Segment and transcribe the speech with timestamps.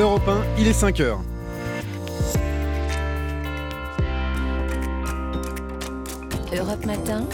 [0.00, 1.20] Europe 1, il est 5 heures.
[6.52, 7.24] Europe Matin.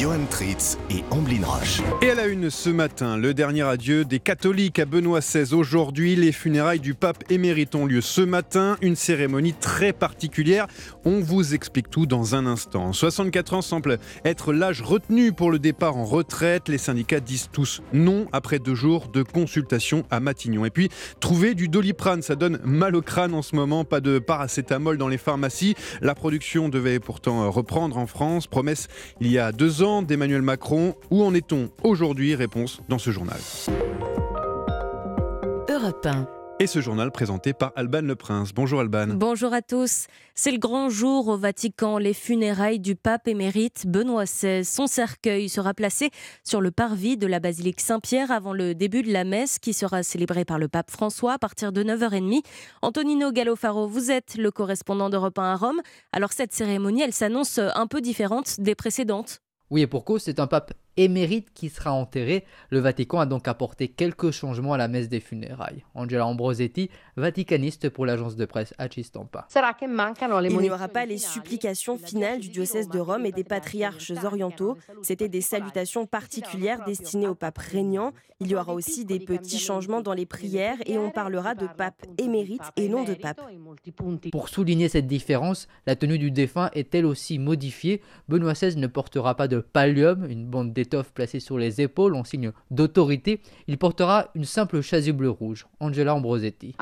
[0.00, 1.82] Johan Tritz et Amblin Roche.
[2.00, 5.52] Et à la une ce matin, le dernier adieu des catholiques à Benoît XVI.
[5.52, 8.78] Aujourd'hui, les funérailles du pape émérite ont lieu ce matin.
[8.80, 10.68] Une cérémonie très particulière.
[11.04, 12.94] On vous explique tout dans un instant.
[12.94, 16.70] 64 ans semble être l'âge retenu pour le départ en retraite.
[16.70, 20.64] Les syndicats disent tous non après deux jours de consultation à Matignon.
[20.64, 20.88] Et puis,
[21.20, 23.84] trouver du doliprane, ça donne mal au crâne en ce moment.
[23.84, 25.74] Pas de paracétamol dans les pharmacies.
[26.00, 28.46] La production devait pourtant reprendre en France.
[28.46, 28.88] Promesse
[29.20, 30.94] il y a deux ans d'Emmanuel Macron.
[31.10, 33.38] Où en est-on aujourd'hui Réponse dans ce journal.
[35.68, 36.26] Europe 1.
[36.60, 38.52] Et ce journal présenté par Alban Le Prince.
[38.54, 39.06] Bonjour Alban.
[39.14, 40.08] Bonjour à tous.
[40.34, 41.96] C'est le grand jour au Vatican.
[41.96, 44.62] Les funérailles du pape émérite Benoît XVI.
[44.62, 46.10] Son cercueil sera placé
[46.44, 50.02] sur le parvis de la basilique Saint-Pierre avant le début de la messe qui sera
[50.02, 52.42] célébrée par le pape François à partir de 9h30.
[52.82, 55.80] Antonino Gallofaro, vous êtes le correspondant d'Europe 1 à Rome.
[56.12, 59.40] Alors cette cérémonie, elle s'annonce un peu différente des précédentes.
[59.70, 62.44] Oui, et pour cause, c'est un pape émérite qui sera enterré.
[62.70, 65.84] Le Vatican a donc apporté quelques changements à la messe des funérailles.
[65.94, 69.46] Angela Ambrosetti, vaticaniste pour l'agence de presse Acistampa.
[69.54, 74.76] Il n'y aura pas les supplications finales du diocèse de Rome et des patriarches orientaux.
[75.02, 78.12] C'était des salutations particulières destinées au pape régnant.
[78.42, 82.06] Il y aura aussi des petits changements dans les prières et on parlera de pape
[82.16, 83.40] émérite et non de pape.
[84.32, 88.00] Pour souligner cette différence, la tenue du défunt est elle aussi modifiée?
[88.28, 92.24] Benoît XVI ne portera pas de pallium, une bande d'étoffe placée sur les épaules en
[92.24, 93.40] signe d'autorité.
[93.66, 95.66] Il portera une simple chasuble rouge.
[95.78, 96.74] Angela Ambrosetti.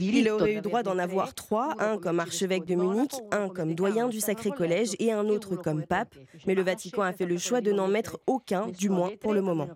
[0.00, 4.08] Il aurait eu droit d'en avoir trois, un comme archevêque de Munich, un comme doyen
[4.08, 6.14] du Sacré Collège et un autre comme pape.
[6.46, 9.42] Mais le Vatican a fait le choix de n'en mettre aucun, du moins pour le
[9.42, 9.68] moment.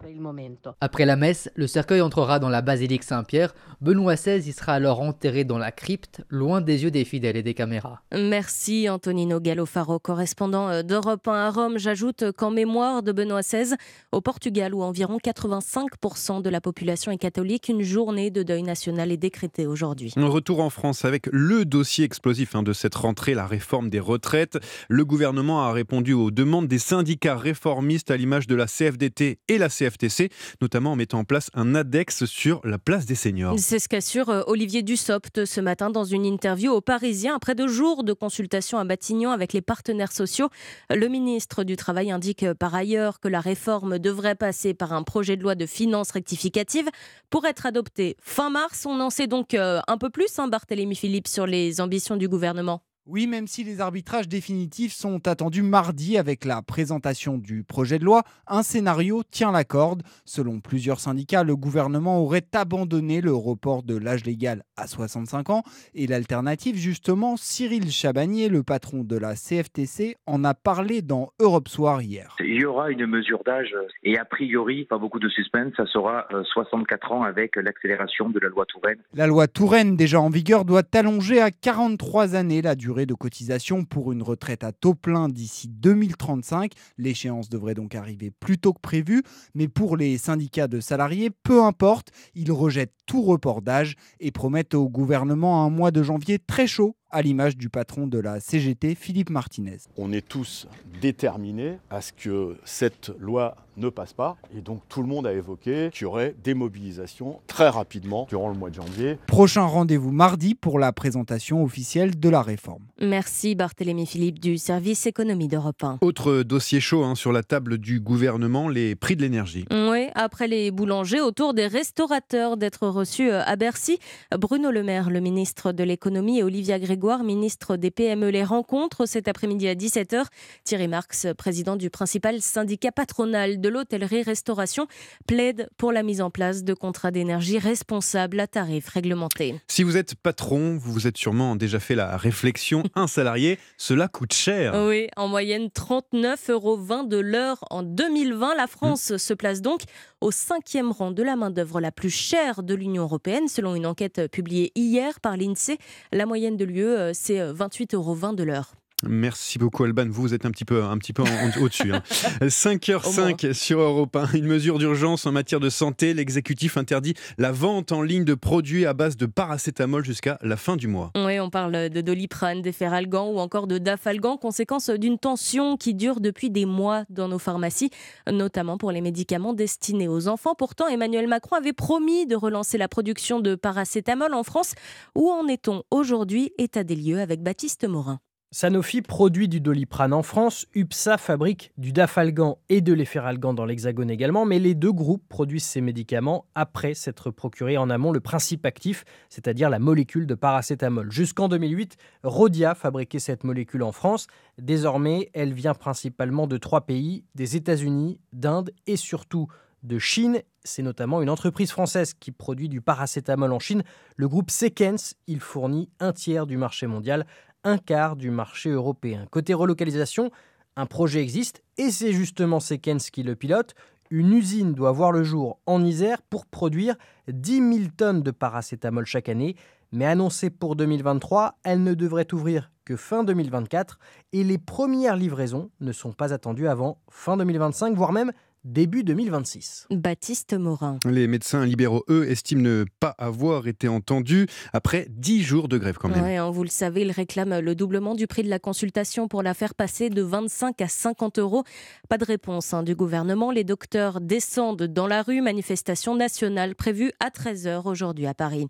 [0.80, 3.52] Après la messe, le cercueil entrera dans la basilique Saint-Pierre.
[3.80, 7.42] Benoît XVI y sera alors enterré dans la crypte, loin des yeux des fidèles et
[7.42, 8.02] des caméras.
[8.12, 11.78] Merci Antonino Gallofaro, correspondant euh, d'Europe 1 à Rome.
[11.78, 13.74] J'ajoute qu'en mémoire de Benoît XVI,
[14.12, 19.12] au Portugal, où environ 85% de la population est catholique, une journée de deuil national
[19.12, 20.12] est décrétée aujourd'hui.
[20.16, 24.58] Retour en France avec le dossier explosif hein, de cette rentrée, la réforme des retraites.
[24.88, 29.58] Le gouvernement a répondu aux demandes des syndicats réformistes à l'image de la CFDT et
[29.58, 30.30] la CFTC,
[30.60, 33.58] notamment en mettant en place un ADEX sur la place des seniors.
[33.58, 37.68] C'est ce qu'assure euh, Olivier Dussopt ce matin dans une interview aux Parisiens après deux
[37.68, 40.48] jours de consultation à Matignon avec les partenaires sociaux.
[40.90, 45.02] Le ministre du Travail indique euh, par ailleurs que la réforme devrait passer par un
[45.02, 46.88] projet de loi de finances rectificative
[47.30, 48.84] pour être adopté fin mars.
[48.86, 52.28] On en sait donc euh, un peu plus, hein, Barthélémy Philippe, sur les ambitions du
[52.28, 52.82] gouvernement.
[53.06, 58.04] Oui, même si les arbitrages définitifs sont attendus mardi avec la présentation du projet de
[58.04, 60.02] loi, un scénario tient la corde.
[60.26, 65.62] Selon plusieurs syndicats, le gouvernement aurait abandonné le report de l'âge légal à 65 ans.
[65.94, 71.68] Et l'alternative, justement, Cyril Chabagnier, le patron de la CFTC, en a parlé dans Europe
[71.68, 72.36] Soir hier.
[72.40, 76.28] Il y aura une mesure d'âge et a priori, pas beaucoup de suspense, ça sera
[76.52, 78.98] 64 ans avec l'accélération de la loi Touraine.
[79.14, 83.84] La loi Touraine, déjà en vigueur, doit allonger à 43 années la durée de cotisation
[83.84, 86.72] pour une retraite à taux plein d'ici 2035.
[86.98, 89.22] L'échéance devrait donc arriver plus tôt que prévu,
[89.54, 94.74] mais pour les syndicats de salariés, peu importe, ils rejettent tout report d'âge et promettent
[94.74, 98.94] au gouvernement un mois de janvier très chaud à l'image du patron de la CGT,
[98.94, 99.78] Philippe Martinez.
[99.96, 100.66] On est tous
[101.00, 104.36] déterminés à ce que cette loi ne passe pas.
[104.56, 108.48] Et donc tout le monde a évoqué qu'il y aurait des mobilisations très rapidement durant
[108.48, 109.18] le mois de janvier.
[109.26, 112.82] Prochain rendez-vous mardi pour la présentation officielle de la réforme.
[113.00, 115.98] Merci Barthélémy Philippe du service économie d'Europe 1.
[116.02, 119.64] Autre dossier chaud hein, sur la table du gouvernement, les prix de l'énergie.
[119.70, 123.98] Oui, après les boulangers, autour des restaurateurs d'être reçus à Bercy,
[124.36, 129.06] Bruno Le Maire, le ministre de l'économie, et Olivia Grégoire, ministre des PME, les rencontrent
[129.06, 130.24] cet après-midi à 17h.
[130.64, 134.86] Thierry Marx, président du principal syndicat patronal de l'hôtellerie-restauration,
[135.26, 139.54] plaide pour la mise en place de contrats d'énergie responsables à tarifs réglementés.
[139.68, 144.08] Si vous êtes patron, vous vous êtes sûrement déjà fait la réflexion, un salarié, cela
[144.08, 144.74] coûte cher.
[144.86, 148.54] Oui, en moyenne 39,20 euros de l'heure en 2020.
[148.56, 149.82] La France se place donc
[150.20, 154.30] au cinquième rang de la main-d'œuvre la plus chère de l'Union européenne, selon une enquête
[154.30, 155.78] publiée hier par l'INSEE.
[156.12, 158.74] La moyenne de l'UE, c'est 28,20 euros de l'heure.
[159.06, 161.22] Merci beaucoup Alban, vous êtes un petit peu, un petit peu
[161.60, 161.92] au-dessus.
[162.42, 166.14] 5h05 sur Europe 1, une mesure d'urgence en matière de santé.
[166.14, 170.76] L'exécutif interdit la vente en ligne de produits à base de paracétamol jusqu'à la fin
[170.76, 171.10] du mois.
[171.16, 176.20] Oui, on parle de doliprane, d'efferalgan ou encore de dafalgan, conséquence d'une tension qui dure
[176.20, 177.90] depuis des mois dans nos pharmacies,
[178.30, 180.54] notamment pour les médicaments destinés aux enfants.
[180.54, 184.74] Pourtant, Emmanuel Macron avait promis de relancer la production de paracétamol en France.
[185.14, 186.52] Où en est-on aujourd'hui?
[186.58, 188.20] État des lieux avec Baptiste Morin.
[188.52, 194.10] Sanofi produit du doliprane en France, UPSA fabrique du dafalgan et de l'efferalgan dans l'Hexagone
[194.10, 198.66] également, mais les deux groupes produisent ces médicaments après s'être procuré en amont le principe
[198.66, 201.12] actif, c'est-à-dire la molécule de paracétamol.
[201.12, 204.26] Jusqu'en 2008, Rodia fabriquait cette molécule en France.
[204.58, 209.46] Désormais, elle vient principalement de trois pays, des États-Unis, d'Inde et surtout
[209.84, 210.42] de Chine.
[210.62, 213.82] C'est notamment une entreprise française qui produit du paracétamol en Chine.
[214.16, 217.26] Le groupe Sequence, il fournit un tiers du marché mondial
[217.64, 219.26] un quart du marché européen.
[219.30, 220.30] Côté relocalisation,
[220.76, 223.74] un projet existe et c'est justement Sekens qui le pilote.
[224.10, 226.96] Une usine doit voir le jour en Isère pour produire
[227.28, 229.56] 10 000 tonnes de paracétamol chaque année,
[229.92, 233.98] mais annoncée pour 2023, elle ne devrait ouvrir que fin 2024
[234.32, 238.32] et les premières livraisons ne sont pas attendues avant fin 2025, voire même
[238.64, 239.86] début 2026.
[239.90, 240.98] Baptiste Morin.
[241.04, 245.96] Les médecins libéraux, eux, estiment ne pas avoir été entendus après 10 jours de grève
[245.98, 246.24] quand même.
[246.24, 249.54] Hein, vous le savez, ils réclament le doublement du prix de la consultation pour la
[249.54, 251.64] faire passer de 25 à 50 euros.
[252.08, 253.50] Pas de réponse hein, du gouvernement.
[253.50, 255.40] Les docteurs descendent dans la rue.
[255.40, 258.66] Manifestation nationale prévue à 13h aujourd'hui à Paris.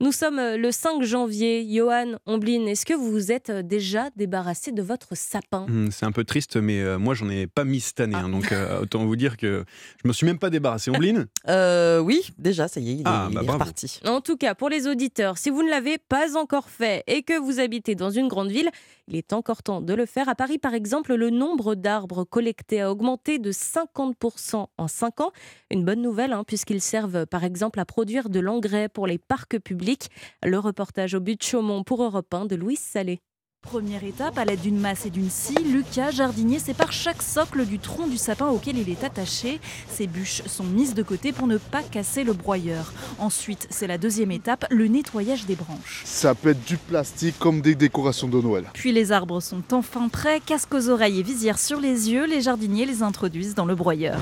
[0.00, 1.66] Nous sommes le 5 janvier.
[1.68, 5.66] Johan Omblin, est-ce que vous vous êtes déjà débarrassé de votre sapin?
[5.68, 8.14] Hmm, C'est un peu triste, mais euh, moi, j'en ai pas mis cette année.
[8.14, 8.30] Hein, ah.
[8.30, 9.64] donc, euh, autant vous dire que
[10.02, 10.90] je me suis même pas débarrassé.
[10.90, 14.00] Ombline euh, Oui, déjà, ça y est, il est, ah, bah, reparti.
[14.06, 17.38] En tout cas, pour les auditeurs, si vous ne l'avez pas encore fait et que
[17.38, 18.70] vous habitez dans une grande ville,
[19.08, 20.28] il est encore temps de le faire.
[20.28, 25.32] À Paris, par exemple, le nombre d'arbres collectés a augmenté de 50% en 5 ans.
[25.70, 29.58] Une bonne nouvelle, hein, puisqu'ils servent par exemple à produire de l'engrais pour les parcs
[29.58, 30.08] publics.
[30.42, 33.20] Le reportage au but de Chaumont pour Europe 1 de Louise Salé.
[33.64, 37.78] Première étape, à l'aide d'une masse et d'une scie, Lucas, jardinier, sépare chaque socle du
[37.78, 39.58] tronc du sapin auquel il est attaché.
[39.88, 42.92] Ces bûches sont mises de côté pour ne pas casser le broyeur.
[43.18, 46.02] Ensuite, c'est la deuxième étape, le nettoyage des branches.
[46.04, 48.66] Ça peut être du plastique comme des décorations de Noël.
[48.74, 52.42] Puis les arbres sont enfin prêts, casque aux oreilles et visière sur les yeux, les
[52.42, 54.20] jardiniers les introduisent dans le broyeur.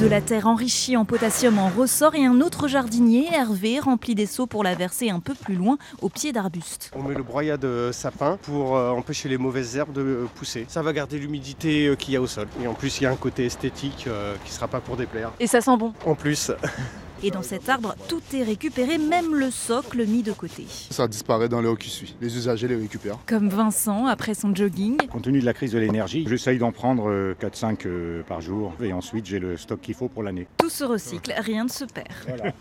[0.00, 4.24] De la terre enrichie en potassium en ressort et un autre jardinier, Hervé, remplit des
[4.24, 6.90] seaux pour la verser un peu plus loin, au pied d'arbustes.
[6.96, 10.64] On met le broyat de sapin pour euh, empêcher les mauvaises herbes de euh, pousser.
[10.68, 12.48] Ça va garder l'humidité euh, qu'il y a au sol.
[12.62, 15.32] Et en plus, il y a un côté esthétique qui ne sera pas pour déplaire.
[15.38, 16.50] Et ça sent bon En plus.
[17.22, 20.64] Et dans cet arbre, tout est récupéré, même le socle mis de côté.
[20.90, 22.16] Ça disparaît dans l'heure qui suit.
[22.22, 23.18] Les usagers les récupèrent.
[23.26, 24.96] Comme Vincent après son jogging.
[25.08, 27.88] Compte tenu de la crise de l'énergie, j'essaye d'en prendre 4-5 euh,
[28.20, 30.46] euh, par jour et ensuite j'ai le stock qu'il faut pour l'année.
[30.56, 32.08] Tout se recycle, rien ne se perd.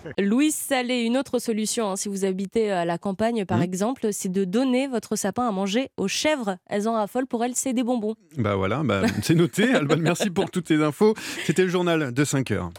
[0.19, 3.63] Louise Salé, une autre solution, hein, si vous habitez à la campagne par mmh.
[3.63, 6.57] exemple, c'est de donner votre sapin à manger aux chèvres.
[6.67, 8.15] Elles en raffolent, pour elles, c'est des bonbons.
[8.37, 9.73] Bah voilà, bah, c'est noté.
[9.73, 11.13] Alban, merci pour toutes tes infos.
[11.45, 12.69] C'était le journal de 5 heures.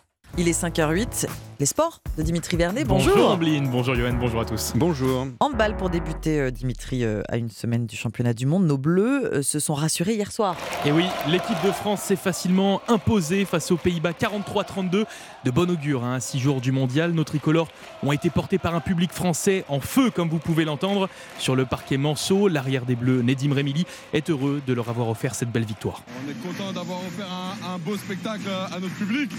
[0.41, 1.29] Il est 5h08.
[1.61, 2.85] Les sports de Dimitri Vernet.
[2.85, 3.15] Bonjour.
[3.15, 4.73] Bonjour bonjour Johan, bonjour à tous.
[4.75, 5.27] Bonjour.
[5.55, 8.65] balle pour débuter, euh, Dimitri, euh, à une semaine du championnat du monde.
[8.65, 10.57] Nos Bleus euh, se sont rassurés hier soir.
[10.87, 15.05] Et oui, l'équipe de France s'est facilement imposée face aux Pays-Bas 43-32.
[15.45, 17.13] De bon augure, hein, 6 jours du mondial.
[17.13, 17.69] Nos tricolores
[18.03, 21.09] ont été portés par un public français en feu, comme vous pouvez l'entendre.
[21.39, 25.35] Sur le parquet Manceau, l'arrière des Bleus, Nedim Remili, est heureux de leur avoir offert
[25.35, 26.03] cette belle victoire.
[26.09, 29.31] On est content d'avoir offert un, un beau spectacle à notre public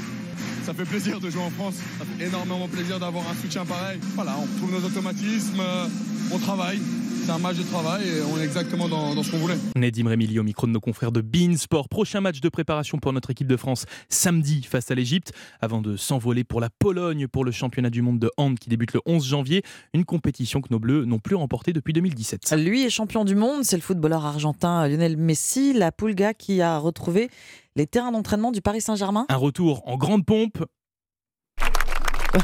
[0.64, 1.76] ça fait plaisir de jouer en France.
[1.98, 4.00] Ça fait énormément plaisir d'avoir un soutien pareil.
[4.16, 5.88] Voilà, on trouve nos automatismes, euh,
[6.32, 6.80] on travaille.
[7.24, 9.58] C'est un match de travail et on est exactement dans, ce qu'on voulait.
[9.76, 11.88] Nedim Remili au micro de nos confrères de Bein Sport.
[11.88, 15.98] Prochain match de préparation pour notre équipe de France samedi face à l'Égypte avant de
[15.98, 19.26] s'envoler pour la Pologne pour le championnat du monde de hand qui débute le 11
[19.26, 19.62] janvier.
[19.94, 22.54] Une compétition que nos Bleus n'ont plus remportée depuis 2017.
[22.58, 26.80] Lui est champion du monde, c'est le footballeur argentin Lionel Messi, la Pulga qui a
[26.80, 27.30] retrouvé
[27.76, 29.26] les terrains d'entraînement du Paris Saint-Germain.
[29.30, 30.58] Un retour en grande pompe.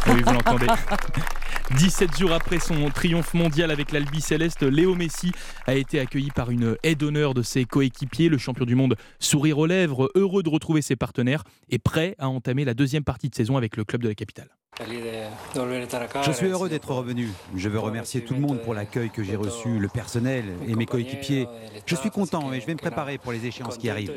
[0.08, 0.68] oui, vous l'entendez.
[1.76, 5.34] 17 jours après son triomphe mondial avec l'Albi Céleste, Léo Messi
[5.66, 8.30] a été accueilli par une aide d'honneur de ses coéquipiers.
[8.30, 12.30] Le champion du monde sourire aux lèvres, heureux de retrouver ses partenaires et prêt à
[12.30, 14.48] entamer la deuxième partie de saison avec le club de la capitale.
[14.80, 17.30] Je suis heureux d'être revenu.
[17.56, 20.86] Je veux remercier tout le monde pour l'accueil que j'ai reçu, le personnel et mes
[20.86, 21.48] coéquipiers.
[21.86, 24.14] Je suis content et je vais me préparer pour les échéances qui arrivent.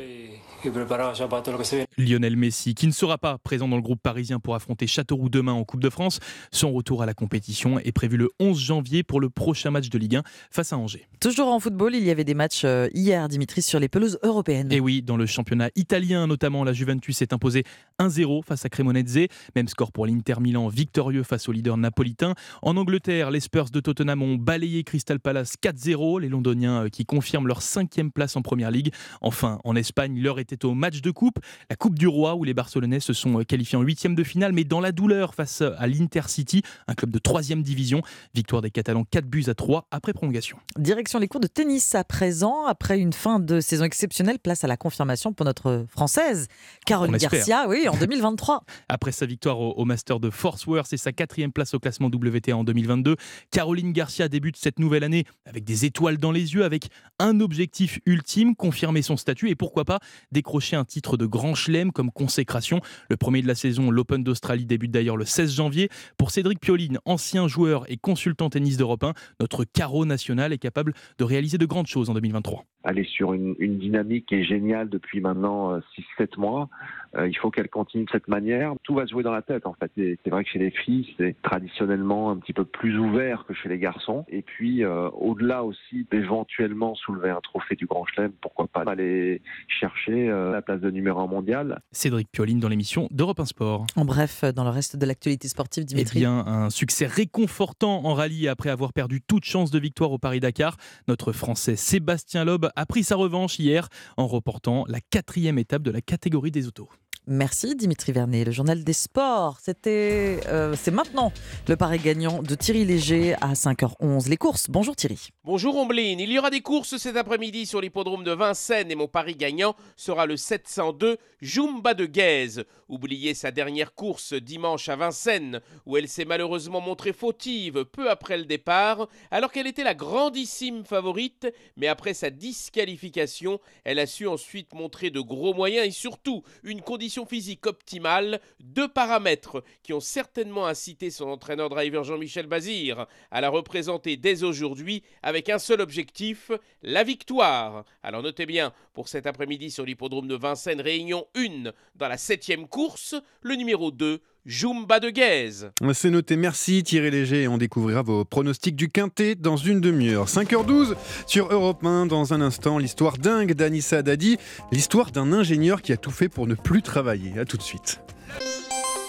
[1.97, 5.53] Lionel Messi, qui ne sera pas présent dans le groupe parisien pour affronter Châteauroux demain
[5.53, 6.19] en Coupe de France.
[6.51, 9.97] Son retour à la compétition est prévu le 11 janvier pour le prochain match de
[9.97, 11.07] Ligue 1 face à Angers.
[11.19, 14.71] Toujours en football, il y avait des matchs euh, hier, Dimitri, sur les pelouses européennes.
[14.71, 17.63] Et oui, dans le championnat italien notamment, la Juventus s'est imposée
[17.99, 19.27] 1-0 face à Cremonese.
[19.55, 22.33] Même score pour l'Inter Milan, victorieux face au leader napolitain.
[22.61, 26.21] En Angleterre, les Spurs de Tottenham ont balayé Crystal Palace 4-0.
[26.21, 28.91] Les Londoniens euh, qui confirment leur cinquième place en Première Ligue.
[29.21, 31.39] Enfin, en Espagne, l'heure était au match de coupe,
[31.69, 34.53] la Coupe du Roi, où les Barcelonais se sont euh, qualifiés en huitième de finale,
[34.53, 38.01] mais dans la douleur face à l'Intercity, un club de troisième division.
[38.33, 40.57] Victoire des Catalans 4 buts à 3 après prolongation.
[40.77, 42.65] Direction les cours de tennis à présent.
[42.65, 46.47] Après une fin de saison exceptionnelle, place à la confirmation pour notre Française,
[46.85, 48.63] Caroline Garcia, oui, en 2023.
[48.89, 52.07] Après sa victoire au, au Master de Fort Worth et sa quatrième place au classement
[52.07, 53.15] WTA en 2022,
[53.51, 56.89] Caroline Garcia débute cette nouvelle année avec des étoiles dans les yeux, avec
[57.19, 59.99] un objectif ultime, confirmer son statut et pourquoi pas
[60.41, 62.81] décrocher un titre de grand chelem comme consécration.
[63.09, 65.89] Le premier de la saison, l'Open d'Australie, débute d'ailleurs le 16 janvier.
[66.17, 70.95] Pour Cédric Pioline, ancien joueur et consultant tennis d'Europe 1, notre carreau national est capable
[71.19, 72.65] de réaliser de grandes choses en 2023.
[72.83, 75.81] Elle est sur une, une dynamique qui est géniale depuis maintenant 6-7
[76.19, 76.69] euh, mois.
[77.15, 78.73] Euh, il faut qu'elle continue de cette manière.
[78.83, 79.91] Tout va se jouer dans la tête en fait.
[79.95, 83.67] C'est vrai que chez les filles, c'est traditionnellement un petit peu plus ouvert que chez
[83.67, 84.25] les garçons.
[84.29, 89.41] Et puis euh, au-delà aussi d'éventuellement soulever un trophée du Grand Chelem, pourquoi pas aller
[89.67, 91.81] chercher euh, la place de numéro 1 mondial.
[91.91, 93.85] Cédric Pioline dans l'émission d'Europe 1 Sport.
[93.95, 96.19] En bref, dans le reste de l'actualité sportive, Dimitri.
[96.19, 100.17] Eh bien, un succès réconfortant en rallye après avoir perdu toute chance de victoire au
[100.17, 100.77] Paris-Dakar.
[101.07, 103.87] Notre Français Sébastien Loeb a pris sa revanche hier
[104.17, 106.89] en reportant la quatrième étape de la catégorie des autos.
[107.27, 108.45] Merci Dimitri Vernet.
[108.45, 111.31] Le journal des sports, c'était, euh, c'est maintenant
[111.67, 114.27] le pari gagnant de Thierry Léger à 5h11.
[114.27, 115.29] Les courses, bonjour Thierry.
[115.43, 119.07] Bonjour Ombline, il y aura des courses cet après-midi sur l'hippodrome de Vincennes et mon
[119.07, 122.65] pari gagnant sera le 702 Jumba de Guèze.
[122.89, 128.37] Oubliez sa dernière course dimanche à Vincennes où elle s'est malheureusement montrée fautive peu après
[128.37, 131.47] le départ alors qu'elle était la grandissime favorite
[131.77, 136.81] mais après sa disqualification elle a su ensuite montrer de gros moyens et surtout une
[136.81, 143.49] condition physique optimale, deux paramètres qui ont certainement incité son entraîneur-driver Jean-Michel Bazir à la
[143.49, 146.51] représenter dès aujourd'hui avec un seul objectif,
[146.81, 147.85] la victoire.
[148.03, 152.67] Alors notez bien, pour cet après-midi sur l'hippodrome de Vincennes, réunion 1 dans la septième
[152.67, 155.71] course, le numéro 2, Jumba de Guèze.
[155.93, 157.47] C'est noté, merci Thierry Léger.
[157.47, 160.25] On découvrira vos pronostics du Quintet dans une demi-heure.
[160.25, 160.95] 5h12
[161.27, 162.07] sur Europe 1.
[162.07, 164.37] Dans un instant, l'histoire dingue d'Anissa Dadi,
[164.71, 167.37] l'histoire d'un ingénieur qui a tout fait pour ne plus travailler.
[167.39, 167.99] A tout de suite.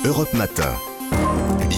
[0.04, 0.74] Europe Matin.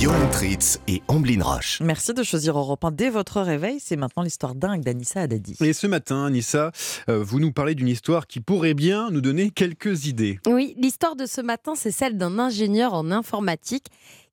[0.05, 1.81] Johan Tritz et Amblin Roche.
[1.81, 3.79] Merci de choisir Europe 1 dès votre réveil.
[3.81, 5.57] C'est maintenant l'histoire dingue d'Anissa Haddadi.
[5.61, 6.73] Et ce matin, Anissa,
[7.09, 10.41] euh, vous nous parlez d'une histoire qui pourrait bien nous donner quelques idées.
[10.47, 13.87] Oui, l'histoire de ce matin, c'est celle d'un ingénieur en informatique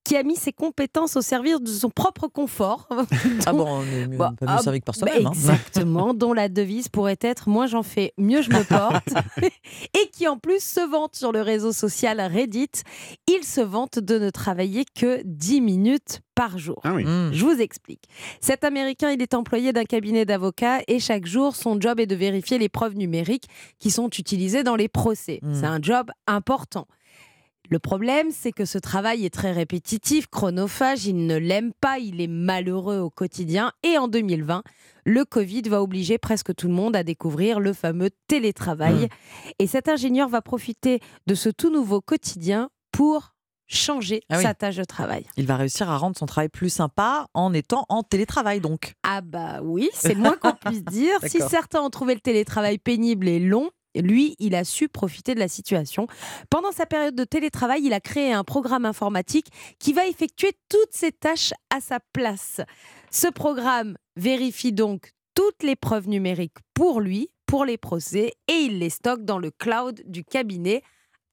[0.03, 2.87] qui a mis ses compétences au service de son propre confort.
[3.45, 5.27] ah bon, on est mieux, bah, pas mieux ah, servi que par soi-même.
[5.27, 5.31] Hein.
[5.33, 9.09] Exactement, dont la devise pourrait être moins j'en fais, mieux je me porte.
[9.43, 12.71] et qui en plus se vante sur le réseau social Reddit.
[13.27, 16.79] Il se vante de ne travailler que 10 minutes par jour.
[16.83, 17.03] Ah oui.
[17.05, 17.31] Hmm.
[17.31, 18.05] Je vous explique.
[18.39, 22.15] Cet Américain, il est employé d'un cabinet d'avocats et chaque jour, son job est de
[22.15, 23.45] vérifier les preuves numériques
[23.79, 25.39] qui sont utilisées dans les procès.
[25.41, 25.53] Hmm.
[25.53, 26.87] C'est un job important.
[27.69, 32.19] Le problème, c'est que ce travail est très répétitif, chronophage, il ne l'aime pas, il
[32.19, 33.71] est malheureux au quotidien.
[33.83, 34.63] Et en 2020,
[35.05, 39.05] le Covid va obliger presque tout le monde à découvrir le fameux télétravail.
[39.05, 39.51] Mmh.
[39.59, 43.33] Et cet ingénieur va profiter de ce tout nouveau quotidien pour
[43.71, 45.25] changer ah sa tâche de travail.
[45.37, 48.95] Il va réussir à rendre son travail plus sympa en étant en télétravail donc.
[49.03, 51.17] Ah bah oui, c'est moins qu'on puisse dire.
[51.27, 55.39] si certains ont trouvé le télétravail pénible et long, lui, il a su profiter de
[55.39, 56.07] la situation.
[56.49, 59.47] Pendant sa période de télétravail, il a créé un programme informatique
[59.79, 62.61] qui va effectuer toutes ses tâches à sa place.
[63.09, 68.79] Ce programme vérifie donc toutes les preuves numériques pour lui, pour les procès, et il
[68.79, 70.83] les stocke dans le cloud du cabinet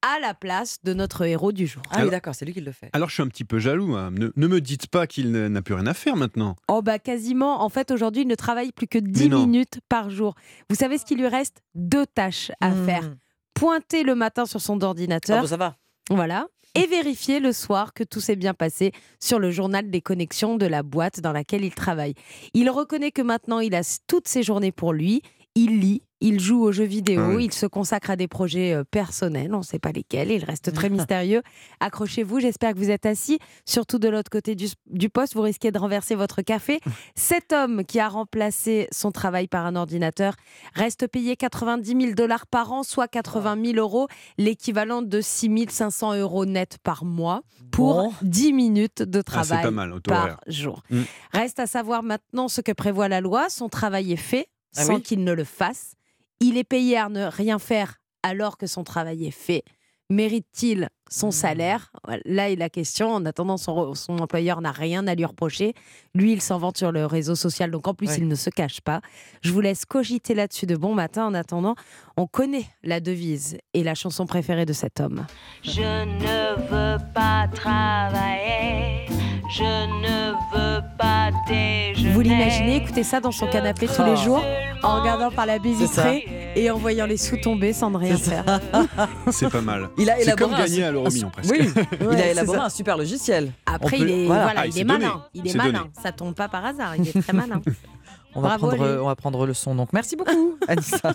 [0.01, 1.81] à la place de notre héros du jour.
[1.91, 2.89] Ah oui, d'accord, c'est lui qui le fait.
[2.93, 3.95] Alors je suis un petit peu jaloux.
[3.95, 4.11] Hein.
[4.11, 6.55] Ne, me dites pas qu'il n'a plus rien à faire maintenant.
[6.67, 7.61] Oh bah quasiment.
[7.63, 10.35] En fait, aujourd'hui, il ne travaille plus que 10 minutes par jour.
[10.69, 11.61] Vous savez ce qu'il lui reste?
[11.75, 12.85] Deux tâches à hmm.
[12.85, 13.11] faire.
[13.53, 15.41] Pointer le matin sur son ordinateur.
[15.43, 15.77] Oh ça va.
[16.09, 16.47] Voilà.
[16.75, 20.65] Et vérifier le soir que tout s'est bien passé sur le journal des connexions de
[20.65, 22.13] la boîte dans laquelle il travaille.
[22.53, 25.21] Il reconnaît que maintenant il a toutes ses journées pour lui.
[25.55, 28.83] Il lit, Il joue aux jeux vidéo, ah il se consacre à des projets euh,
[28.83, 31.41] personnels, on ne sait pas lesquels, il reste très mystérieux.
[31.79, 33.39] Accrochez-vous, j'espère que vous êtes assis.
[33.65, 36.81] Surtout de l'autre côté du, poste, vous risquez de renverser votre café.
[37.15, 40.35] Cet homme qui a remplacé son travail par un ordinateur
[40.73, 44.07] reste payé 90 000 dollars par an, soit 80 000 euros,
[44.37, 49.65] l'équivalent de 6 500 euros net par mois pour 10 minutes de ah, travail
[50.03, 50.83] par jour.
[50.89, 51.01] Mm.
[51.33, 53.49] Reste à savoir maintenant ce que prévoit la loi.
[53.49, 55.95] Son travail est fait ah sans qu'il ne le fasse.
[56.39, 59.63] Il est payé à ne rien faire alors que son travail est fait.
[60.11, 61.31] Mérite-t-il son mmh.
[61.31, 61.91] salaire?
[62.25, 63.11] Là est la question.
[63.13, 65.75] En attendant, son, employeur n'a rien à lui reprocher.
[66.15, 68.81] Lui, il s'en vante sur le réseau social, donc en plus, il ne se cache
[68.81, 69.01] pas.
[69.41, 71.27] Je vous laisse cogiter là-dessus de bon matin.
[71.27, 71.75] En attendant,
[72.17, 75.27] on connaît la devise et la chanson préférée de cet homme.
[75.61, 79.18] Je ne veux pas travailler.
[79.49, 82.13] Je ne veux pas déjeuner.
[82.13, 84.43] Vous l'imaginez écouter ça dans son canapé tous les jours,
[84.83, 88.45] en regardant par la baie vitrée et en voyant les sous tomber sans rien faire.
[89.31, 89.89] C'est pas mal.
[89.97, 91.51] Il a C'est comme gagner à l'euro million presque.
[91.51, 91.67] Oui,
[92.11, 93.51] il a élaboré un super logiciel.
[93.65, 94.67] Après, il est, voilà.
[94.67, 95.25] il, est malin.
[95.33, 95.87] Il est, malin.
[95.99, 96.95] Ça tombe pas par hasard.
[96.95, 97.61] Il est très malin.
[98.35, 99.73] On va, prendre, on va prendre le son.
[99.73, 101.13] Donc, merci beaucoup, Anissa.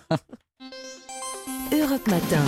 [1.73, 2.43] Europe Matin.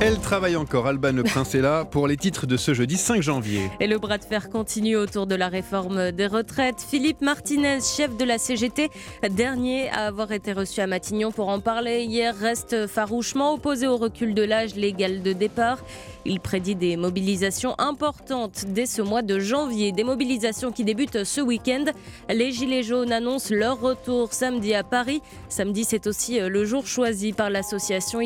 [0.00, 3.70] Elle travaille encore, Alban Prince est là pour les titres de ce jeudi 5 janvier.
[3.80, 6.84] Et le bras de fer continue autour de la réforme des retraites.
[6.88, 8.90] Philippe Martinez, chef de la CGT,
[9.30, 13.96] dernier à avoir été reçu à Matignon pour en parler hier, reste farouchement opposé au
[13.96, 15.78] recul de l'âge légal de départ.
[16.24, 21.40] Il prédit des mobilisations importantes dès ce mois de janvier, des mobilisations qui débutent ce
[21.40, 21.84] week-end.
[22.28, 25.20] Les Gilets jaunes annoncent leur retour samedi à Paris.
[25.48, 28.20] Samedi, c'est aussi le jour choisi par l'association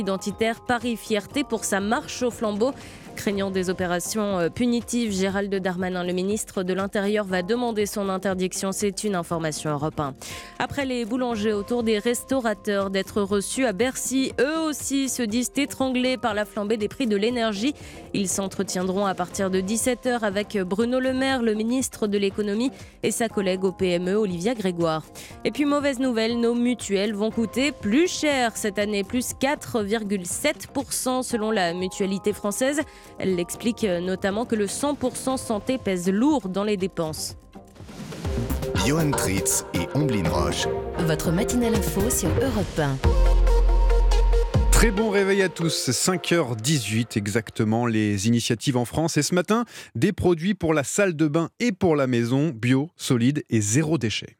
[0.66, 2.72] Paris Fierté pour sa marche au flambeau.
[3.16, 8.72] Craignant des opérations euh, punitives, Gérald Darmanin, le ministre de l'Intérieur, va demander son interdiction.
[8.72, 10.00] C'est une information Europe
[10.58, 16.18] Après les boulangers autour des restaurateurs d'être reçus à Bercy, eux aussi se disent étranglés
[16.18, 17.74] par la flambée des prix de l'énergie.
[18.12, 22.70] Ils s'entretiendront à partir de 17h avec Bruno Le Maire, le ministre de l'économie,
[23.02, 25.04] et sa collègue au PME, Olivia Grégoire.
[25.44, 31.50] Et puis mauvaise nouvelle, nos mutuelles vont coûter plus cher cette année, plus 4,7% selon
[31.50, 32.82] la mutualité française.
[33.18, 37.36] Elle explique euh, notamment que le 100% santé pèse lourd dans les dépenses.
[38.86, 40.66] Johan Tritz et Omblin Roche.
[40.98, 42.98] Votre matinale info sur Europe 1.
[44.76, 50.12] Très bon réveil à tous, 5h18 exactement les initiatives en France et ce matin des
[50.12, 54.36] produits pour la salle de bain et pour la maison, bio, solide et zéro déchet.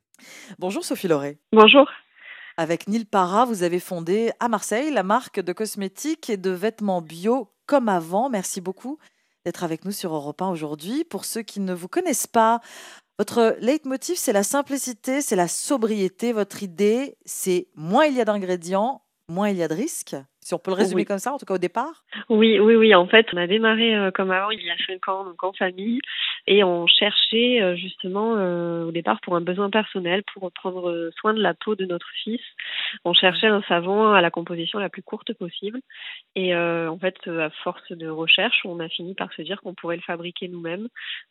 [0.59, 1.39] Bonjour Sophie Lauré.
[1.53, 1.89] Bonjour.
[2.59, 7.01] Avec Neil Para, vous avez fondé à Marseille la marque de cosmétiques et de vêtements
[7.01, 8.31] bio comme avant.
[8.31, 8.99] Merci beaucoup
[9.45, 11.05] d'être avec nous sur Europe 1 aujourd'hui.
[11.05, 12.61] Pour ceux qui ne vous connaissent pas,
[13.19, 16.33] votre leitmotiv, c'est la simplicité, c'est la sobriété.
[16.33, 20.17] Votre idée, c'est moins il y a d'ingrédients, moins il y a de risques.
[20.47, 22.05] Si on peut le résumer comme ça, en tout cas au départ?
[22.29, 22.95] Oui, oui, oui.
[22.95, 25.53] En fait, on a démarré euh, comme avant il y a cinq ans, donc en
[25.53, 25.99] famille,
[26.47, 31.35] et on cherchait euh, justement euh, au départ pour un besoin personnel, pour prendre soin
[31.35, 32.41] de la peau de notre fils.
[33.05, 35.81] On cherchait un savon à la composition la plus courte possible.
[36.37, 39.97] Et en fait, à force de recherche, on a fini par se dire qu'on pourrait
[39.97, 40.87] le fabriquer nous-mêmes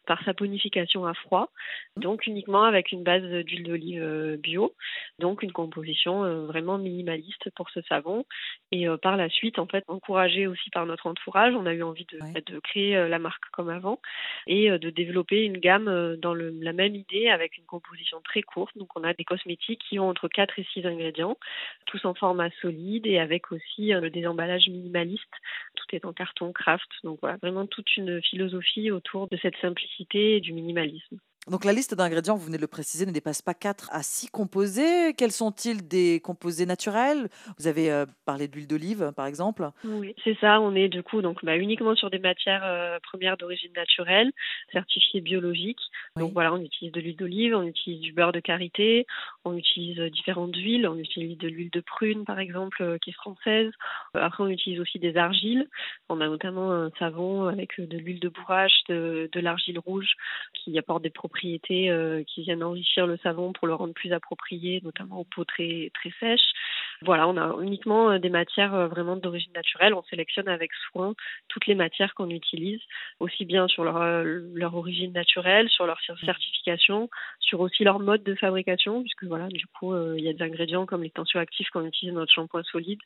[0.08, 1.52] par sa ponification à froid,
[1.96, 4.74] donc uniquement avec une base d'huile d'olive bio,
[5.20, 8.26] donc une composition vraiment minimaliste pour ce savon.
[8.72, 12.08] Et par la suite, en fait, encouragé aussi par notre entourage, on a eu envie
[12.12, 14.00] de, bah, de créer euh, la marque comme avant
[14.48, 18.20] et euh, de développer une gamme euh, dans le, la même idée avec une composition
[18.22, 18.76] très courte.
[18.76, 21.38] Donc, on a des cosmétiques qui ont entre 4 et 6 ingrédients,
[21.86, 25.38] tous en format solide et avec aussi des emballages minimalistes.
[25.76, 26.90] Tout est en carton craft.
[27.04, 31.20] Donc, voilà, vraiment toute une philosophie autour de cette simplicité et du minimalisme.
[31.48, 34.32] Donc la liste d'ingrédients, vous venez de le préciser, ne dépasse pas 4 à 6
[34.32, 35.14] composés.
[35.16, 37.30] Quels sont-ils des composés naturels?
[37.60, 39.70] Vous avez euh, parlé d'huile d'olive, par exemple.
[39.84, 40.60] Oui, c'est ça.
[40.60, 44.32] On est du coup donc bah, uniquement sur des matières euh, premières d'origine naturelle,
[44.74, 45.82] certifiées biologiques.
[46.18, 49.06] Donc voilà, on utilise de l'huile d'olive, on utilise du beurre de karité,
[49.44, 53.14] on utilise euh, différentes huiles, on utilise de l'huile de prune, par exemple, qui est
[53.14, 53.72] française.
[54.16, 55.70] Après, on utilise aussi des argiles.
[56.10, 60.10] On a notamment un savon avec de l'huile de bourrache, de, de l'argile rouge,
[60.56, 64.14] qui apporte des propriétés propriétés euh, qui viennent enrichir le savon pour le rendre plus
[64.14, 66.54] approprié, notamment aux peaux très, très sèches.
[67.02, 69.94] Voilà, on a uniquement euh, des matières euh, vraiment d'origine naturelle.
[69.94, 71.14] On sélectionne avec soin
[71.50, 72.80] toutes les matières qu'on utilise,
[73.20, 78.36] aussi bien sur leur, leur origine naturelle, sur leur certification, sur aussi leur mode de
[78.36, 82.14] fabrication, puisque voilà, du coup, il y a des ingrédients comme les tensioactifs qu'on utilise
[82.14, 83.00] dans notre shampoing solide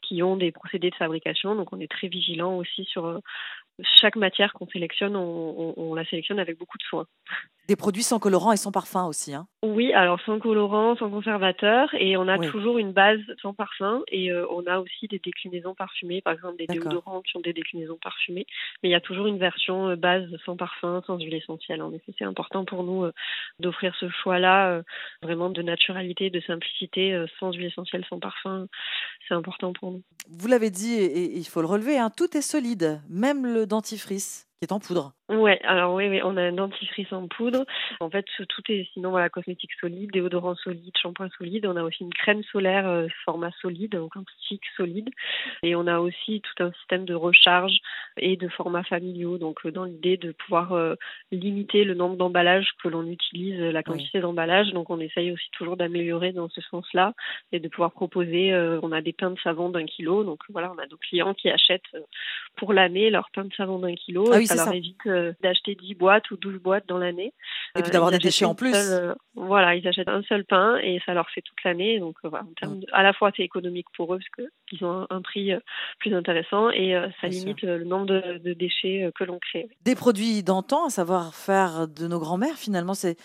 [0.00, 1.54] qui ont des procédés de fabrication.
[1.54, 3.20] Donc, on est très vigilant aussi sur
[3.82, 7.06] chaque matière qu'on sélectionne, on, la sélectionne avec beaucoup de soin.
[7.66, 9.32] Des produits sans colorant et sans parfum aussi.
[9.34, 9.46] Hein.
[9.62, 12.50] Oui, alors sans colorant, sans conservateur, et on a Oui.
[12.50, 16.58] toujours une base sans parfum, et euh, on a aussi des déclinaisons parfumées, par exemple
[16.58, 18.46] des déodorants qui ont des déclinaisons parfumées,
[18.82, 21.80] mais il y a toujours une version euh, base sans parfum, sans huile essentielle.
[21.80, 23.12] En effet, c'est important pour nous euh,
[23.60, 24.82] d'offrir ce choix-là,
[25.22, 28.66] vraiment de naturalité, de simplicité, sans huile essentielle, sans parfum.
[29.26, 30.02] C'est important pour nous.
[30.28, 33.63] Vous l'avez dit, et, et il faut le relever, hein, tout est solide, même le
[33.66, 35.14] dentifrice qui est en poudre.
[35.30, 37.64] Ouais, alors oui, oui, on a un dentifrice en poudre.
[38.00, 41.64] En fait, tout est sinon voilà, cosmétique solide, déodorant solide, shampoing solide.
[41.64, 45.08] On a aussi une crème solaire euh, format solide, donc un stick solide.
[45.62, 47.78] Et on a aussi tout un système de recharge
[48.18, 49.38] et de formats familiaux.
[49.38, 50.94] Donc, euh, dans l'idée de pouvoir euh,
[51.32, 54.72] limiter le nombre d'emballages que l'on utilise, la quantité d'emballage.
[54.72, 57.14] Donc, on essaye aussi toujours d'améliorer dans ce sens-là
[57.50, 58.54] et de pouvoir proposer.
[58.82, 60.22] on a des pains de savon d'un kilo.
[60.22, 61.82] Donc, voilà, on a nos clients qui achètent
[62.56, 64.30] pour l'année leur pain de savon d'un kilo.
[64.30, 64.74] Ah oui, ça leur ça.
[64.74, 67.32] évite euh, d'acheter 10 boîtes ou 12 boîtes dans l'année.
[67.76, 68.72] Et puis Euh, d'avoir des déchets en plus.
[68.72, 71.98] seule, euh, voilà, ils achètent un seul pain et ça leur fait toute l'année.
[71.98, 75.06] Donc voilà, en termes de- à la fois c'est économique pour eux parce qu'ils ont
[75.10, 75.50] un, prix
[75.98, 79.68] plus intéressant et ça Bien limite le nombre de, de déchets que l'on crée.
[79.82, 83.16] Des produits d'antan, à savoir faire de nos grands-mères, finalement, c'est.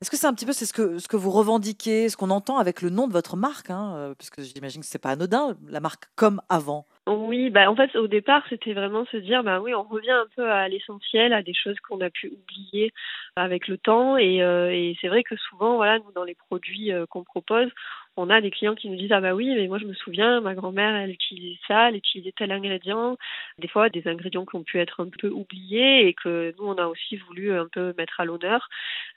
[0.00, 2.30] Est-ce que c'est un petit peu c'est ce que, ce que vous revendiquez, ce qu'on
[2.30, 5.10] entend avec le nom de votre marque hein, euh, Parce que j'imagine que c'est pas
[5.10, 6.86] anodin, la marque comme avant.
[7.08, 10.26] Oui, bah en fait au départ c'était vraiment se dire bah oui on revient un
[10.36, 12.92] peu à l'essentiel, à des choses qu'on a pu oublier
[13.34, 14.16] avec le temps.
[14.16, 17.68] Et, euh, c'est vrai que souvent voilà nous dans les produits euh, qu'on propose
[18.16, 20.40] on a des clients qui nous disent ah bah oui mais moi je me souviens
[20.40, 23.16] ma grand-mère elle utilisait ça, elle utilisait tel ingrédient,
[23.58, 26.76] des fois des ingrédients qui ont pu être un peu oubliés et que nous on
[26.76, 28.68] a aussi voulu un peu mettre à l'honneur.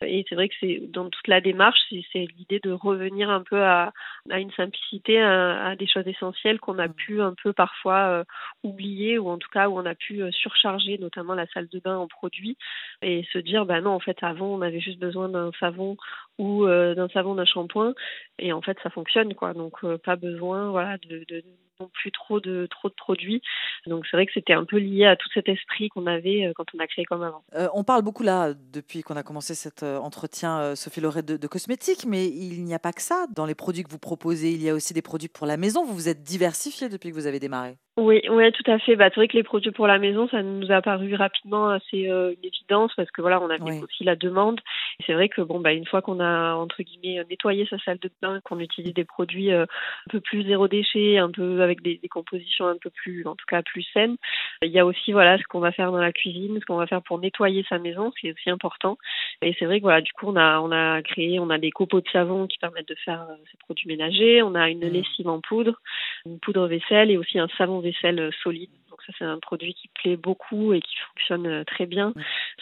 [0.02, 1.80] Et c'est vrai que c'est dans toute la démarche
[2.12, 3.92] c'est l'idée de revenir un peu à,
[4.30, 8.24] à une simplicité, à, à des choses essentielles qu'on a pu un peu parfois euh,
[8.64, 11.80] oublier ou en tout cas où on a pu euh, surcharger notamment la salle de
[11.80, 12.58] bain en produits.
[13.02, 15.98] Et se dire bah non en fait avant on avait juste besoin d'un savon
[16.38, 17.94] ou euh, d'un savon d'un shampoing
[18.40, 21.44] et en fait ça fonctionne quoi donc euh, pas besoin voilà de,
[21.80, 23.42] non plus trop de trop de produits
[23.86, 26.54] donc c'est vrai que c'était un peu lié à tout cet esprit qu'on avait euh,
[26.56, 27.44] quand on a créé comme avant
[27.74, 32.06] on parle beaucoup là, depuis qu'on a commencé cet entretien, Sophie Lorette, de, de cosmétiques,
[32.06, 33.28] mais il n'y a pas que ça.
[33.34, 35.86] Dans les produits que vous proposez, il y a aussi des produits pour la maison.
[35.86, 37.78] Vous vous êtes diversifié depuis que vous avez démarré.
[37.98, 38.98] Oui, ouais, tout à fait.
[38.98, 42.10] Bah, c'est vrai que les produits pour la maison, ça nous a paru rapidement assez
[42.10, 43.80] euh, une évidence parce que voilà, on avait Oui.
[43.82, 44.60] aussi la demande.
[45.06, 48.12] C'est vrai que bon, bah, une fois qu'on a entre guillemets nettoyé sa salle de
[48.22, 51.98] bain, qu'on utilise des produits euh, un peu plus zéro déchet, un peu avec des,
[51.98, 54.18] des compositions un peu plus, en tout cas plus saines,
[54.62, 56.88] il y a aussi voilà ce qu'on va faire dans la cuisine, ce qu'on va
[56.88, 58.98] faire pour nettoyer sa maison, c'est aussi important.
[59.42, 61.72] Et c'est vrai que voilà, du coup, on a on a créé, on a des
[61.72, 65.30] copeaux de savon qui permettent de faire euh, ces produits ménagers, on a une lessive
[65.30, 65.80] en poudre,
[66.26, 68.70] une poudre vaisselle et aussi un savon vaisselle euh, solide.
[69.06, 72.14] Ça c'est un produit qui plaît beaucoup et qui fonctionne euh, très bien.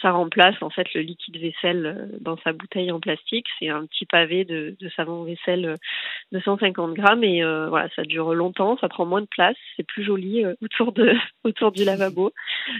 [0.02, 3.46] Ça remplace en fait le liquide vaisselle euh, dans sa bouteille en plastique.
[3.58, 5.76] C'est un petit pavé de, de savon vaisselle euh,
[6.32, 9.86] de 150 grammes et euh, voilà ça dure longtemps, ça prend moins de place, c'est
[9.86, 11.12] plus joli euh, autour de
[11.44, 12.32] autour du lavabo.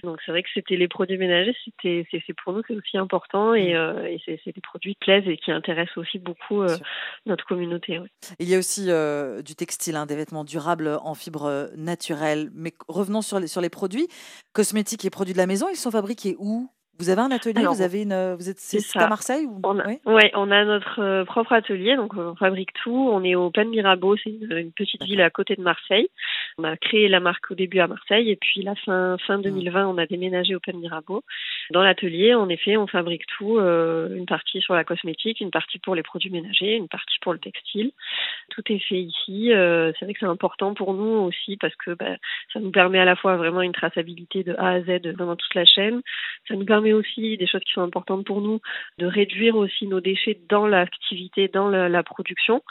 [0.02, 3.54] Donc c'est vrai que c'était les produits ménagers, c'était c'est pour nous c'est aussi important
[3.54, 6.64] et, euh, et c'est des produits qui plaisent et qui intéressent aussi beaucoup
[7.26, 7.98] notre communauté.
[7.98, 8.08] ouais.
[8.38, 8.88] Il y a aussi
[9.44, 12.50] du textile, hein, des vêtements durables en fibres naturelles.
[12.54, 14.08] Mais revenons sur les, sur les produits.
[14.52, 16.68] Cosmétiques et produits de la maison, ils sont fabriqués où?
[16.98, 19.08] Vous avez un atelier Alors, Vous avez une, euh, vous êtes c'est à.
[19.08, 19.60] Marseille ou...
[19.64, 23.08] On a, Oui ouais, on a notre euh, propre atelier, donc on fabrique tout.
[23.12, 26.08] On est au Pen Mirabeau, c'est une, une petite ville à côté de Marseille.
[26.58, 29.88] On a créé la marque au début à Marseille et puis la fin fin 2020,
[29.88, 31.22] on a déménagé au Pen Mirabeau.
[31.70, 35.78] Dans l'atelier, en effet, on fabrique tout, euh, une partie sur la cosmétique, une partie
[35.78, 37.92] pour les produits ménagers, une partie pour le textile.
[38.50, 39.52] Tout est fait ici.
[39.52, 42.16] Euh, c'est vrai que c'est important pour nous aussi parce que bah,
[42.52, 45.54] ça nous permet à la fois vraiment une traçabilité de A à Z dans toute
[45.54, 46.02] la chaîne.
[46.48, 48.60] Ça nous permet aussi des choses qui sont importantes pour nous,
[48.98, 52.62] de réduire aussi nos déchets dans l'activité, dans la, production.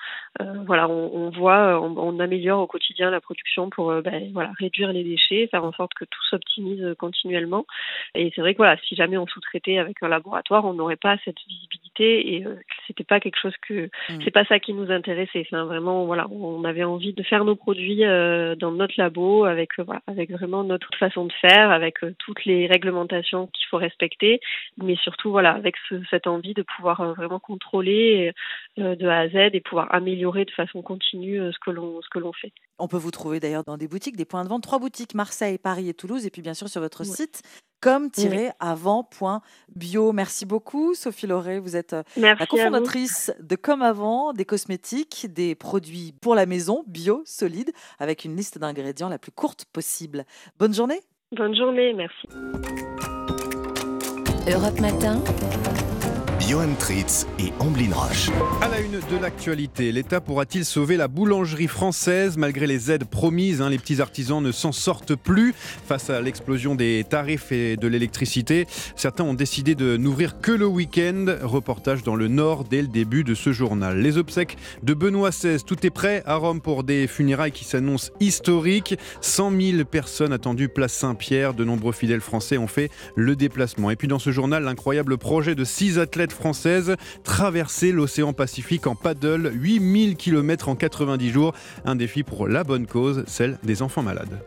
[0.42, 5.04] Euh, voilà, on, voit, on, améliore au quotidien la production pour ben, voilà, réduire les
[5.04, 7.66] déchets, faire en sorte que tout s'optimise continuellement.
[8.14, 11.18] Et c'est vrai que voilà, si jamais on sous-traitait avec un laboratoire, on n'aurait pas
[11.26, 12.56] cette visibilité et euh,
[12.88, 13.90] c'était pas quelque chose que
[14.24, 15.46] c'est pas ça qui nous intéressait.
[15.48, 19.80] Enfin, vraiment, voilà, on avait envie de faire nos produits euh, dans notre labo avec
[19.80, 23.78] euh, voilà, avec vraiment notre façon de faire, avec euh, toutes les réglementations qu'il faut
[23.78, 24.40] respecter,
[24.78, 28.32] mais surtout voilà, avec ce- cette envie de pouvoir vraiment contrôler
[28.78, 32.20] de A à Z et pouvoir améliorer de façon continue ce que l'on ce que
[32.20, 32.52] l'on fait.
[32.80, 35.58] On peut vous trouver d'ailleurs dans des boutiques, des points de vente, trois boutiques, Marseille,
[35.58, 37.42] Paris et Toulouse, et puis bien sûr sur votre site
[37.84, 40.14] comme-avant.bio.
[40.14, 41.60] Merci beaucoup, Sophie Lauré.
[41.60, 46.46] Vous êtes euh, Merci la cofondatrice de Comme Avant, des cosmétiques, des produits pour la
[46.46, 50.24] maison, bio, solides, avec une liste d'ingrédients la plus courte possible.
[50.60, 51.02] Bonne journée.
[51.36, 52.26] Bonne journée, merci.
[54.48, 55.22] Europe Matin.
[56.50, 58.30] Johan Tritz et Amblin Roche.
[58.62, 63.62] À la une de l'actualité, l'État pourra-t-il sauver la boulangerie française malgré les aides promises
[63.62, 65.54] hein, Les petits artisans ne s'en sortent plus
[65.88, 68.68] face à l'explosion des tarifs et de l'électricité.
[68.98, 71.26] Certains ont décidé de n'ouvrir que le week-end.
[71.44, 74.00] Reportage dans le Nord dès le début de ce journal.
[74.00, 78.12] Les obsèques de Benoît XVI, tout est prêt à Rome pour des funérailles qui s'annoncent
[78.20, 78.98] historiques.
[79.22, 81.54] 100 000 personnes attendues place Saint-Pierre.
[81.54, 83.92] De nombreux fidèles français ont fait le déplacement.
[83.92, 88.96] Et puis dans ce journal, l'incroyable projet de six athlètes françaises traverser l'océan Pacifique en
[88.96, 91.54] paddle, 8000 km en 90 jours.
[91.86, 94.40] Un défi pour la bonne cause, celle des enfants malades.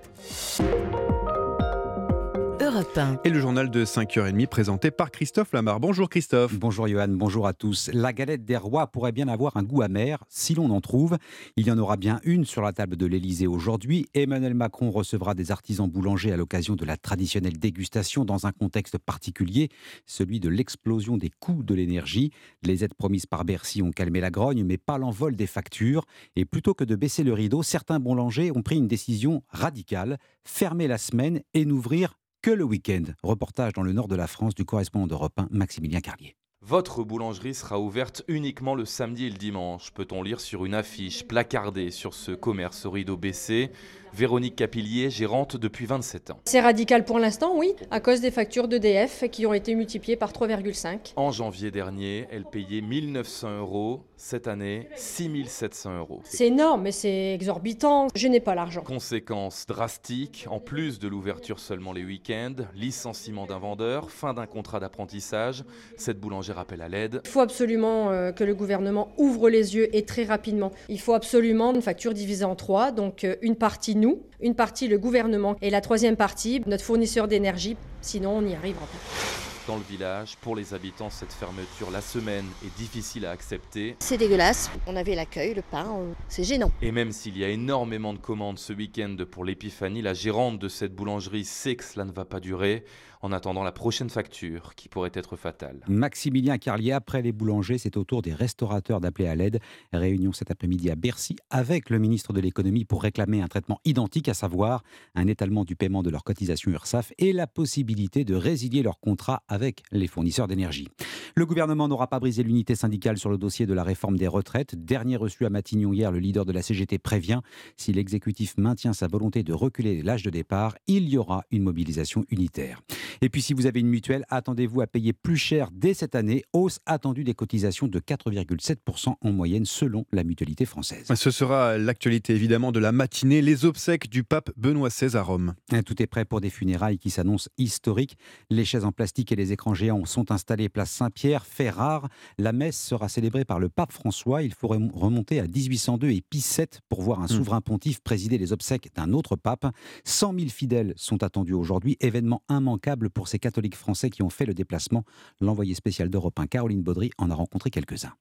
[3.25, 5.81] Et le journal de 5h30 présenté par Christophe Lamar.
[5.81, 6.59] Bonjour Christophe.
[6.59, 7.89] Bonjour Johan, bonjour à tous.
[7.95, 11.17] La galette des rois pourrait bien avoir un goût amer, si l'on en trouve.
[11.57, 14.05] Il y en aura bien une sur la table de l'Elysée aujourd'hui.
[14.13, 18.99] Emmanuel Macron recevra des artisans boulangers à l'occasion de la traditionnelle dégustation dans un contexte
[18.99, 19.71] particulier,
[20.05, 22.31] celui de l'explosion des coûts de l'énergie.
[22.63, 26.05] Les aides promises par Bercy ont calmé la grogne, mais pas l'envol des factures.
[26.37, 30.89] Et plutôt que de baisser le rideau, certains boulangers ont pris une décision radicale, fermer
[30.89, 33.03] la semaine et n'ouvrir que le week-end.
[33.25, 36.37] Reportage dans le nord de la France du correspondant d'Europe 1, Maximilien Carlier.
[36.61, 41.25] Votre boulangerie sera ouverte uniquement le samedi et le dimanche, peut-on lire sur une affiche
[41.25, 43.73] placardée sur ce commerce au rideau baissé?
[44.13, 46.41] Véronique Capillier, gérante depuis 27 ans.
[46.45, 50.33] C'est radical pour l'instant, oui, à cause des factures d'EDF qui ont été multipliées par
[50.33, 51.15] 3,5.
[51.17, 54.05] En janvier dernier, elle payait 1900 euros.
[54.19, 56.21] Cette année, 6700 euros.
[56.25, 58.09] C'est énorme, mais c'est exorbitant.
[58.15, 58.81] Je n'ai pas l'argent.
[58.81, 64.81] Conséquences drastiques, en plus de l'ouverture seulement les week-ends, licenciement d'un vendeur, fin d'un contrat
[64.81, 65.65] d'apprentissage.
[65.99, 67.21] Cette boulangère appelle à l'aide.
[67.25, 70.73] Il faut absolument euh, que le gouvernement ouvre les yeux et très rapidement.
[70.89, 74.89] Il faut absolument une facture divisée en trois, donc euh, une partie nous, une partie
[74.89, 77.77] le gouvernement et la troisième partie notre fournisseur d'énergie.
[78.01, 79.46] Sinon, on n'y arrivera pas.
[79.67, 83.97] Dans le village, pour les habitants, cette fermeture la semaine est difficile à accepter.
[83.99, 84.71] C'est dégueulasse.
[84.87, 85.89] On avait l'accueil, le pain,
[86.29, 86.71] c'est gênant.
[86.83, 90.69] Et même s'il y a énormément de commandes ce week-end pour l'épiphanie, la gérante de
[90.69, 92.85] cette boulangerie sait que cela ne va pas durer
[93.23, 95.81] en attendant la prochaine facture qui pourrait être fatale.
[95.89, 99.61] Maximilien Carlier, après les boulangers, c'est au tour des restaurateurs d'appeler à l'aide.
[99.93, 104.29] Réunion cet après-midi à Bercy avec le ministre de l'économie pour réclamer un traitement identique,
[104.29, 104.83] à savoir
[105.15, 109.43] un étalement du paiement de leur cotisation URSAF et la possibilité de résilier leur contrat
[109.49, 110.89] avec les fournisseurs d'énergie.
[111.35, 114.75] Le gouvernement n'aura pas brisé l'unité syndicale sur le dossier de la réforme des retraites.
[114.75, 117.41] Dernier reçu à Matignon hier, le leader de la CGT prévient
[117.77, 122.25] si l'exécutif maintient sa volonté de reculer l'âge de départ, il y aura une mobilisation
[122.31, 122.83] unitaire.
[123.21, 126.45] Et puis si vous avez une mutuelle, attendez-vous à payer plus cher dès cette année.
[126.53, 131.07] Hausse attendue des cotisations de 4,7% en moyenne selon la mutualité française.
[131.15, 135.55] Ce sera l'actualité évidemment de la matinée, les obsèques du pape Benoît XVI à Rome.
[135.85, 138.17] Tout est prêt pour des funérailles qui s'annoncent historiques.
[138.51, 142.09] Les chaises en plastique et les écrans géants sont installés place Saint-Pierre, fait rare.
[142.39, 144.43] La messe sera célébrée par le pape François.
[144.43, 147.29] Il faut remonter à 1802 et Pie VII pour voir un hmm.
[147.29, 149.67] souverain pontife présider les obsèques d'un autre pape.
[150.05, 154.47] 100 000 fidèles sont attendus aujourd'hui, événement immanquable pour ces catholiques français qui ont fait
[154.47, 155.05] le déplacement.
[155.41, 158.13] L'envoyé spécial d'Europe 1, Caroline Baudry, en a rencontré quelques-uns.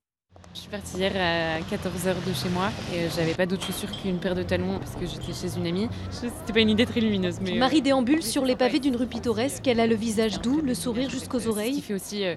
[0.54, 3.90] Je suis partie hier à 14h de chez moi et euh, j'avais pas d'autre chaussure
[3.92, 5.90] qu'une paire de talons parce que j'étais chez une amie.
[6.12, 7.40] C'était pas une idée très lumineuse.
[7.42, 9.68] Mais Marie euh, déambule sur les pavés d'une rue pittoresque.
[9.68, 11.74] Elle a le visage doux, le sourire jusqu'aux oreilles.
[11.74, 12.36] Ce qui fait aussi euh,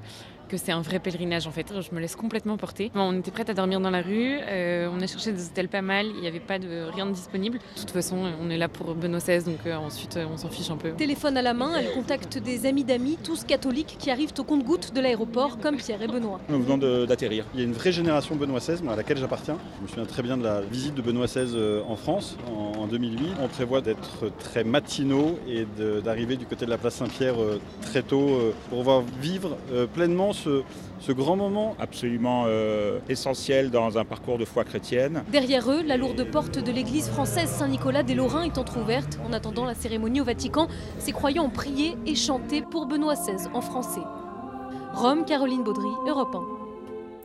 [0.49, 1.73] que c'est un vrai pèlerinage en fait.
[1.81, 2.91] Je me laisse complètement porter.
[2.95, 5.83] on était prête à dormir dans la rue, euh, on a cherché des hôtels pas
[5.83, 7.59] mal, il n'y avait pas de rien de disponible.
[7.59, 10.49] De toute façon, on est là pour Benoît XVI, donc euh, ensuite euh, on s'en
[10.49, 10.91] fiche un peu.
[10.93, 14.93] Téléphone à la main, elle contacte des amis d'amis, tous catholiques, qui arrivent au compte-gouttes
[14.95, 16.41] de l'aéroport, comme Pierre et Benoît.
[16.49, 17.45] Nous venons d'atterrir.
[17.55, 19.59] Il y a une vraie génération Benoît XVI, à laquelle j'appartiens.
[19.79, 23.35] Je me souviens très bien de la visite de Benoît XVI en France en, 2008.
[23.43, 25.67] On prévoit d'être très matinaux et
[26.03, 27.37] d'arriver du côté de la place Saint-Pierre
[27.83, 29.57] très tôt pour pouvoir vivre
[29.93, 30.63] pleinement ce,
[31.01, 35.23] ce grand moment absolument euh, essentiel dans un parcours de foi chrétienne.
[35.31, 39.19] Derrière eux, la lourde porte de l'église française Saint-Nicolas des Lorrains est entr'ouverte.
[39.29, 43.49] En attendant la cérémonie au Vatican, ses croyants ont prié et chanté pour Benoît XVI
[43.53, 44.03] en français.
[44.95, 46.58] Rome, Caroline Baudry, Europe 1.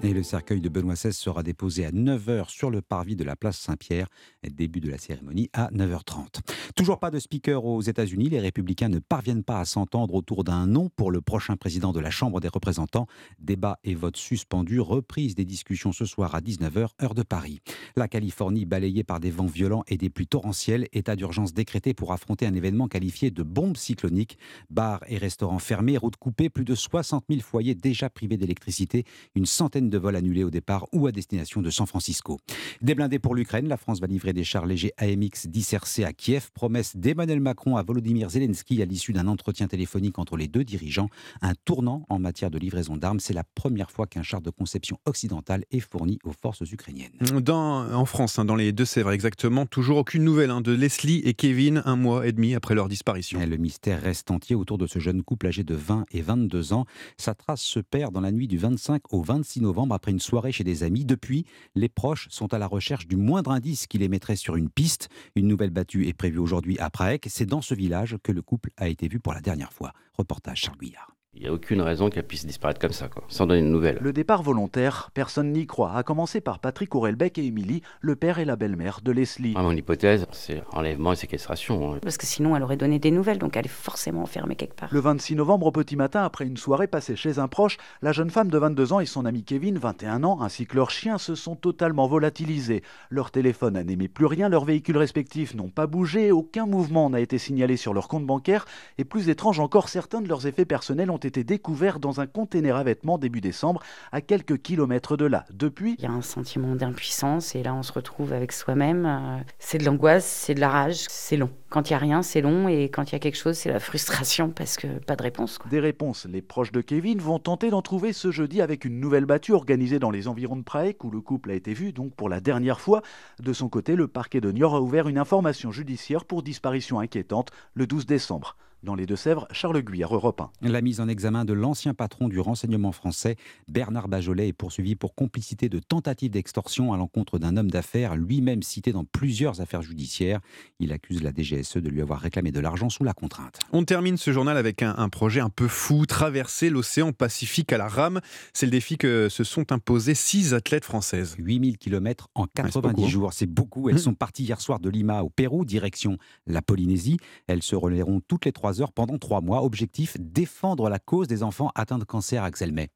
[0.06, 3.38] Et le cercueil de Benoît XVI sera déposé à 9h sur le parvis de la
[3.38, 4.10] place Saint-Pierre.
[4.44, 6.42] Début de la cérémonie à 9h30.
[6.76, 8.28] Toujours pas de speaker aux États-Unis.
[8.28, 12.02] Les républicains ne parviennent pas à s'entendre autour d'un nom pour le prochain président de
[12.02, 13.08] la Chambre des représentants.
[13.40, 14.82] Débat et vote suspendu.
[14.82, 17.62] Reprise des discussions ce soir à 19h, heure de Paris.
[17.96, 20.90] La Californie balayée par des vents violents et des pluies torrentielles.
[20.92, 24.38] État d'urgence décrété pour affronter un événement qualifié de bombe cyclonique.
[24.70, 29.06] Bars et restaurants fermés, routes coupées, plus de 60 000 foyers déjà privés d'électricité.
[29.36, 32.40] Une centaine de vols annulés au départ ou à destination de San Francisco.
[32.82, 36.14] Des blindés pour l'Ukraine, la France va livrer des chars légers AMX 10 RC à
[36.14, 40.64] Kiev, promesse d'Emmanuel Macron à Volodymyr Zelensky à l'issue d'un entretien téléphonique entre les deux
[40.64, 41.10] dirigeants.
[41.42, 44.98] Un tournant en matière de livraison d'armes, c'est la première fois qu'un char de conception
[45.06, 47.12] occidentale est fourni aux forces ukrainiennes.
[47.42, 51.34] Dans, en France, hein, dans les Deux-Sèvres exactement, toujours aucune nouvelle hein, de Leslie et
[51.34, 53.42] Kevin un mois et demi après leur disparition.
[53.42, 56.74] Et le mystère reste entier autour de ce jeune couple âgé de 20 et 22
[56.74, 56.86] ans.
[57.18, 60.52] Sa trace se perd dans la nuit du 25 au 26 novembre après une soirée
[60.52, 61.06] chez des amis.
[61.06, 64.70] Depuis, les proches sont à la recherche du moindre indice qui les mettrait sur une
[64.70, 65.10] piste.
[65.36, 67.22] Une nouvelle battue est prévue aujourd'hui à Prague.
[67.28, 69.94] C'est dans ce village que le couple a été vu pour la dernière fois.
[70.18, 71.13] Reportage Charles Guillard.
[71.36, 73.98] Il n'y a aucune raison qu'elle puisse disparaître comme ça, quoi, sans donner de nouvelles.
[74.02, 78.38] Le départ volontaire, personne n'y croit, à commencer par Patrick Aurelbeck et Émilie, le père
[78.38, 79.54] et la belle-mère de Leslie.
[79.56, 81.96] Ah, mon hypothèse, c'est enlèvement et séquestration.
[81.96, 82.00] hein.
[82.04, 84.90] Parce que sinon, elle aurait donné des nouvelles, donc elle est forcément enfermée quelque part.
[84.92, 88.30] Le 26 novembre au petit matin, après une soirée passée chez un proche, la jeune
[88.30, 91.34] femme de 22 ans et son ami Kevin, 21 ans, ainsi que leur chien se
[91.34, 92.84] sont totalement volatilisés.
[93.10, 97.40] Leur téléphone n'émet plus rien, leurs véhicules respectifs n'ont pas bougé, aucun mouvement n'a été
[97.40, 98.66] signalé sur leur compte bancaire,
[99.00, 102.76] et plus étrange encore, certains de leurs effets personnels ont été découverts dans un container
[102.76, 103.82] à vêtements début décembre,
[104.12, 105.46] à quelques kilomètres de là.
[105.52, 109.06] Depuis, Il y a un sentiment d'impuissance et là, on se retrouve avec soi-même.
[109.06, 111.50] Euh, C'est de l'angoisse, c'est de la rage, c'est long.
[111.70, 113.72] Quand il y a rien, c'est long et quand il y a quelque chose, c'est
[113.72, 115.58] la frustration parce que pas de réponse.
[115.58, 115.70] quoi.
[115.72, 116.26] Des réponses.
[116.30, 120.00] Les proches de Kevin vont tenter d'en trouver ce jeudi avec une nouvelle battue organisée
[120.00, 122.80] dans les environs de Prague où le couple a été vu donc pour la dernière
[122.80, 123.02] fois.
[123.40, 127.50] De son côté, le parquet de Niort a ouvert une information judiciaire pour disparition inquiétante
[127.74, 128.56] le 12 décembre.
[128.84, 130.68] Dans les Deux-Sèvres, Charles Guyard, Europe 1.
[130.70, 133.38] La mise en examen de l'ancien patron du renseignement français,
[133.70, 138.62] Bernard Bajolet, est poursuivi pour complicité de tentative d'extorsion à l'encontre d'un homme d'affaires, lui-même
[138.62, 140.42] cité dans plusieurs affaires judiciaires.
[140.80, 143.58] Il accuse la DGSE de lui avoir réclamé de l'argent sous la contrainte.
[143.72, 147.78] On termine ce journal avec un, un projet un peu fou, traverser l'océan Pacifique à
[147.78, 148.20] la rame.
[148.52, 151.36] C'est le défi que se sont imposés six athlètes françaises.
[151.38, 153.08] 8000 km en 90 beaucoup, hein.
[153.08, 153.88] jours, c'est beaucoup.
[153.90, 154.00] Elles Mmh.
[154.00, 156.18] sont parties hier soir de Lima au Pérou, direction
[156.48, 157.16] la Polynésie.
[157.48, 159.64] Elles se relayeront toutes les trois heures pendant trois mois.
[159.64, 162.90] Objectif, défendre la cause des enfants atteints de cancer, Axel May.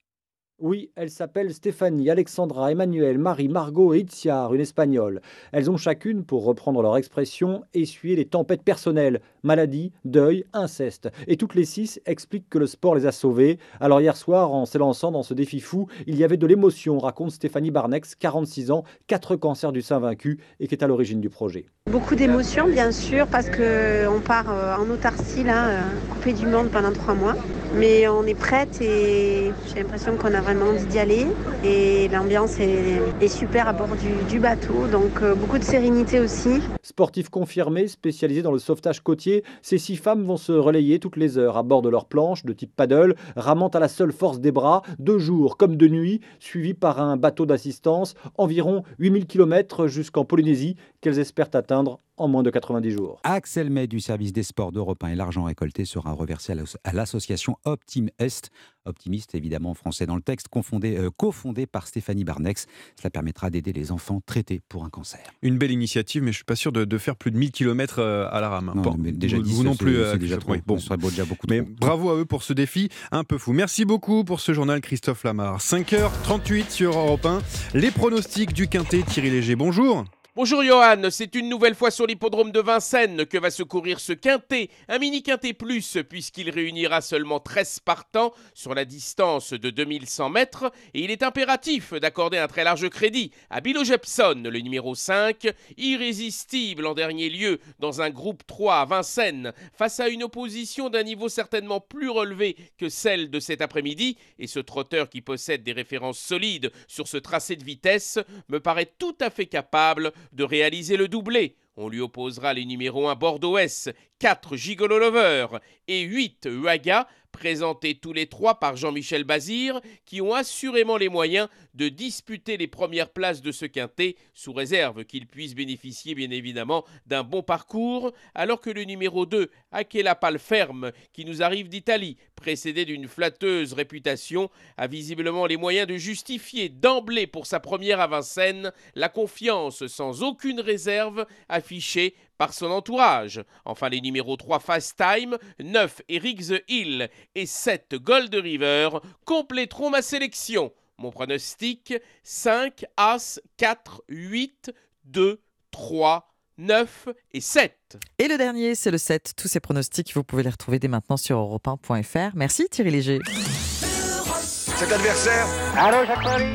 [0.60, 5.22] Oui, elles s'appellent Stéphanie, Alexandra, Emmanuel, Marie, Margot et Itziar, une espagnole.
[5.52, 11.12] Elles ont chacune, pour reprendre leur expression, essuyé les tempêtes personnelles, maladie, deuil, inceste.
[11.28, 13.60] Et toutes les six expliquent que le sport les a sauvées.
[13.80, 17.30] Alors hier soir, en s'élançant dans ce défi fou, il y avait de l'émotion, raconte
[17.30, 21.30] Stéphanie Barnex, 46 ans, quatre cancers du sein vaincus et qui est à l'origine du
[21.30, 21.68] projet.
[21.92, 26.70] Beaucoup d'émotions, bien sûr, parce qu'on part euh, en autarcie, là, euh, coupé du monde
[26.72, 27.36] pendant trois mois.
[27.76, 31.28] Mais on est prête et j'ai l'impression qu'on a vraiment envie d'y aller.
[31.64, 33.90] Et l'ambiance est, super à bord
[34.30, 36.62] du, bateau, donc euh, beaucoup de sérénité aussi.
[36.82, 41.38] Sportifs confirmés, spécialisés dans le sauvetage côtier, ces six femmes vont se relayer toutes les
[41.38, 44.52] heures à bord de leur planche de type paddle, ramant à la seule force des
[44.52, 50.24] bras, de jour comme de nuit, suivis par un bateau d'assistance, environ 8000 km jusqu'en
[50.24, 53.20] Polynésie, qu'elles espèrent atteindre en moins de 90 jours.
[53.24, 56.78] Axel May du service des sports d'Europe 1 et l'argent récolté sera reversé à l'asso-
[56.84, 58.50] à l'association Optim Est,
[58.86, 62.66] optimiste évidemment français dans le texte, confondé- euh, cofondé par Stéphanie Barnex.
[63.00, 65.20] Cela permettra d'aider les enfants traités pour un cancer.
[65.42, 68.00] Une belle initiative, mais je suis pas sûr de, de faire plus de 1000 km
[68.02, 68.70] à la rame.
[68.70, 68.74] hein.
[68.76, 69.94] Non, Bon, mais déjà vous, 10, vous non plus.
[69.96, 70.54] c'est euh, déjà trop.
[70.54, 70.78] Oui, bon.
[70.78, 71.74] Ce serait beau- déjà beaucoup Mais trop.
[71.80, 73.52] bravo à eux pour ce défi un peu fou.
[73.54, 75.60] Merci beaucoup pour ce journal, Christophe Lamar.
[75.60, 77.42] 5h38 sur Europe 1.
[77.74, 79.56] Les pronostics du Quintet, Thierry Léger.
[79.56, 80.06] Bonjour.
[80.38, 84.14] Bonjour Johan, c'est une nouvelle fois sur l'hippodrome de Vincennes que va se courir ce
[84.14, 90.30] quintet, un mini quintet plus puisqu'il réunira seulement 13 partants sur la distance de 2100
[90.30, 90.72] mètres.
[90.94, 95.48] Et il est impératif d'accorder un très large crédit à Bilo Jepson, le numéro 5,
[95.76, 101.02] irrésistible en dernier lieu dans un groupe 3 à Vincennes face à une opposition d'un
[101.02, 104.20] niveau certainement plus relevé que celle de cet après-midi.
[104.38, 108.20] Et ce trotteur qui possède des références solides sur ce tracé de vitesse
[108.50, 111.56] me paraît tout à fait capable de réaliser le doublé.
[111.76, 115.48] On lui opposera les numéros 1 Bordeaux S, 4 Gigolo Lover
[115.88, 117.08] et 8 Uaga,
[117.38, 122.66] présentés tous les trois par Jean-Michel Bazir, qui ont assurément les moyens de disputer les
[122.66, 128.12] premières places de ce quintet, sous réserve qu'ils puissent bénéficier bien évidemment d'un bon parcours,
[128.34, 134.50] alors que le numéro 2, Akela Palferme, qui nous arrive d'Italie, précédé d'une flatteuse réputation,
[134.76, 140.24] a visiblement les moyens de justifier d'emblée pour sa première à Vincennes la confiance sans
[140.24, 143.44] aucune réserve affichée par son entourage.
[143.66, 148.90] Enfin, les numéros 3 Fast Time, 9 Eric The Hill et 7 Gold River
[149.26, 150.72] compléteront ma sélection.
[150.98, 154.72] Mon pronostic 5 As 4 8
[155.06, 157.98] 2 3 9 et 7.
[158.18, 159.34] Et le dernier, c'est le 7.
[159.38, 162.32] Tous ces pronostics, vous pouvez les retrouver dès maintenant sur europe1.fr.
[162.36, 163.20] Merci Thierry Léger.
[163.20, 165.46] Europe Cet adversaire,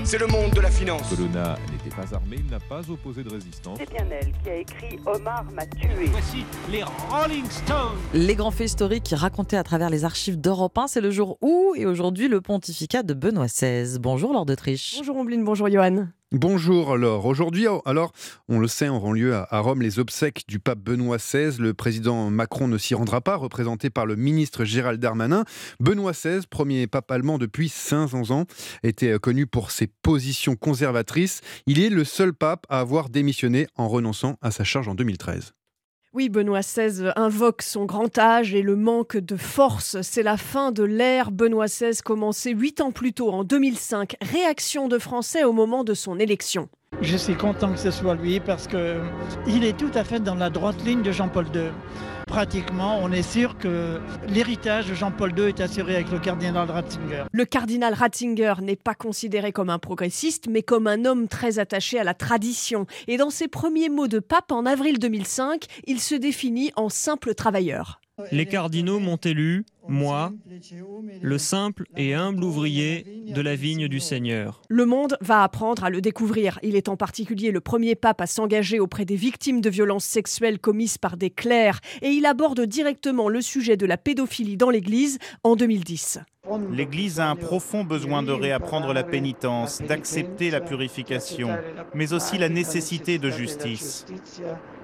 [0.04, 1.08] c'est le monde de la finance.
[1.08, 1.56] Colonna
[1.94, 3.78] pas armé, il n'a pas opposé de résistance.
[3.78, 6.06] C'est bien elle qui a écrit Omar m'a tué.
[6.06, 7.98] Voici les Rolling Stones.
[8.14, 11.74] Les grands faits historiques racontés à travers les archives d'Europe 1, c'est le jour où
[11.76, 13.98] et aujourd'hui le pontificat de Benoît XVI.
[13.98, 14.94] Bonjour Lord d'Autriche.
[14.98, 16.06] Bonjour Ombline, bonjour Johan.
[16.32, 17.26] Bonjour alors.
[17.26, 18.12] Aujourd'hui, alors,
[18.48, 21.58] on le sait, auront lieu à Rome les obsèques du pape Benoît XVI.
[21.58, 25.44] Le président Macron ne s'y rendra pas, représenté par le ministre Gérald Darmanin.
[25.78, 28.46] Benoît XVI, premier pape allemand depuis 500 ans,
[28.82, 31.42] était connu pour ses positions conservatrices.
[31.66, 35.52] Il est le seul pape à avoir démissionné en renonçant à sa charge en 2013.
[36.14, 40.02] Oui, Benoît XVI invoque son grand âge et le manque de force.
[40.02, 44.16] C'est la fin de l'ère Benoît XVI commencée huit ans plus tôt, en 2005.
[44.20, 46.68] Réaction de Français au moment de son élection.
[47.00, 50.50] Je suis content que ce soit lui parce qu'il est tout à fait dans la
[50.50, 51.70] droite ligne de Jean-Paul II.
[52.32, 57.24] Pratiquement, on est sûr que l'héritage de Jean-Paul II est assuré avec le cardinal Ratzinger.
[57.30, 61.98] Le cardinal Ratzinger n'est pas considéré comme un progressiste, mais comme un homme très attaché
[61.98, 62.86] à la tradition.
[63.06, 67.34] Et dans ses premiers mots de pape en avril 2005, il se définit en simple
[67.34, 68.00] travailleur.
[68.30, 70.32] Les cardinaux m'ont élu, moi,
[71.20, 74.62] le simple et humble ouvrier de la vigne du Seigneur.
[74.68, 76.58] Le monde va apprendre à le découvrir.
[76.62, 80.58] Il est en particulier le premier pape à s'engager auprès des victimes de violences sexuelles
[80.58, 85.18] commises par des clercs et il aborde directement le sujet de la pédophilie dans l'Église
[85.44, 86.20] en 2010.
[86.72, 91.50] L'Église a un profond besoin de réapprendre la pénitence, d'accepter la purification,
[91.94, 94.06] mais aussi la nécessité de justice.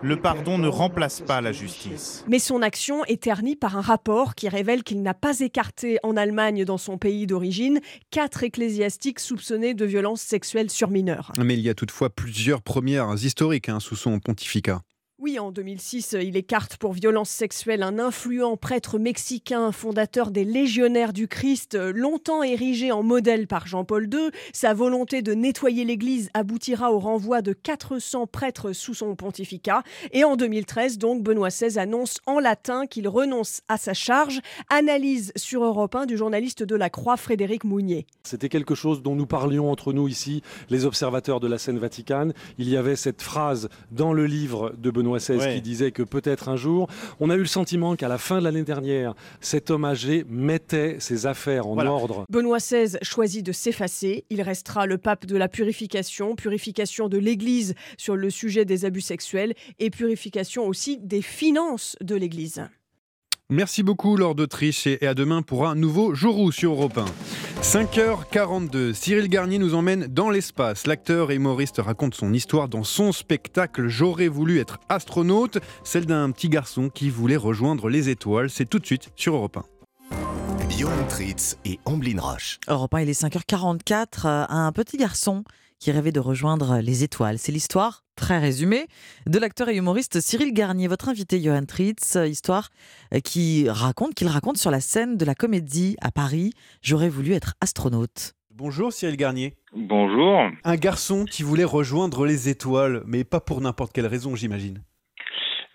[0.00, 2.24] Le pardon ne remplace pas la justice.
[2.28, 6.16] Mais son action est ternie par un rapport qui révèle qu'il n'a pas écarté en
[6.16, 7.80] Allemagne, dans son pays d'origine,
[8.10, 11.30] quatre ecclésiastiques soupçonnés de violences sexuelles sur mineurs.
[11.36, 14.80] Mais il y a toutefois plusieurs premières historiques hein, sous son pontificat.
[15.20, 21.12] Oui, en 2006, il écarte pour violence sexuelle un influent prêtre mexicain, fondateur des Légionnaires
[21.12, 24.30] du Christ, longtemps érigé en modèle par Jean-Paul II.
[24.52, 29.82] Sa volonté de nettoyer l'Église aboutira au renvoi de 400 prêtres sous son pontificat.
[30.12, 34.40] Et en 2013, donc, Benoît XVI annonce en latin qu'il renonce à sa charge.
[34.70, 38.06] Analyse sur Europe 1 du journaliste de la Croix, Frédéric Mounier.
[38.22, 42.34] C'était quelque chose dont nous parlions entre nous ici, les observateurs de la scène Vaticane.
[42.56, 46.48] Il y avait cette phrase dans le livre de Benoît XVI qui disait que peut-être
[46.48, 46.88] un jour,
[47.20, 50.96] on a eu le sentiment qu'à la fin de l'année dernière, cet homme âgé mettait
[51.00, 52.24] ses affaires en ordre.
[52.28, 54.24] Benoît XVI choisit de s'effacer.
[54.30, 59.00] Il restera le pape de la purification, purification de l'Église sur le sujet des abus
[59.00, 62.68] sexuels et purification aussi des finances de l'Église.
[63.50, 67.06] Merci beaucoup, Lord d'Autriche, et à demain pour un nouveau Jourou sur Europe 1.
[67.62, 70.86] 5h42, Cyril Garnier nous emmène dans l'espace.
[70.86, 76.30] L'acteur et humoriste raconte son histoire dans son spectacle J'aurais voulu être astronaute, celle d'un
[76.30, 78.50] petit garçon qui voulait rejoindre les étoiles.
[78.50, 80.68] C'est tout de suite sur Europe 1.
[80.68, 82.58] Johan Tritz et Amblin Roche.
[82.68, 84.26] Europe 1, il est 5h44.
[84.26, 85.42] euh, Un petit garçon
[85.78, 87.38] qui rêvait de rejoindre les étoiles.
[87.38, 88.86] C'est l'histoire, très résumée,
[89.26, 92.16] de l'acteur et humoriste Cyril Garnier, votre invité Johan Tritz.
[92.16, 92.68] euh, Histoire
[93.14, 96.52] euh, qui raconte, qu'il raconte sur la scène de la comédie à Paris.
[96.82, 98.34] J'aurais voulu être astronaute.
[98.50, 99.54] Bonjour Cyril Garnier.
[99.72, 100.50] Bonjour.
[100.64, 104.82] Un garçon qui voulait rejoindre les étoiles, mais pas pour n'importe quelle raison, j'imagine.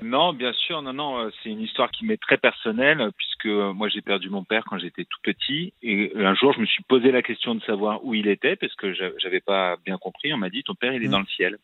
[0.01, 3.87] Non, bien sûr, non, non, euh, c'est une histoire qui m'est très personnelle puisque moi
[3.87, 7.11] j'ai perdu mon père quand j'étais tout petit et un jour je me suis posé
[7.11, 10.33] la question de savoir où il était parce que j'a- j'avais pas bien compris.
[10.33, 11.11] On m'a dit ton père il est Mhm.
[11.11, 11.57] dans le ciel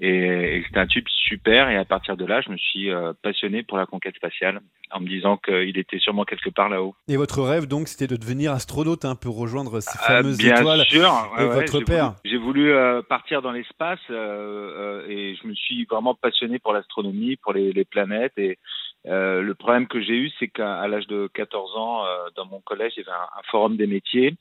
[0.00, 3.12] et, et c'était un type super et à partir de là je me suis euh,
[3.22, 4.60] passionné pour la conquête spatiale
[4.92, 6.94] en me disant qu'il était sûrement quelque part là-haut.
[7.08, 10.54] Et votre rêve, donc, c'était de devenir astronaute, un peu rejoindre ces Ah, fameuses bien
[10.56, 10.84] étoiles.
[10.86, 12.14] sûr, ouais, ouais, votre père.
[12.24, 16.72] J'ai voulu euh, partir dans l'espace euh, euh, et je me suis vraiment passionné pour
[16.72, 18.36] l'astronomie, pour les, les planètes.
[18.36, 18.58] Et
[19.04, 22.04] le problème que j'ai eu, c'est qu'à l'âge de 14 ans,
[22.36, 24.34] dans mon collège, il y avait un, un forum des métiers.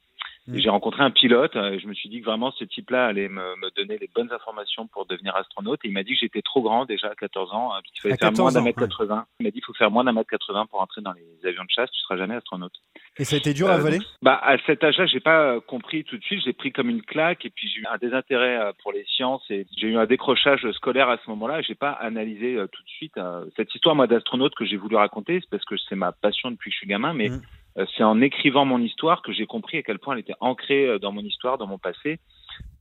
[0.48, 0.58] Mm.
[0.58, 3.30] J'ai rencontré un pilote euh, et je me suis dit que vraiment ce type-là allait
[3.30, 5.80] me, me donner les bonnes informations pour devenir astronaute.
[5.84, 8.18] Et il m'a dit que j'étais trop grand déjà à 14 ans, euh, qu'il fallait
[8.18, 9.26] faire 14 moins d'un mètre 80.
[9.40, 11.64] Il m'a dit qu'il faut faire moins d'un mètre 80 pour entrer dans les avions
[11.64, 12.74] de chasse, tu seras jamais astronaute.
[13.18, 15.42] Et ça a été dur à Euh, avaler donc, bah, À cet âge-là, j'ai pas
[15.42, 16.42] euh, compris tout de suite.
[16.44, 19.44] J'ai pris comme une claque et puis j'ai eu un désintérêt euh, pour les sciences
[19.50, 21.62] et j'ai eu un décrochage scolaire à ce moment-là.
[21.62, 24.96] J'ai pas analysé euh, tout de suite euh, cette histoire moi d'astronaute que j'ai voulu
[24.96, 25.40] raconter.
[25.42, 27.42] C'est parce que c'est ma passion depuis que je suis gamin, mais Mm.
[27.78, 30.88] Euh, c'est en écrivant mon histoire que j'ai compris à quel point elle était ancrée
[30.88, 32.20] euh, dans mon histoire, dans mon passé.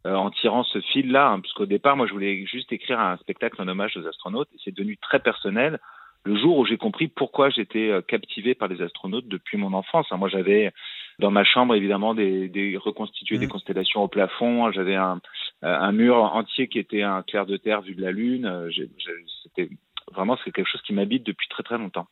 [0.07, 3.61] euh, en tirant ce fil-là, hein, puisqu'au départ, moi, je voulais juste écrire un spectacle
[3.61, 5.79] en hommage aux astronautes, et c'est devenu très personnel
[6.25, 10.07] le jour où j'ai compris pourquoi j'étais euh, captivé par les astronautes depuis mon enfance.
[10.11, 10.17] hein.
[10.17, 10.71] Moi, j'avais
[11.19, 14.71] dans ma chambre évidemment des, des reconstitué des constellations au plafond.
[14.73, 15.21] J'avais un,
[15.63, 18.71] un mur entier qui était un clair de terre vu de la lune.
[19.43, 19.69] C'était
[20.13, 22.07] vraiment quelque chose qui m'habite depuis très très longtemps.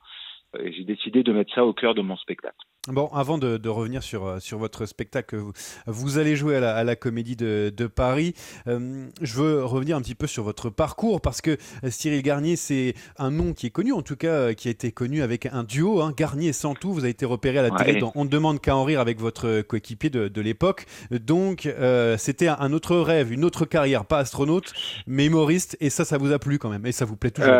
[0.58, 2.56] Et j'ai décidé de mettre ça au cœur de mon spectacle.
[2.90, 5.52] Bon, avant de, de, revenir sur, euh, sur votre spectacle, vous,
[5.86, 8.32] vous allez jouer à la, à la Comédie de, de Paris.
[8.66, 12.56] Euh, je veux revenir un petit peu sur votre parcours parce que euh, Cyril Garnier,
[12.56, 15.64] c'est un nom qui est connu, en tout cas qui a été connu avec un
[15.64, 16.92] duo, hein, Garnier et Santou.
[16.92, 19.18] Vous avez été repéré à la télé dans On ne demande qu'à en rire avec
[19.18, 20.86] votre coéquipier de, de l'époque.
[21.10, 24.72] Donc, euh, c'était un autre rêve, une autre carrière, pas astronaute,
[25.06, 25.76] mais humoriste.
[25.80, 26.86] Et ça, ça vous a plu quand même.
[26.86, 27.52] Et ça vous plaît toujours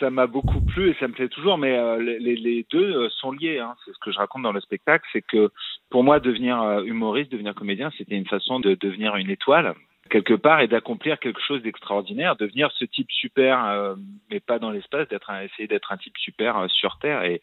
[0.00, 3.58] Ça m'a beaucoup plu et ça me plaît toujours, mais les, les, deux sont liés.
[3.58, 3.74] Hein.
[3.84, 5.50] C'est ce que je raconte dans le spectacle c'est que
[5.90, 9.74] pour moi, devenir euh, humoriste, devenir comédien, c'était une façon de devenir une étoile
[10.10, 13.94] quelque part et d'accomplir quelque chose d'extraordinaire, devenir ce type super, euh,
[14.30, 17.22] mais pas dans l'espace, d'être essayer d'être un type super euh, sur Terre.
[17.24, 17.40] Et,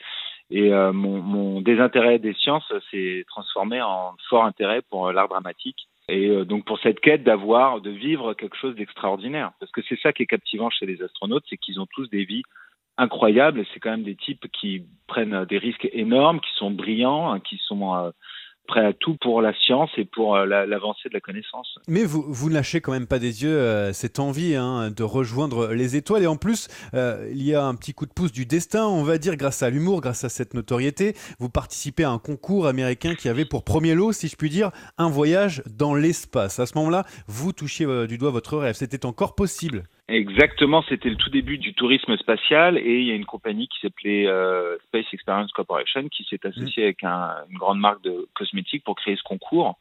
[0.53, 5.87] euh, mon, désintérêt des sciences s'est transformé en fort intérêt pour l'art dramatique.
[6.07, 10.11] Et donc pour cette quête d'avoir, de vivre quelque chose d'extraordinaire, parce que c'est ça
[10.11, 12.41] qui est captivant chez les astronautes, c'est qu'ils ont tous des vies
[12.99, 13.65] incroyable.
[13.73, 17.57] C'est quand même des types qui prennent des risques énormes, qui sont brillants, hein, qui
[17.57, 18.11] sont
[18.70, 21.80] euh, prêts à tout pour la science et pour euh, l'avancée de la connaissance.
[21.88, 25.03] Mais vous, vous ne lâchez quand même pas des yeux euh, cette envie hein, de
[25.03, 26.24] rejoindre les étoiles.
[26.24, 29.17] Et en plus, il y a un petit coup de pouce du destin, on va
[29.17, 31.13] dire, grâce à l'humour, grâce à cette notoriété.
[31.39, 34.72] Vous participez à un concours américain qui avait pour premier lot, si je puis dire,
[34.97, 36.59] un voyage dans l'espace.
[36.59, 38.76] À ce moment-là, vous touchiez du doigt votre rêve.
[38.76, 39.84] C'était encore possible.
[40.09, 43.80] Exactement, c'était le tout début du tourisme spatial et il y a une compagnie qui
[43.80, 48.59] s'appelait euh, Space Experience Corporation qui s'est associée avec un, une grande marque de cosmétiques
[48.84, 49.78] pour créer ce concours.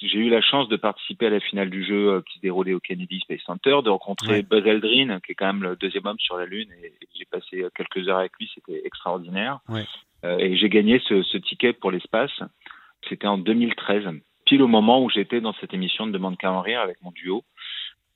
[0.00, 2.74] J'ai eu la chance de participer à la finale du jeu euh, qui se déroulait
[2.74, 4.42] au Kennedy Space Center, de rencontrer ouais.
[4.42, 7.62] Buzz Aldrin, qui est quand même le deuxième homme sur la Lune, et, j'ai passé
[7.62, 9.58] euh, quelques heures avec lui, c'était extraordinaire.
[9.68, 9.84] Ouais.
[10.24, 12.42] Euh, et j'ai gagné ce, ce ticket pour l'espace.
[13.08, 14.04] C'était en 2013,
[14.44, 17.10] pile au moment où j'étais dans cette émission de Demande qu'à en rire avec mon
[17.10, 17.44] duo.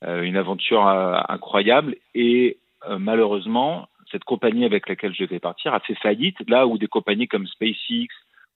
[0.03, 2.57] Euh, une aventure euh, incroyable et
[2.97, 7.29] malheureusement, cette compagnie avec laquelle je vais partir a fait faillite, là où des compagnies
[7.29, 8.09] comme SpaceX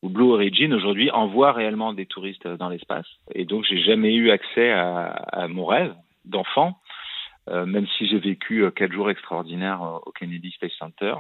[0.03, 3.07] ou Blue Origin aujourd'hui envoient réellement des touristes dans l'espace.
[3.33, 5.93] Et donc, j'ai jamais eu accès à, mon rêve
[6.25, 6.79] d'enfant,
[7.49, 11.15] euh, même si j'ai vécu quatre jours extraordinaires au Kennedy Space Center.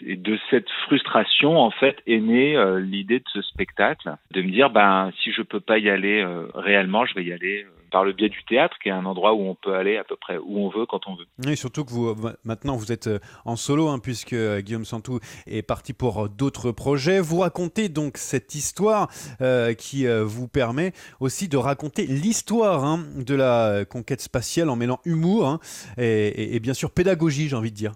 [0.00, 4.50] Et de cette frustration, en fait, est née euh, l'idée de ce spectacle, de me
[4.50, 8.04] dire, ben, si je peux pas y aller euh, réellement, je vais y aller par
[8.04, 10.38] le biais du théâtre, qui est un endroit où on peut aller à peu près
[10.38, 11.26] où on veut, quand on veut.
[11.50, 12.14] Et surtout que vous,
[12.44, 13.08] maintenant, vous êtes
[13.44, 17.20] en solo, hein, puisque Guillaume Santou est parti pour d'autres projets.
[17.20, 19.08] Vous racontez donc cette histoire
[19.40, 24.76] euh, qui euh, vous permet aussi de raconter l'histoire hein, de la conquête spatiale en
[24.76, 25.60] mêlant humour hein,
[25.96, 27.92] et, et bien sûr pédagogie, j'ai envie de dire.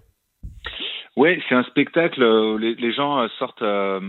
[1.15, 3.99] Oui, c'est un spectacle où les, les gens sortent euh,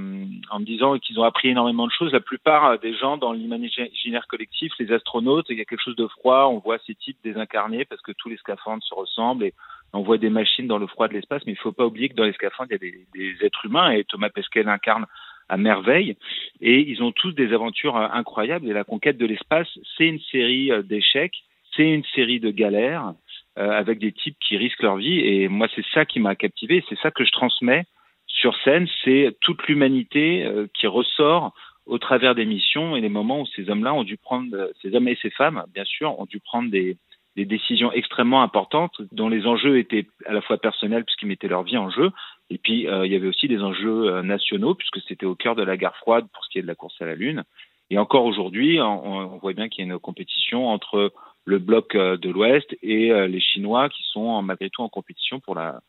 [0.51, 2.11] en me disant qu'ils ont appris énormément de choses.
[2.13, 6.07] La plupart des gens dans l'imaginaire collectif, les astronautes, il y a quelque chose de
[6.07, 6.47] froid.
[6.51, 9.53] On voit ces types désincarnés parce que tous les scaphandres se ressemblent et
[9.93, 11.43] on voit des machines dans le froid de l'espace.
[11.45, 13.47] Mais il ne faut pas oublier que dans les scaphandres, il y a des, des
[13.47, 15.05] êtres humains et Thomas Pesquet incarne
[15.51, 16.17] à merveille.
[16.63, 18.67] Et ils ont tous des aventures incroyables.
[18.67, 21.45] Et la conquête de l'espace, c'est une série d'échecs,
[21.77, 23.13] c'est une série de galères
[23.59, 25.21] euh, avec des types qui risquent leur vie.
[25.21, 27.85] Et moi, c'est ça qui m'a captivé, c'est ça que je transmets
[28.27, 31.55] sur scène, c'est toute l'humanité euh, qui ressort
[31.87, 35.09] au travers des missions et les moments où ces hommes-là ont dû prendre, ces hommes
[35.09, 36.97] et ces femmes, bien sûr, ont dû prendre des,
[37.37, 41.65] des décisions extrêmement importantes dont les enjeux étaient à la fois personnels puisqu'ils mettaient leur
[41.65, 42.11] vie en jeu
[42.51, 45.57] et puis euh, il y avait aussi des enjeux euh, nationaux puisque c'était au cœur
[45.57, 47.43] de la guerre froide pour ce qui est de la course à la lune
[47.91, 51.13] et encore aujourd'hui on, on, voit bien qu'il y a une compétition entre
[51.45, 55.41] le bloc euh, de l'Ouest et euh, les Chinois qui sont malgré tout en compétition
[55.41, 55.81] pour la,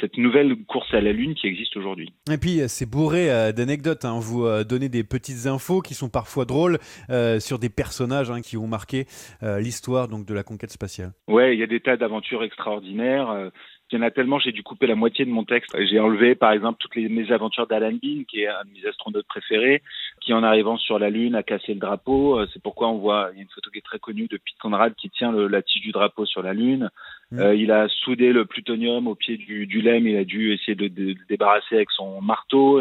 [0.00, 2.12] cette nouvelle course à la Lune qui existe aujourd'hui.
[2.30, 4.04] Et puis c'est bourré euh, d'anecdotes.
[4.04, 4.18] Hein.
[4.20, 6.78] Vous euh, donnez des petites infos qui sont parfois drôles
[7.10, 9.06] euh, sur des personnages hein, qui ont marqué
[9.42, 11.12] euh, l'histoire donc de la conquête spatiale.
[11.28, 13.50] Ouais, il y a des tas d'aventures extraordinaires.
[13.92, 15.76] Il y en a tellement, j'ai dû couper la moitié de mon texte.
[15.90, 19.26] J'ai enlevé, par exemple, toutes les mésaventures d'Alan Bean, qui est un de mes astronautes
[19.26, 19.82] préférés,
[20.20, 22.40] qui, en arrivant sur la Lune, a cassé le drapeau.
[22.52, 24.58] C'est pourquoi on voit, il y a une photo qui est très connue de Pete
[24.60, 26.90] Conrad qui tient le, la tige du drapeau sur la Lune.
[27.32, 27.38] Mmh.
[27.40, 30.06] Euh, il a soudé le plutonium au pied du, du LEM.
[30.06, 32.80] Il a dû essayer de, de, de débarrasser avec son marteau.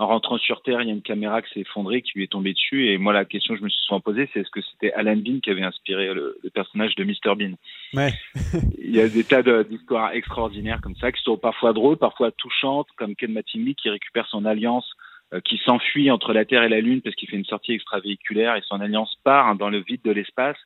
[0.00, 2.32] En rentrant sur Terre, il y a une caméra qui s'est effondrée, qui lui est
[2.32, 2.88] tombée dessus.
[2.88, 5.14] Et moi, la question que je me suis souvent posée, c'est est-ce que c'était Alan
[5.14, 7.52] Bean qui avait inspiré le, le personnage de Mr Bean?
[7.92, 8.14] Ouais.
[8.78, 12.88] Il y a des tas d'histoires extraordinaires comme ça, qui sont parfois drôles, parfois touchantes,
[12.96, 14.90] comme Ken Mattingly qui récupère son alliance,
[15.34, 18.56] euh, qui s'enfuit entre la Terre et la Lune parce qu'il fait une sortie extravéhiculaire
[18.56, 20.56] et son alliance part hein, dans le vide de l'espace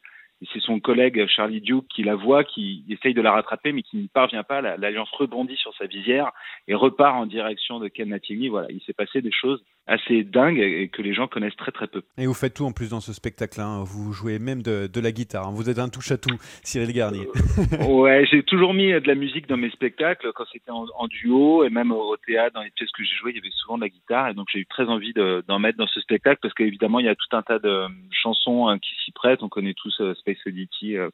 [0.52, 3.96] c'est son collègue Charlie Duke qui la voit, qui essaye de la rattraper, mais qui
[3.96, 4.60] n'y parvient pas.
[4.60, 6.32] L'alliance rebondit sur sa visière
[6.68, 8.48] et repart en direction de Ken Mattingly.
[8.48, 11.86] Voilà, il s'est passé des choses assez dingue et que les gens connaissent très très
[11.86, 12.02] peu.
[12.16, 13.60] Et vous faites tout en plus dans ce spectacle.
[13.60, 13.84] Hein.
[13.84, 15.48] Vous jouez même de, de la guitare.
[15.48, 15.52] Hein.
[15.54, 17.28] Vous êtes un touche à tout, Cyril Garnier.
[17.88, 21.64] ouais, j'ai toujours mis de la musique dans mes spectacles quand c'était en, en, duo
[21.64, 23.82] et même au théâtre dans les pièces que j'ai jouées, il y avait souvent de
[23.82, 27.00] la guitare et donc j'ai eu très envie d'en mettre dans ce spectacle parce qu'évidemment
[27.00, 29.42] il y a tout un tas de chansons hein, qui s'y prêtent.
[29.42, 30.96] On connaît tous euh, Space Oddity.
[30.96, 31.10] Euh,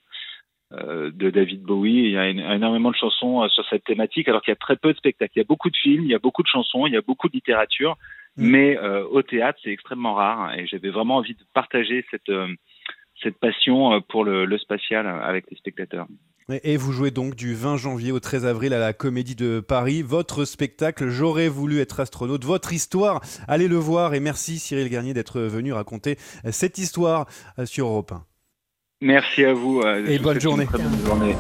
[0.73, 2.05] euh, de David Bowie.
[2.05, 4.77] Il y a énormément de chansons euh, sur cette thématique, alors qu'il y a très
[4.77, 5.33] peu de spectacles.
[5.35, 7.01] Il y a beaucoup de films, il y a beaucoup de chansons, il y a
[7.01, 7.97] beaucoup de littérature.
[8.37, 10.55] Mais euh, au théâtre, c'est extrêmement rare.
[10.59, 12.33] Et j'avais vraiment envie de partager cette,
[13.23, 16.07] cette passion pour le, le, spatial avec les spectateurs.
[16.65, 20.03] Et vous jouez donc du 20 janvier au 13 avril à la Comédie de Paris.
[20.03, 24.15] Votre spectacle, J'aurais voulu être astronaute, votre histoire, allez le voir.
[24.15, 26.17] Et merci Cyril Garnier d'être venu raconter
[26.51, 27.27] cette histoire
[27.65, 28.25] sur Europe 1.
[29.01, 29.81] Merci à vous.
[29.81, 30.67] Euh, Et bonne journée.
[30.71, 31.35] bonne journée.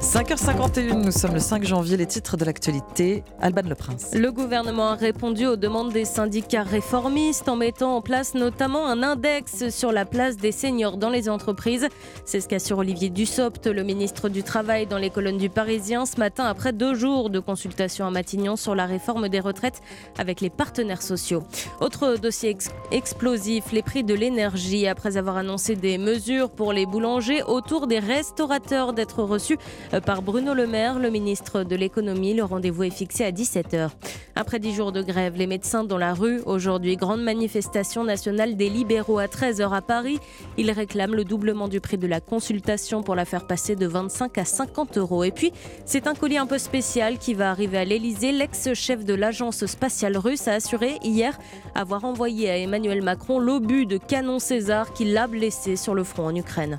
[0.00, 3.22] 5h51, nous sommes le 5 janvier, les titres de l'actualité.
[3.38, 4.12] Alban Le Prince.
[4.14, 9.02] Le gouvernement a répondu aux demandes des syndicats réformistes en mettant en place notamment un
[9.02, 11.86] index sur la place des seniors dans les entreprises.
[12.24, 16.16] C'est ce qu'assure Olivier Dussopt, le ministre du Travail, dans les colonnes du Parisien ce
[16.16, 19.82] matin après deux jours de consultation à Matignon sur la réforme des retraites
[20.16, 21.42] avec les partenaires sociaux.
[21.82, 22.56] Autre dossier
[22.90, 24.86] explosif, les prix de l'énergie.
[24.86, 29.58] Après avoir annoncé des mesures pour les boulangers autour des restaurateurs d'être reçus
[29.98, 32.34] par Bruno Le Maire, le ministre de l'économie.
[32.34, 33.90] Le rendez-vous est fixé à 17h.
[34.36, 36.40] Après 10 jours de grève, les médecins dans la rue.
[36.46, 40.20] Aujourd'hui, grande manifestation nationale des libéraux à 13h à Paris.
[40.56, 44.38] Ils réclament le doublement du prix de la consultation pour la faire passer de 25
[44.38, 45.24] à 50 euros.
[45.24, 45.52] Et puis,
[45.84, 48.30] c'est un colis un peu spécial qui va arriver à l'Elysée.
[48.30, 51.36] L'ex-chef de l'agence spatiale russe a assuré hier
[51.74, 56.26] avoir envoyé à Emmanuel Macron l'obus de canon César qui l'a blessé sur le front
[56.26, 56.78] en Ukraine.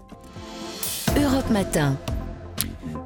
[1.17, 1.97] Europe Matin.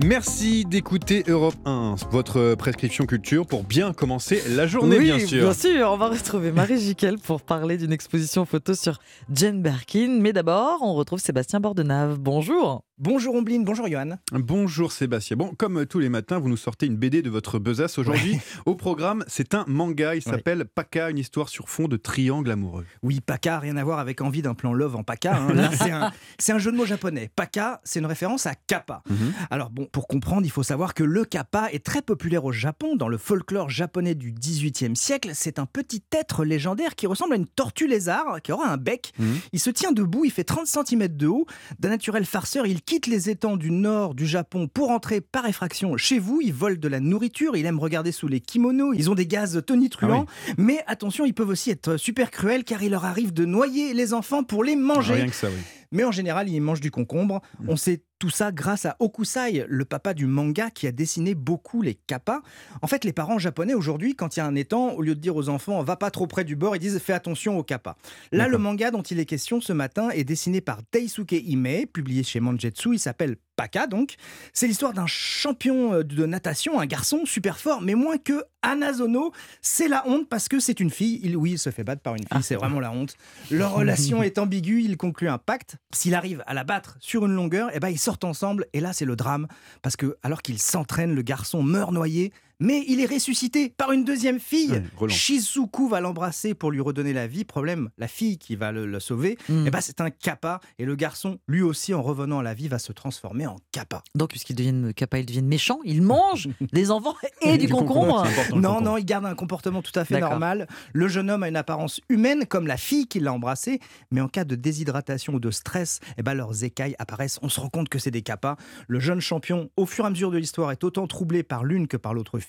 [0.04, 5.44] Merci d'écouter Europe 1, votre prescription culture pour bien commencer la journée, oui, bien sûr.
[5.44, 9.00] Bien sûr, on va retrouver Marie Jiquel pour parler d'une exposition photo sur
[9.34, 10.20] Jane Birkin.
[10.22, 12.20] Mais d'abord, on retrouve Sébastien Bordenave.
[12.20, 12.84] Bonjour.
[12.98, 14.12] Bonjour Ombline, bonjour Johan.
[14.32, 15.36] Bonjour Sébastien.
[15.36, 17.98] Bon, comme tous les matins, vous nous sortez une BD de votre besace.
[17.98, 20.16] Aujourd'hui, au programme, c'est un manga.
[20.16, 20.66] Il s'appelle ouais.
[20.74, 22.86] Paka, une histoire sur fond de triangle amoureux.
[23.04, 25.36] Oui, Paka, rien à voir avec envie d'un plan love en Paka.
[25.36, 25.54] Hein.
[25.54, 27.30] Là, c'est un, un, jeu de mots japonais.
[27.36, 29.04] Paka, c'est une référence à Kappa.
[29.10, 29.32] Mm -hmm.
[29.50, 32.96] Alors bon, pour comprendre, il faut savoir que le Kappa est très populaire au Japon.
[32.96, 37.38] Dans le folklore japonais du XVIIIe siècle, c'est un petit être légendaire qui ressemble à
[37.38, 39.14] une tortue lézard, qui aura un bec.
[39.20, 39.24] -hmm.
[39.54, 41.46] Il se tient debout, il fait 30 cm de haut.
[41.80, 45.98] D'un naturel farceur, il quitte les étangs du nord du Japon pour entrer par effraction
[45.98, 46.40] chez vous.
[46.42, 49.62] Il vole de la nourriture, il aime regarder sous les kimonos, ils ont des gaz
[49.66, 50.26] tonitruants.
[50.28, 50.54] Ah oui.
[50.58, 54.14] Mais attention, ils peuvent aussi être super cruels car il leur arrive de noyer les
[54.14, 55.16] enfants pour les manger.
[55.16, 55.62] Rien que ça, oui.
[55.92, 57.42] Mais en général, ils mangent du concombre.
[57.60, 57.70] Mmh.
[57.70, 61.84] On sait tout ça grâce à Okusai, le papa du manga qui a dessiné beaucoup
[61.84, 62.42] les kappas.
[62.82, 65.20] En fait, les parents japonais aujourd'hui, quand il y a un étang, au lieu de
[65.20, 67.98] dire aux enfants va pas trop près du bord, ils disent fais attention aux kappas.
[68.32, 72.24] Là, le manga dont il est question ce matin est dessiné par Daisuke Ime, publié
[72.24, 72.96] chez Manjetsu.
[72.96, 74.16] Il s'appelle Paka donc.
[74.54, 79.32] C'est l'histoire d'un champion de natation, un garçon super fort, mais moins que Anazono.
[79.62, 81.20] C'est la honte parce que c'est une fille.
[81.24, 82.42] Il, oui, il se fait battre par une fille, ah.
[82.42, 83.16] c'est vraiment la honte.
[83.52, 85.78] Leur relation est ambiguë, il conclut un pacte.
[85.94, 88.94] S'il arrive à la battre sur une longueur, eh ben, ils sortent ensemble et là
[88.94, 89.48] c'est le drame
[89.82, 94.04] parce que alors qu'il s'entraîne, le garçon meurt noyé mais il est ressuscité par une
[94.04, 94.82] deuxième fille.
[95.00, 97.44] Ouais, Shizuku va l'embrasser pour lui redonner la vie.
[97.44, 99.68] Problème, la fille qui va le, le sauver, mm.
[99.68, 100.60] eh ben, c'est un kappa.
[100.80, 104.04] Et le garçon, lui aussi, en revenant à la vie, va se transformer en kappa.
[104.16, 105.80] Donc, puisqu'il devient kappa, il devient méchant.
[105.84, 108.24] Il mange des enfants et du, du concombre.
[108.24, 110.68] concombre non, non, il garde un comportement tout à fait normal.
[110.94, 113.80] Le jeune homme a une apparence humaine, comme la fille qui l'a embrassé.
[114.12, 117.40] Mais en cas de déshydratation ou de stress, eh ben, leurs écailles apparaissent.
[117.42, 118.56] On se rend compte que c'est des kappas.
[118.88, 121.88] Le jeune champion, au fur et à mesure de l'histoire, est autant troublé par l'une
[121.88, 122.40] que par l'autre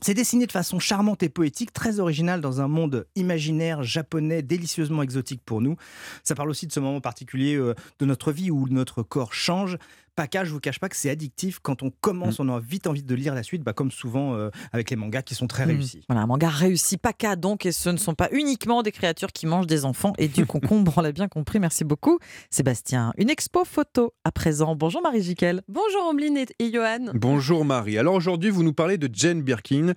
[0.00, 5.02] C'est dessiné de façon charmante et poétique, très originale dans un monde imaginaire japonais, délicieusement
[5.02, 5.76] exotique pour nous.
[6.24, 9.78] Ça parle aussi de ce moment particulier euh, de notre vie où notre corps change.
[10.14, 11.58] Paka, je vous cache pas que c'est addictif.
[11.60, 12.50] Quand on commence, mmh.
[12.50, 15.22] on a vite envie de lire la suite, bah, comme souvent euh, avec les mangas
[15.22, 15.70] qui sont très mmh.
[15.70, 16.04] réussis.
[16.08, 16.98] Voilà, un manga réussi.
[16.98, 20.28] Paka, donc, et ce ne sont pas uniquement des créatures qui mangent des enfants et
[20.28, 21.60] du concombre, on l'a bien compris.
[21.60, 22.18] Merci beaucoup,
[22.50, 23.12] Sébastien.
[23.16, 24.76] Une expo photo à présent.
[24.76, 25.62] Bonjour Marie Jiquel.
[25.68, 27.12] Bonjour Ambline et, et Johan.
[27.14, 27.96] Bonjour Marie.
[27.96, 29.94] Alors aujourd'hui, vous nous parlez de Jane Birkin.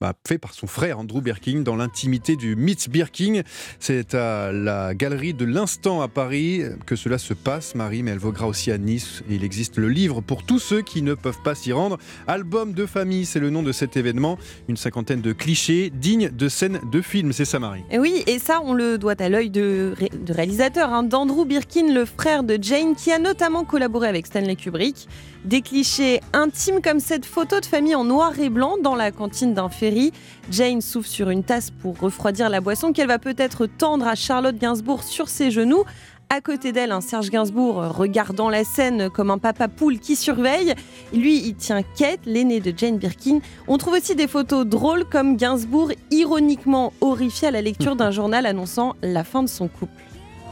[0.00, 3.42] Bah, fait par son frère Andrew Birkin dans l'intimité du Mitz Birkin.
[3.80, 8.18] C'est à la galerie de l'Instant à Paris que cela se passe, Marie, mais elle
[8.18, 9.22] vaudra aussi à Nice.
[9.28, 11.98] Il existe le livre pour tous ceux qui ne peuvent pas s'y rendre.
[12.26, 14.38] Album de famille, c'est le nom de cet événement.
[14.68, 17.34] Une cinquantaine de clichés dignes de scènes de films.
[17.34, 17.84] C'est ça, Marie.
[17.90, 19.92] Et oui, et ça, on le doit à l'œil de,
[20.30, 25.08] réalisateur, hein, d'Andrew Birkin, le frère de Jane, qui a notamment collaboré avec Stanley Kubrick.
[25.44, 29.54] Des clichés intimes comme cette photo de famille en noir et blanc dans la cantine
[29.54, 30.12] d'un ferry.
[30.50, 34.56] Jane souffle sur une tasse pour refroidir la boisson qu'elle va peut-être tendre à Charlotte
[34.58, 35.84] Gainsbourg sur ses genoux.
[36.28, 40.74] À côté d'elle, un Serge Gainsbourg regardant la scène comme un papa poule qui surveille.
[41.14, 43.40] Lui, il tient Kate, l'aînée de Jane Birkin.
[43.66, 48.44] On trouve aussi des photos drôles comme Gainsbourg ironiquement horrifié à la lecture d'un journal
[48.44, 50.02] annonçant la fin de son couple.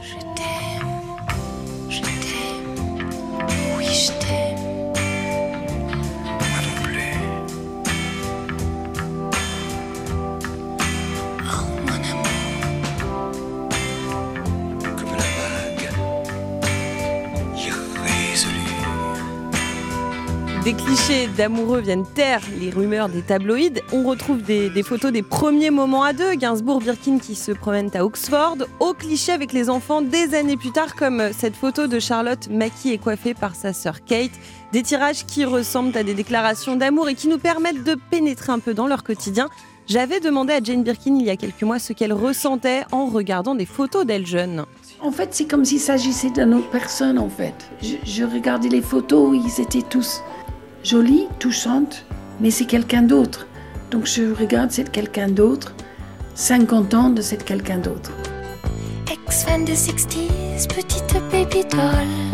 [0.01, 0.87] Je t'aime,
[1.89, 4.48] je t'aime, oui je t'aime.
[20.69, 23.81] Des clichés d'amoureux viennent taire les rumeurs des tabloïds.
[23.91, 26.35] On retrouve des, photos des premiers moments à deux.
[26.35, 28.57] Gainsbourg, Birkin qui se promènent à Oxford.
[28.79, 32.93] Au cliché avec les enfants des années plus tard, comme cette photo de Charlotte maquillée
[32.93, 34.29] et coiffée par sa sœur Kate.
[34.71, 38.59] Des tirages qui ressemblent à des déclarations d'amour et qui nous permettent de pénétrer un
[38.59, 39.49] peu dans leur quotidien.
[39.87, 43.55] J'avais demandé à Jane Birkin il y a quelques mois ce qu'elle ressentait en regardant
[43.55, 44.65] des photos d'elle jeune.
[45.01, 47.55] En fait, c'est comme s'il s'agissait d'une autre personne, en fait.
[47.81, 50.21] Je regardais les photos, ils étaient tous
[50.83, 52.05] jolis, touchantes,
[52.39, 53.47] mais c'est quelqu'un d'autre.
[53.91, 55.73] Donc je regarde, c'est quelqu'un d'autre,
[56.35, 58.11] 50 ans de cette quelqu'un d'autre.
[59.11, 62.29] Ex-fan de 60s, petite baby doll.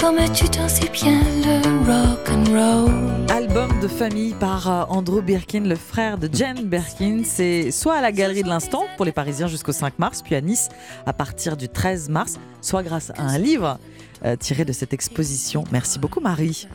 [0.00, 0.44] Comme tu
[0.92, 1.56] bien le
[1.86, 3.06] rock and roll.
[3.28, 7.22] Album de famille par euh, Andrew Birkin, le frère de Jane Birkin.
[7.24, 10.40] C'est soit à la Galerie de l'Instant pour les Parisiens jusqu'au 5 mars, puis à
[10.40, 10.68] Nice
[11.06, 13.78] à partir du 13 mars, soit grâce à un livre
[14.38, 15.64] tiré de cette exposition.
[15.70, 16.66] Merci beaucoup Marie.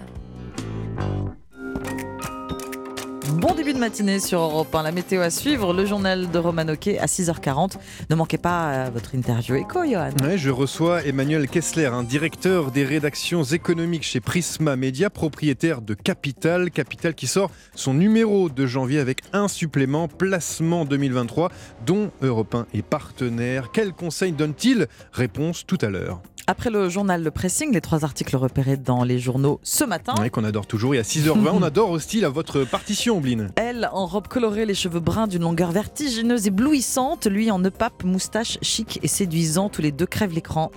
[3.42, 4.84] Bon début de matinée sur Europe 1.
[4.84, 7.74] La météo à suivre, le journal de Roman Oquet à 6h40.
[8.10, 10.12] Ne manquez pas euh, votre interview éco, Johan.
[10.36, 16.70] Je reçois Emmanuel Kessler, un directeur des rédactions économiques chez Prisma Media, propriétaire de Capital.
[16.72, 21.52] Capital qui sort son numéro de janvier avec un supplément, placement 2023,
[21.86, 23.72] dont Europe 1 est partenaire.
[23.72, 24.88] Quels conseils donne-t-il?
[25.14, 26.22] Réponse tout à l'heure.
[26.48, 30.16] Après le journal Le Pressing, les trois articles repérés dans les journaux ce matin.
[30.20, 30.96] Ouais, qu'on adore toujours.
[30.96, 33.48] Et à 6h20, on adore aussi la, votre partition, Blin.
[33.56, 37.28] Elle, en robe colorée, les cheveux bruns d'une longueur vertigineuse, éblouissante.
[37.28, 39.70] Lui, en neupape, moustache chic et séduisant.
[39.70, 40.72] Tous les deux crèvent l'écran.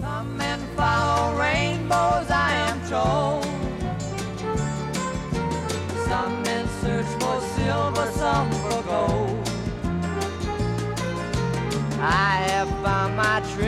[0.00, 3.44] Some men follow rainbows, I am told.
[6.08, 8.83] Some men search for silver, some for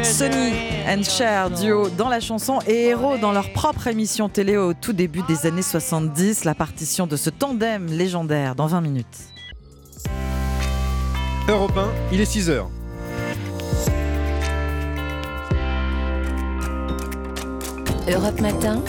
[0.02, 0.52] Sonny
[0.88, 4.92] and Cher, duo dans la chanson et héros dans leur propre émission télé au tout
[4.92, 6.44] début des années 70.
[6.44, 9.06] La partition de ce tandem légendaire dans 20 minutes.
[11.48, 12.64] Europe 1, il est 6h.
[18.08, 18.82] Europe Matin,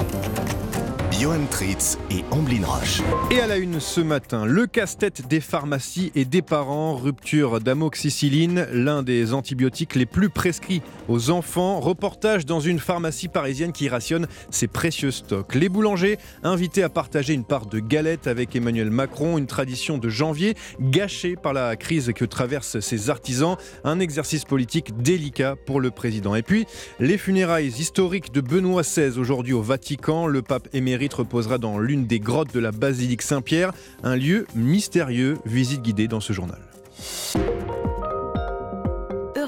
[1.20, 3.01] Johan Tritz et Amblin Roche.
[3.32, 8.68] Et à la une ce matin, le casse-tête des pharmacies et des parents, rupture d'amoxicilline,
[8.72, 11.80] l'un des antibiotiques les plus prescrits aux enfants.
[11.80, 15.55] Reportage dans une pharmacie parisienne qui rationne ses précieux stocks.
[15.55, 20.09] Les boulangers invités à partager une part de galette avec Emmanuel Macron, une tradition de
[20.09, 25.89] janvier gâchée par la crise que traversent ces artisans, un exercice politique délicat pour le
[25.89, 26.36] président.
[26.36, 26.68] Et puis,
[26.99, 32.05] les funérailles historiques de Benoît XVI aujourd'hui au Vatican, le pape émérite reposera dans l'une
[32.05, 33.72] des grottes de la basilique Saint-Pierre,
[34.03, 36.60] un lieu mystérieux, visite guidée dans ce journal.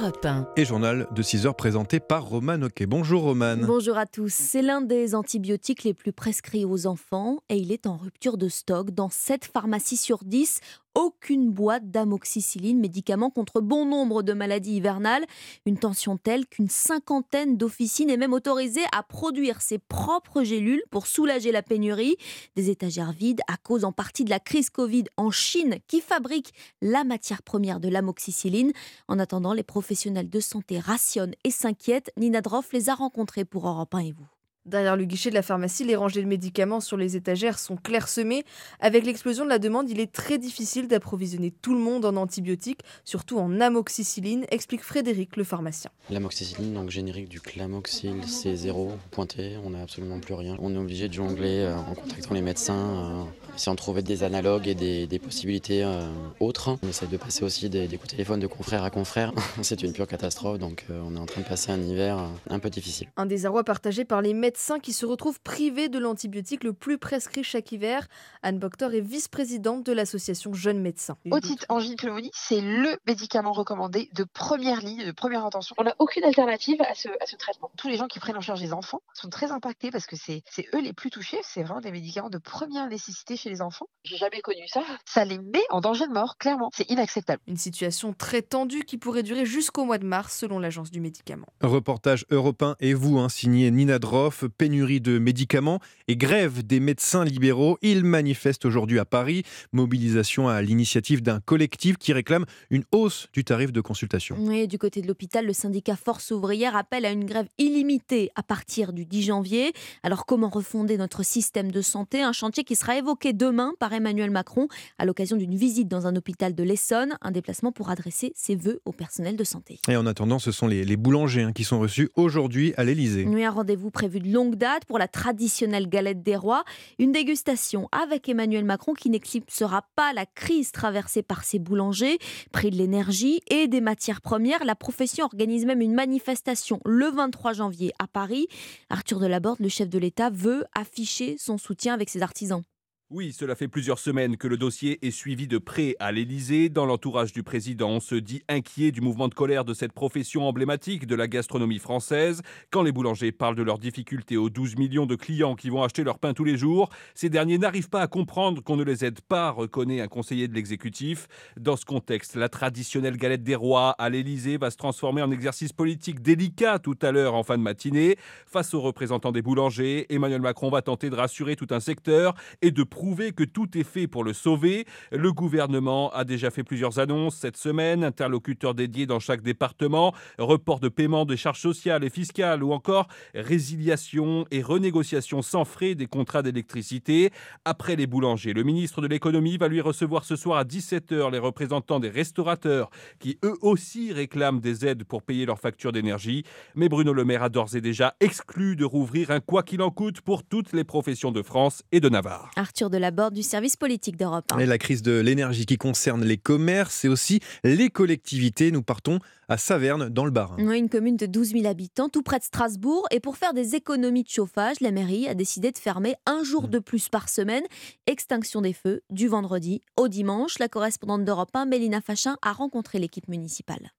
[0.02, 0.48] Europe 1.
[0.56, 2.86] Et journal de 6 heures présenté par Roman Oquet.
[2.86, 3.58] Bonjour Roman.
[3.58, 4.34] Bonjour à tous.
[4.34, 8.48] C'est l'un des antibiotiques les plus prescrits aux enfants et il est en rupture de
[8.48, 10.62] stock dans 7 pharmacies sur 10.
[10.96, 15.26] Aucune boîte d'amoxicilline, médicament contre bon nombre de maladies hivernales.
[15.66, 21.08] Une tension telle qu'une cinquantaine d'officines est même autorisée à produire ses propres gélules pour
[21.08, 22.18] soulager la pénurie.
[22.56, 26.54] Des étagères vides à cause en partie de la crise Covid en Chine qui fabrique
[26.82, 28.74] la matière première de l'amoxicilline.
[29.08, 32.12] En attendant, les professionnels de santé rationnent et s'inquiètent.
[32.18, 34.39] Nina Droff les a rencontrés pour Europe 1 et vous.
[34.70, 38.44] Derrière le guichet de la pharmacie, les rangées de médicaments sur les étagères sont clairsemées.
[38.80, 42.82] Avec l'explosion de la demande, il est très difficile d'approvisionner tout le monde en antibiotiques,
[43.04, 45.90] surtout en amoxicilline, explique Frédéric, le pharmacien.
[46.12, 50.56] L'amoxicilline, donc générique du clamoxyl, c'est zéro pointé, on n'a absolument plus rien.
[50.60, 54.24] On est obligé de jongler euh, en contactant les médecins, euh, essayant de trouver des
[54.24, 56.08] analogues et des, des possibilités euh,
[56.40, 56.78] autres.
[56.84, 59.34] On essaie de passer aussi des, des coups de téléphone de confrère à confrère.
[59.64, 62.20] c'est une pure catastrophe, donc on est en train de passer un hiver
[62.52, 63.08] un peu difficile.
[63.18, 66.98] Un désarroi partagé par les médecins médecins qui se retrouvent privés de l'antibiotique le plus
[66.98, 68.10] prescrit chaque hiver.
[68.44, 71.16] Anne Boctor est vice-présidente de l'association Jeunes Médecins.
[71.32, 75.76] Otite angine pneumonie, c'est le médicament recommandé de première ligne, de première intention.
[75.78, 77.72] On n'a aucune alternative à ce, à ce traitement.
[77.78, 80.44] Tous les gens qui prennent en charge les enfants sont très impactés parce que c'est
[80.74, 81.40] eux les plus touchés.
[81.42, 83.88] C'est vraiment des médicaments de première nécessité chez les enfants.
[84.04, 84.84] J'ai jamais connu ça.
[85.06, 86.70] Ça les met en danger de mort, clairement.
[86.74, 87.42] C'est inacceptable.
[87.48, 91.48] Une situation très tendue qui pourrait durer jusqu'au mois de mars selon l'agence du médicament.
[91.62, 97.24] Reportage européen et vous, hein, signé Nina Droff, pénurie de médicaments et grève des médecins
[97.24, 97.78] libéraux.
[97.82, 103.44] Ils manifestent aujourd'hui à Paris, mobilisation à l'initiative d'un collectif qui réclame une hausse du
[103.44, 104.36] tarif de consultation.
[104.40, 108.44] Oui, du côté de l'hôpital, le syndicat Force ouvrière appelle à une grève illimitée à
[108.44, 109.74] partir du 10 janvier.
[110.04, 112.22] Alors comment refonder notre système de santé?
[112.22, 114.68] Un chantier qui sera évoqué demain par Emmanuel Macron
[114.98, 118.82] à l'occasion d'une visite dans un hôpital de l'Essonne, un déplacement pour adresser ses vœux
[118.86, 119.80] au personnel de santé.
[119.88, 123.26] Et en attendant, ce sont les, les boulangers hein, qui sont reçus aujourd'hui à l'Elysée.
[123.28, 126.64] Oui, un rendez-vous prévu de longue date pour la traditionnelle galette des rois.
[126.98, 132.20] Une dégustation avec Emmanuel Macron qui n'éclipsera pas la crise traversée par ses boulangers.
[132.52, 134.64] Prix de l'énergie et des matières premières.
[134.66, 138.48] La profession organise même une manifestation le 23 janvier à Paris.
[138.90, 142.64] Arthur Delaborde, le chef de l'État, veut afficher son soutien avec ses artisans.
[143.12, 146.70] Oui, cela fait plusieurs semaines que le dossier est suivi de près à l'Élysée.
[146.70, 150.48] Dans l'entourage du président, on se dit inquiet du mouvement de colère de cette profession
[150.48, 152.44] emblématique de la gastronomie française.
[152.70, 156.04] Quand les boulangers parlent de leurs difficultés aux 12 millions de clients qui vont acheter
[156.04, 159.22] leur pain tous les jours, ces derniers n'arrivent pas à comprendre qu'on ne les aide
[159.22, 161.28] pas, reconnaît un conseiller de l'exécutif.
[161.60, 165.74] Dans ce contexte, la traditionnelle galette des rois à l'Élysée va se transformer en exercice
[165.74, 168.18] politique délicat tout à l'heure en fin de matinée.
[168.46, 172.70] Face aux représentants des boulangers, Emmanuel Macron va tenter de rassurer tout un secteur et
[172.70, 174.86] de prouver que tout est fait pour le sauver.
[175.14, 180.82] Le gouvernement a déjà fait plusieurs annonces cette semaine, interlocuteurs dédiés dans chaque département, report
[180.82, 186.08] de paiement des charges sociales et fiscales ou encore résiliation et renégociation sans frais des
[186.08, 187.32] contrats d'électricité.
[187.64, 191.40] Après les boulangers, le ministre de l'économie va lui recevoir ce soir à 17h les
[191.40, 192.90] représentants des restaurateurs
[193.20, 196.44] qui eux aussi réclament des aides pour payer leurs factures d'énergie.
[196.76, 199.90] Mais Bruno Le Maire a d'ores et déjà exclu de rouvrir un quoi qu'il en
[199.90, 202.52] coûte pour toutes les professions de France et de Navarre.
[202.90, 204.46] Delaborde du service politique d'Europe.
[204.60, 208.72] Et la crise de l'énergie qui concerne les commerces et aussi les collectivités.
[208.72, 210.52] Nous partons à Saverne, dans le Bas.
[210.58, 213.08] Oui, une commune de 12 000 habitants, tout près de Strasbourg.
[213.12, 216.68] Et pour faire des économies de chauffage, la mairie a décidé de fermer un jour
[216.68, 217.64] de plus par semaine.
[218.08, 220.60] Extinction des feux du vendredi au dimanche.
[220.60, 223.92] La correspondante d'Europe 1, Mélina Fachin, a rencontré l'équipe municipale.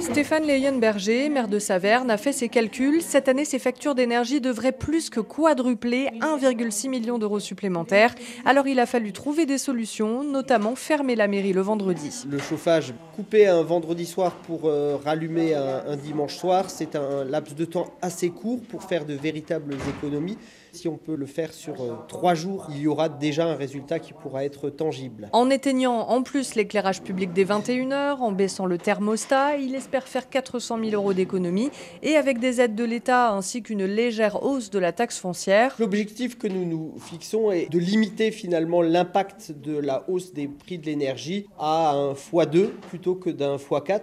[0.00, 3.00] Stéphane Leyen-Berger, maire de Saverne, a fait ses calculs.
[3.00, 8.14] Cette année, ses factures d'énergie devraient plus que quadrupler, 1,6 million d'euros supplémentaires.
[8.44, 12.24] Alors il a fallu trouver des solutions, notamment fermer la mairie le vendredi.
[12.28, 17.24] Le chauffage coupé un vendredi soir pour euh, rallumer un, un dimanche soir, c'est un
[17.24, 20.36] laps de temps assez court pour faire de véritables économies.
[20.72, 23.98] Si on peut le faire sur euh, trois jours, il y aura déjà un résultat
[23.98, 25.28] qui pourra être tangible.
[25.32, 30.28] En éteignant en plus l'éclairage public des 21h, en baissant le thermostat, il espère faire
[30.28, 31.70] 400 000 euros d'économie.
[32.02, 35.74] Et avec des aides de l'État ainsi qu'une légère hausse de la taxe foncière.
[35.78, 40.78] L'objectif que nous nous fixons est de limiter finalement l'impact de la hausse des prix
[40.78, 44.02] de l'énergie à un x2 plutôt que d'un x4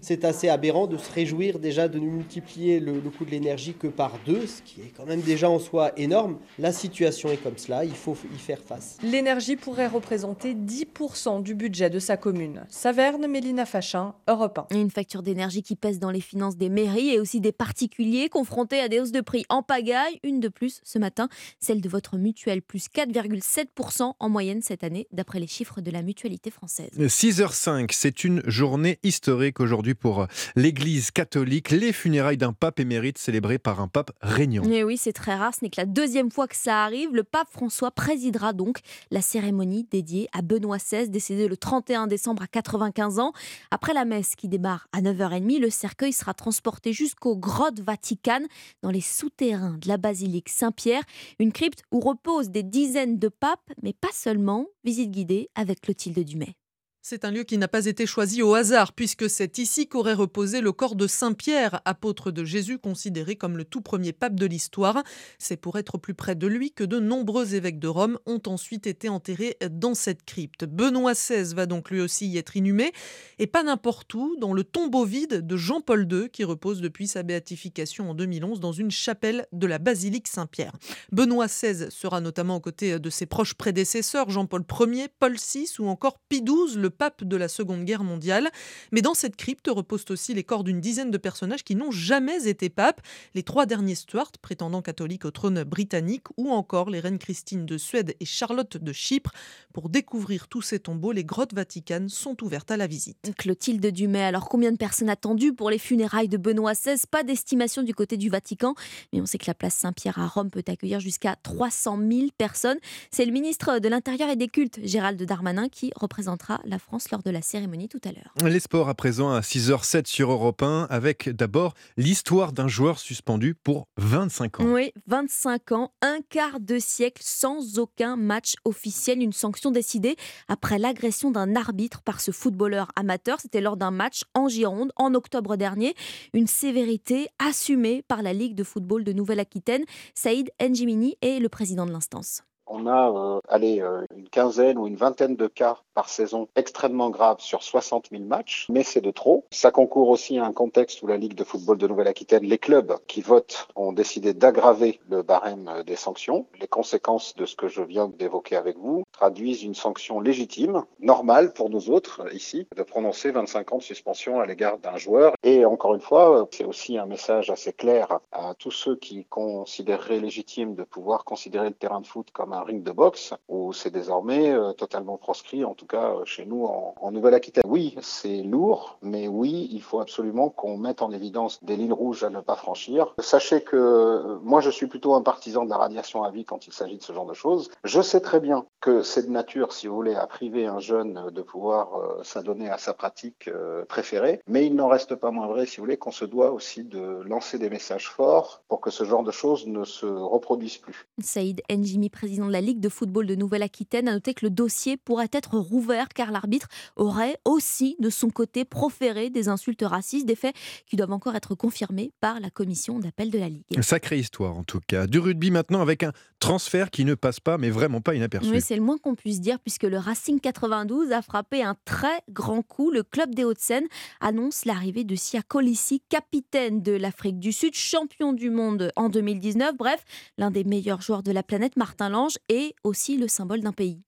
[0.00, 3.86] c'est assez aberrant de se réjouir déjà de multiplier le, le coût de l'énergie que
[3.86, 6.38] par deux, ce qui est quand même déjà en soi énorme.
[6.58, 8.98] La situation est comme cela, il faut y faire face.
[9.02, 12.64] L'énergie pourrait représenter 10% du budget de sa commune.
[12.68, 14.76] Saverne, Mélina Fachin, Europe 1.
[14.76, 18.80] Une facture d'énergie qui pèse dans les finances des mairies et aussi des particuliers confrontés
[18.80, 20.18] à des hausses de prix en pagaille.
[20.22, 21.28] Une de plus ce matin,
[21.58, 26.02] celle de votre mutuelle, plus 4,7% en moyenne cette année, d'après les chiffres de la
[26.02, 26.90] mutualité française.
[26.98, 30.26] 6h05, c'est une journée historique aujourd'hui pour
[30.56, 34.62] l'Église catholique, les funérailles d'un pape émérite célébrées par un pape régnant.
[34.64, 37.14] Et oui, c'est très rare, ce n'est que la deuxième fois que ça arrive.
[37.14, 38.78] Le pape François présidera donc
[39.10, 43.32] la cérémonie dédiée à Benoît XVI, décédé le 31 décembre à 95 ans.
[43.70, 48.46] Après la messe qui démarre à 9h30, le cercueil sera transporté jusqu'aux grottes Vaticanes,
[48.82, 51.02] dans les souterrains de la basilique Saint-Pierre,
[51.38, 54.66] une crypte où reposent des dizaines de papes, mais pas seulement.
[54.84, 56.56] Visite guidée avec Clotilde Dumais.
[57.02, 60.60] C'est un lieu qui n'a pas été choisi au hasard, puisque c'est ici qu'aurait reposé
[60.60, 64.44] le corps de Saint Pierre, apôtre de Jésus, considéré comme le tout premier pape de
[64.44, 65.02] l'histoire.
[65.38, 68.86] C'est pour être plus près de lui que de nombreux évêques de Rome ont ensuite
[68.86, 70.66] été enterrés dans cette crypte.
[70.66, 72.92] Benoît XVI va donc lui aussi y être inhumé,
[73.38, 77.22] et pas n'importe où, dans le tombeau vide de Jean-Paul II, qui repose depuis sa
[77.22, 80.76] béatification en 2011 dans une chapelle de la basilique Saint-Pierre.
[81.12, 85.88] Benoît XVI sera notamment aux côtés de ses proches prédécesseurs, Jean-Paul Ier, Paul VI ou
[85.88, 88.50] encore Pie XII, le pape de la Seconde Guerre mondiale.
[88.92, 92.48] Mais dans cette crypte reposent aussi les corps d'une dizaine de personnages qui n'ont jamais
[92.48, 93.00] été papes.
[93.34, 97.78] Les trois derniers Stuart, prétendants catholiques au trône britannique, ou encore les reines Christine de
[97.78, 99.32] Suède et Charlotte de Chypre.
[99.72, 103.32] Pour découvrir tous ces tombeaux, les grottes vaticanes sont ouvertes à la visite.
[103.38, 107.82] Clotilde Dumay, alors combien de personnes attendues pour les funérailles de Benoît XVI Pas d'estimation
[107.82, 108.74] du côté du Vatican,
[109.12, 112.78] mais on sait que la place Saint-Pierre à Rome peut accueillir jusqu'à 300 000 personnes.
[113.10, 117.22] C'est le ministre de l'Intérieur et des Cultes, Gérald Darmanin, qui représentera la France lors
[117.22, 118.34] de la cérémonie tout à l'heure.
[118.50, 123.54] Les sports à présent à 6h07 sur Europe 1, avec d'abord l'histoire d'un joueur suspendu
[123.54, 124.64] pour 25 ans.
[124.66, 130.16] Oui, 25 ans, un quart de siècle sans aucun match officiel, une sanction décidée
[130.48, 133.40] après l'agression d'un arbitre par ce footballeur amateur.
[133.40, 135.94] C'était lors d'un match en Gironde en octobre dernier.
[136.32, 139.84] Une sévérité assumée par la Ligue de football de Nouvelle-Aquitaine.
[140.14, 142.42] Saïd Njimini est le président de l'instance.
[142.72, 147.10] On a euh, allez, euh, une quinzaine ou une vingtaine de cas par saison extrêmement
[147.10, 149.46] graves sur 60 000 matchs, mais c'est de trop.
[149.50, 152.96] Ça concourt aussi à un contexte où la Ligue de football de Nouvelle-Aquitaine, les clubs
[153.06, 156.46] qui votent ont décidé d'aggraver le barème euh, des sanctions.
[156.60, 161.52] Les conséquences de ce que je viens d'évoquer avec vous traduisent une sanction légitime, normale
[161.52, 165.34] pour nous autres euh, ici, de prononcer 25 ans de suspension à l'égard d'un joueur.
[165.42, 169.24] Et encore une fois, euh, c'est aussi un message assez clair à tous ceux qui
[169.24, 173.72] considéreraient légitime de pouvoir considérer le terrain de foot comme un ring de boxe, où
[173.72, 177.64] c'est désormais totalement proscrit, en tout cas chez nous en, en Nouvelle-Aquitaine.
[177.66, 182.22] Oui, c'est lourd, mais oui, il faut absolument qu'on mette en évidence des lignes rouges
[182.22, 183.14] à ne pas franchir.
[183.18, 186.72] Sachez que moi, je suis plutôt un partisan de la radiation à vie quand il
[186.74, 187.70] s'agit de ce genre de choses.
[187.84, 191.30] Je sais très bien que c'est de nature, si vous voulez, à priver un jeune
[191.30, 195.46] de pouvoir euh, s'adonner à sa pratique euh, préférée, mais il n'en reste pas moins
[195.46, 198.90] vrai, si vous voulez, qu'on se doit aussi de lancer des messages forts pour que
[198.90, 201.06] ce genre de choses ne se reproduisent plus.
[201.22, 204.98] Saïd Njimi, président de la Ligue de football de Nouvelle-Aquitaine, a noté que le dossier
[204.98, 210.34] pourrait être rouvert car l'arbitre aurait aussi, de son côté, proféré des insultes racistes, des
[210.34, 210.54] faits
[210.86, 213.82] qui doivent encore être confirmés par la commission d'appel de la Ligue.
[213.82, 215.06] Sacrée histoire en tout cas.
[215.06, 218.50] Du rugby maintenant avec un transfert qui ne passe pas, mais vraiment pas inaperçu.
[218.50, 222.20] Oui, c'est le moins qu'on puisse dire puisque le Racing 92 a frappé un très
[222.30, 222.90] grand coup.
[222.90, 223.86] Le club des Hauts-de-Seine
[224.20, 229.76] annonce l'arrivée de Sia Colissi, capitaine de l'Afrique du Sud, champion du monde en 2019.
[229.76, 230.04] Bref,
[230.38, 234.02] l'un des meilleurs joueurs de la planète, Martin Lange, et aussi le symbole d'un pays.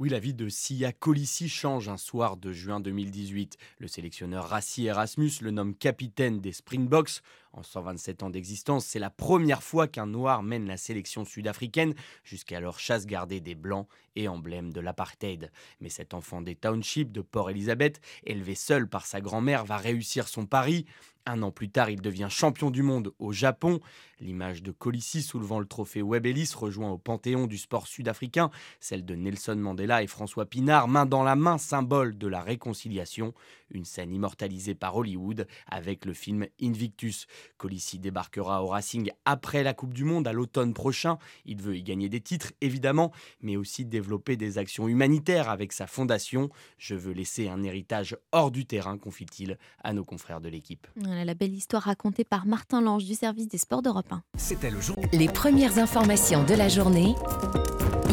[0.00, 3.56] Oui, la vie de Sia Colissi change un soir de juin 2018.
[3.78, 7.20] Le sélectionneur Rassi Erasmus le nomme capitaine des Springboks.
[7.52, 12.78] En 127 ans d'existence, c'est la première fois qu'un noir mène la sélection sud-africaine, jusqu'alors
[12.78, 15.50] chasse gardée des blancs et emblème de l'apartheid.
[15.80, 20.46] Mais cet enfant des townships de Port-Elizabeth, élevé seul par sa grand-mère, va réussir son
[20.46, 20.86] pari.
[21.26, 23.80] Un an plus tard, il devient champion du monde au Japon.
[24.20, 28.50] L'image de Colissi soulevant le trophée Webb Ellis rejoint au panthéon du sport sud-africain,
[28.80, 33.32] celle de Nelson Mandela et François Pinard, main dans la main, symbole de la réconciliation.
[33.70, 37.26] Une scène immortalisée par Hollywood avec le film Invictus.
[37.58, 41.18] Colissi débarquera au Racing après la Coupe du Monde à l'automne prochain.
[41.44, 45.86] Il veut y gagner des titres, évidemment, mais aussi développer des actions humanitaires avec sa
[45.86, 46.48] fondation.
[46.78, 50.86] Je veux laisser un héritage hors du terrain, confie-t-il à nos confrères de l'équipe.
[50.96, 54.22] Voilà la belle histoire racontée par Martin Lange du service des sports d'Europe 1.
[54.36, 54.96] C'était le jour.
[55.12, 57.14] Les premières informations de la journée.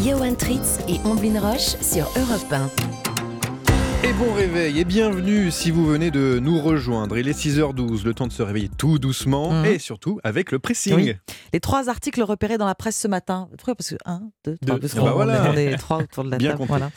[0.04, 3.05] Johan Tritz et Omblin Roche sur Europe 1.
[4.08, 7.18] Et bon réveil et bienvenue si vous venez de nous rejoindre.
[7.18, 9.66] Il est 6h12, le temps de se réveiller tout doucement Mhm.
[9.66, 10.94] et surtout avec le pressing.
[10.94, 11.14] Oui.
[11.54, 13.48] Les trois articles repérés dans la presse ce matin.
[13.58, 14.80] Pourquoi Parce que 1, 2, 3, Deux.
[14.82, 15.52] parce Ah qu'on bah voilà.
[15.52, 16.66] on est trois autour de la Bien table.
[16.68, 16.92] Voilà.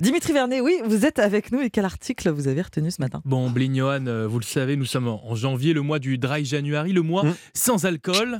[0.00, 3.22] Dimitri Vernet, oui, vous êtes avec nous et quel article vous avez retenu ce matin?
[3.24, 6.92] Bon, Blignohan, euh, vous le savez, nous sommes en janvier, le mois du dry January,
[6.92, 8.36] le mois sans alcool.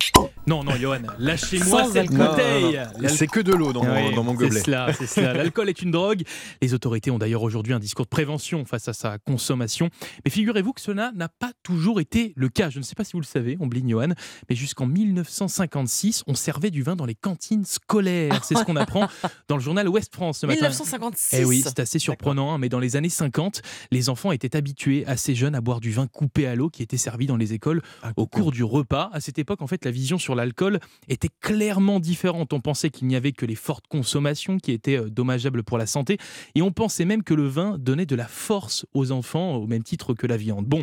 [0.49, 2.19] Non, non, Johan, lâchez-moi cette alcool.
[2.31, 2.81] bouteille.
[3.09, 4.51] C'est que de l'eau dans mon- dans mon gobelet.
[4.59, 5.33] C'est cela, c'est cela.
[5.35, 6.23] L'alcool est une drogue.
[6.61, 9.91] Les autorités ont d'ailleurs aujourd'hui un discours prévention face à sa consommation.
[10.25, 12.71] Mais figurez-vous que cela n'a pas toujours été le cas.
[12.71, 14.09] Je ne sais pas si vous le savez, on bligne Johan,
[14.49, 18.45] mais jusqu'en 1956, on servait du vin dans les cantines scolaires.
[18.45, 19.09] C'est ce qu'on apprend
[19.49, 20.61] dans le journal Ouest France ce matin.
[20.61, 21.37] 1956.
[21.39, 25.07] Eh oui, c'est assez surprenant, hein, mais dans les années 50, les enfants étaient habitués
[25.07, 27.83] assez jeunes à boire du vin coupé à l'eau qui était servi dans les écoles
[28.17, 29.11] au cours du repas.
[29.13, 32.53] À cette époque, en fait, la vision sur l'alcool était clairement différente.
[32.53, 35.87] On pensait qu'il n'y avait que les fortes consommations qui étaient euh, dommageables pour la
[35.87, 36.19] santé,
[36.55, 39.83] et on pensait même que le vin donnait de la force aux enfants au même
[39.83, 40.67] titre que la viande.
[40.67, 40.83] Bon,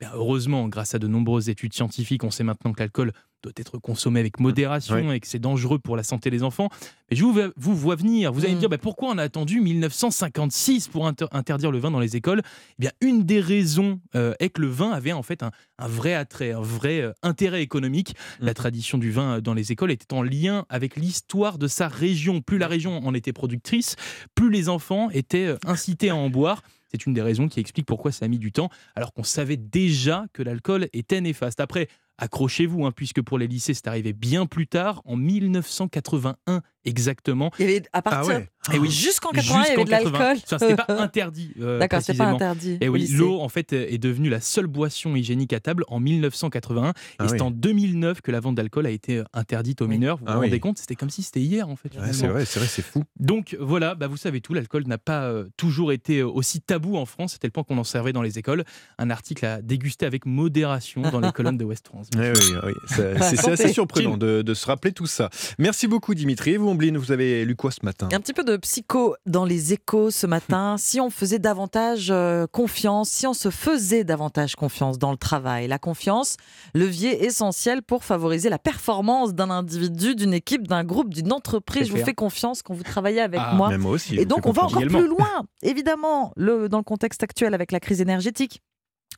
[0.00, 3.12] ben, heureusement, grâce à de nombreuses études scientifiques, on sait maintenant que l'alcool
[3.46, 5.14] doit être consommé avec modération Oui.
[5.16, 6.68] et que c'est dangereux pour la santé des enfants.
[7.10, 8.32] Mais je vous, vous vois venir.
[8.32, 11.90] Vous allez me dire ben, pourquoi on a attendu 1956 pour inter- interdire le vin
[11.90, 12.42] dans les écoles?
[12.44, 15.88] Eh bien, une des raisons euh, est que le vin avait en fait un, un
[15.88, 18.14] vrai attrait, un vrai euh, intérêt économique.
[18.40, 21.86] La tradition du vin euh, dans les écoles était en lien avec l'histoire de sa
[21.88, 22.40] région.
[22.40, 23.94] Plus la région en était productrice,
[24.34, 26.62] plus les enfants étaient euh, incités à en boire.
[26.92, 29.56] C'est une des raisons qui explique pourquoi ça a mis du temps, alors qu'on savait
[29.56, 31.60] déjà que l'alcool était néfaste.
[31.60, 31.88] Après,
[32.18, 37.50] accrochez-vous, hein, puisque pour les lycées, c'est arrivé bien plus tard, en 1981 exactement.
[37.58, 38.42] Il y avait à partir.
[38.72, 40.18] Et oui, Jusqu'en 80, il y avait de 80.
[40.18, 40.42] l'alcool.
[40.46, 41.52] Ça, C'était pas interdit.
[41.60, 42.36] euh, D'accord, c'est pas précisément.
[42.36, 42.78] interdit.
[42.80, 45.98] Et au oui, l'eau en fait est devenue la seule boisson hygiénique à table en
[46.00, 46.92] 1981.
[47.18, 50.16] Ah et c'est en 2009 que la vente d'alcool a été interdite aux mineurs.
[50.18, 50.60] Vous Ah vous rendez oui.
[50.60, 51.96] compte C'était comme si c'était hier en fait.
[51.96, 53.02] Ouais, c'est vrai, c'est vrai, c'est fou.
[53.18, 56.96] Donc voilà, bah, vous savez tout, l'alcool n'a pas euh, toujours été euh, aussi tabou
[56.96, 58.64] en France, c'était le point qu'on en servait dans les écoles.
[58.98, 62.05] Un article à déguster avec modération dans les colonnes de West France.
[62.14, 65.30] Eh oui, oui, ça- c'est assez surprenant de, de se rappeler tout ça.
[65.58, 66.52] Merci beaucoup Dimitri.
[66.52, 68.08] Et vous, Ombline, vous avez lu quoi ce matin?
[68.12, 70.76] Un petit peu de psycho dans les échos ce matin.
[70.78, 75.66] si on faisait davantage euh, confiance, si on se faisait davantage confiance dans le travail,
[75.68, 76.36] la confiance,
[76.74, 81.88] levier essentiel pour favoriser la performance d'un individu, d'une équipe, d'un groupe, d'une entreprise.
[81.88, 83.76] Je vous fais confiance quand vous travaillez avec Ah, moi.
[83.78, 87.54] moi aussi, Et donc on va encore plus loin, évidemment, le, dans le contexte actuel
[87.54, 88.62] avec la crise énergétique.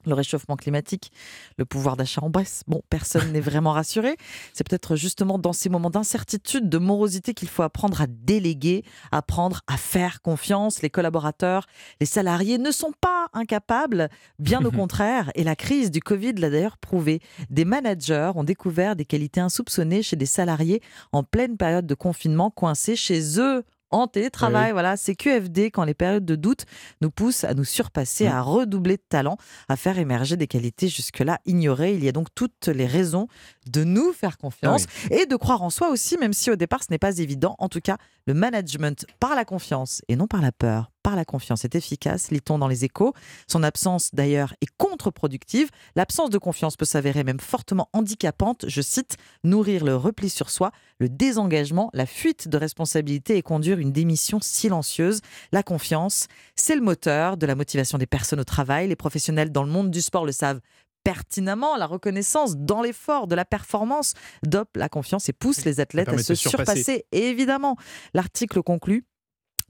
[0.07, 1.13] Le réchauffement climatique,
[1.57, 2.63] le pouvoir d'achat en baisse.
[2.67, 4.17] Bon, personne n'est vraiment rassuré.
[4.53, 9.61] C'est peut-être justement dans ces moments d'incertitude, de morosité qu'il faut apprendre à déléguer, apprendre
[9.67, 10.83] à faire confiance.
[10.83, 11.67] Les collaborateurs,
[12.01, 15.31] les salariés ne sont pas incapables, bien au contraire.
[15.35, 17.21] Et la crise du Covid l'a d'ailleurs prouvé.
[17.51, 20.83] Des managers ont découvert des qualités insoupçonnées chez des salariés
[21.13, 24.67] en pleine période de confinement, coincés chez eux en télétravail.
[24.67, 24.73] Oui.
[24.73, 26.65] Voilà, c'est QFD quand les périodes de doute
[27.01, 28.33] nous poussent à nous surpasser, Mm.
[28.33, 29.37] à redoubler de talent,
[29.69, 31.95] à faire émerger des qualités jusque-là ignorées.
[31.95, 33.29] Il y a donc toutes les raisons
[33.67, 36.83] de nous faire confiance Ah et de croire en soi aussi, même si au départ
[36.83, 37.55] ce n'est pas évident.
[37.59, 41.25] En tout cas, le management par la confiance et non par la peur, par la
[41.25, 43.15] confiance est efficace, lit-on dans les échos.
[43.47, 45.71] Son absence d'ailleurs est contre-productive.
[45.97, 48.67] L'absence de confiance peut s'avérer même fortement handicapante.
[48.69, 53.79] Je cite, nourrir le repli sur soi, le désengagement, la fuite de responsabilité et conduire
[53.79, 55.23] une démission silencieuse.
[55.51, 58.89] La confiance, c'est le moteur de la motivation des personnes au travail.
[58.89, 60.61] Les professionnels dans le monde du sport le savent
[61.05, 66.11] pertinemment, la reconnaissance dans l'effort, de la performance, dope la confiance et pousse les athlètes
[66.11, 66.83] à se se surpasser.
[66.83, 67.07] surpasser.
[67.13, 67.79] Et évidemment,
[68.13, 69.07] l'article conclut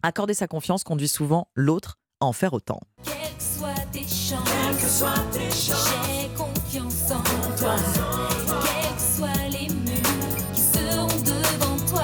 [0.03, 2.81] Accorder sa confiance conduit souvent l'autre à en faire autant.
[3.03, 7.75] Quelles que soient tes chances, quelles que soient tes chances, j'ai confiance en toi.
[7.77, 12.03] Quels que soient les murs qui seront devant toi.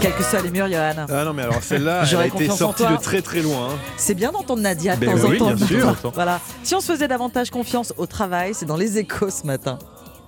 [0.00, 1.06] Quels que soient les murs, Johan.
[1.10, 2.92] Ah non, mais alors celle-là, elle a été confiance en sortie toi.
[2.96, 3.74] de très très loin.
[3.74, 3.78] hein.
[3.98, 5.52] C'est bien d'entendre Nadia de Ben temps en oui, temps.
[5.52, 5.96] bien sûr.
[6.14, 6.40] Voilà.
[6.62, 9.78] Si on se faisait davantage confiance au travail, c'est dans les échos ce matin.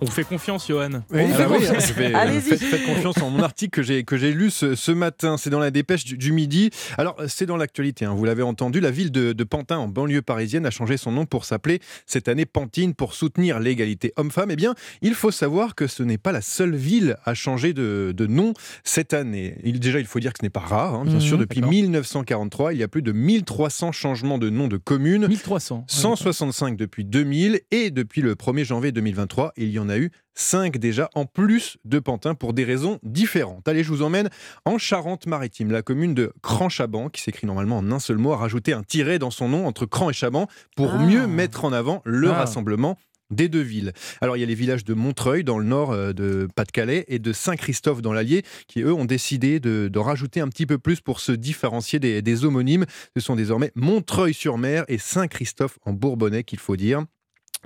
[0.03, 1.03] On vous fait confiance, Johan.
[1.11, 4.32] Oui, On ah fait oui, faites, faites confiance en mon article que j'ai que j'ai
[4.32, 5.36] lu ce, ce matin.
[5.36, 6.70] C'est dans la dépêche du, du midi.
[6.96, 8.07] Alors c'est dans l'actualité.
[8.07, 8.80] hein, vous l'avez entendu.
[8.80, 12.28] La ville de, de Pantin, en banlieue parisienne, a changé son nom pour s'appeler cette
[12.28, 14.51] année Pantine pour soutenir l'égalité homme-femme.
[14.51, 18.14] Eh bien, il faut savoir que ce n'est pas la seule ville à changer de,
[18.16, 19.57] de nom cette année.
[19.64, 20.94] Il, déjà, il faut dire que ce n'est pas rare.
[20.94, 21.72] hein, bien Mhm, sûr, depuis d'accord.
[21.72, 25.26] 1943, il y a plus de 1300 changements de nom de communes.
[25.28, 25.84] 1300.
[25.88, 30.78] 165 depuis 2000 et depuis le 1er janvier 2023, il y en a eu 5
[30.78, 33.66] déjà en plus de Pantin pour des raisons différentes.
[33.68, 34.30] Allez, je vous emmène
[34.64, 35.70] en Charente-Maritime.
[35.70, 39.18] La commune de Cran-Chaban, qui s'écrit normalement en un seul mot, a rajouté un tiret
[39.18, 40.99] dans son nom entre Cran et Chaban pour Ah.
[41.05, 42.34] mieux mettre en avant le Ah.
[42.41, 42.97] rassemblement
[43.30, 43.93] des deux villes.
[44.20, 47.20] Alors il y a les villages de Montreuil dans le nord euh, de Pas-de-Calais et
[47.20, 51.01] de Saint-Christophe dans l'Allier qui eux ont décidé de, de rajouter un petit peu plus
[51.01, 52.86] pour se différencier des, des homonymes.
[53.16, 57.05] Ce sont désormais Montreuil-sur-Mer et Saint-Christophe en Bourbonnais qu'il faut dire.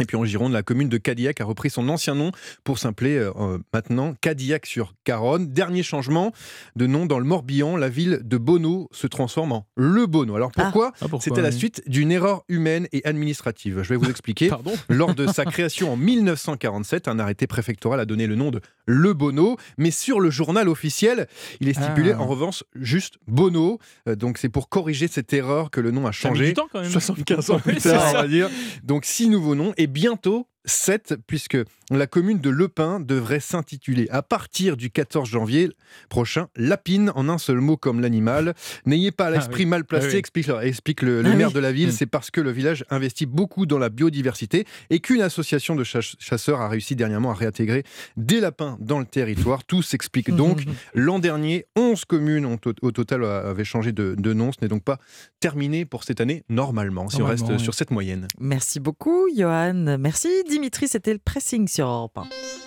[0.01, 2.32] Et puis en Gironde, la commune de Cadillac a repris son ancien nom
[2.64, 5.53] pour s'appeler euh, euh, maintenant Cadillac-sur-Garonne.
[5.53, 6.32] Dernier changement
[6.76, 10.34] de nom dans le Morbihan, la ville de Bonneau se transforme en Le Bonneau.
[10.36, 11.59] Alors pourquoi Ah, pourquoi, C'était la oui.
[11.59, 13.82] suite d'une erreur humaine et administrative.
[13.82, 14.49] Je vais vous expliquer.
[14.55, 18.61] Pardon Lors de sa création en 1947, un arrêté préfectoral a donné le nom de
[18.86, 21.28] Le Bonneau, mais sur le journal officiel,
[21.61, 22.20] il est stipulé Ah.
[22.20, 23.78] en revanche juste Bonneau.
[24.09, 26.49] Euh, donc c'est pour corriger cette erreur que le nom a Ça a mis changé.
[26.49, 26.90] du temps, quand même.
[26.90, 28.51] 75 ans plus tard, on va dire.
[28.82, 31.59] Donc six nouveaux noms et bientôt 7, puisque
[31.91, 35.69] la commune de Lepin devrait s'intituler à partir du 14 janvier
[36.09, 38.55] prochain Lapine, en un seul mot comme l'animal.
[38.87, 39.71] N'ayez pas l'esprit oui.
[39.71, 40.17] mal placé, Ah oui.
[40.17, 41.55] explique, explique le, le Ah maire oui.
[41.55, 41.93] de la ville, Mm.
[41.93, 46.17] c'est parce que le village investit beaucoup dans la biodiversité et qu'une association de chasse-
[46.19, 47.85] chasseurs a réussi dernièrement à réintégrer
[48.17, 49.65] des lapins dans le territoire.
[49.65, 50.65] Tout s'explique donc.
[50.95, 54.51] L'an dernier, 11 communes ont, au, total avaient changé de, de nom.
[54.53, 54.99] Ce n'est donc pas
[55.41, 57.61] terminé pour cette année, normalement, si on reste oui.
[57.61, 58.29] sur cette moyenne.
[58.41, 59.99] Merci beaucoup, Johan.
[59.99, 60.86] Merci, Dimitri.
[60.86, 62.64] C'était le pressing sur Europe 1.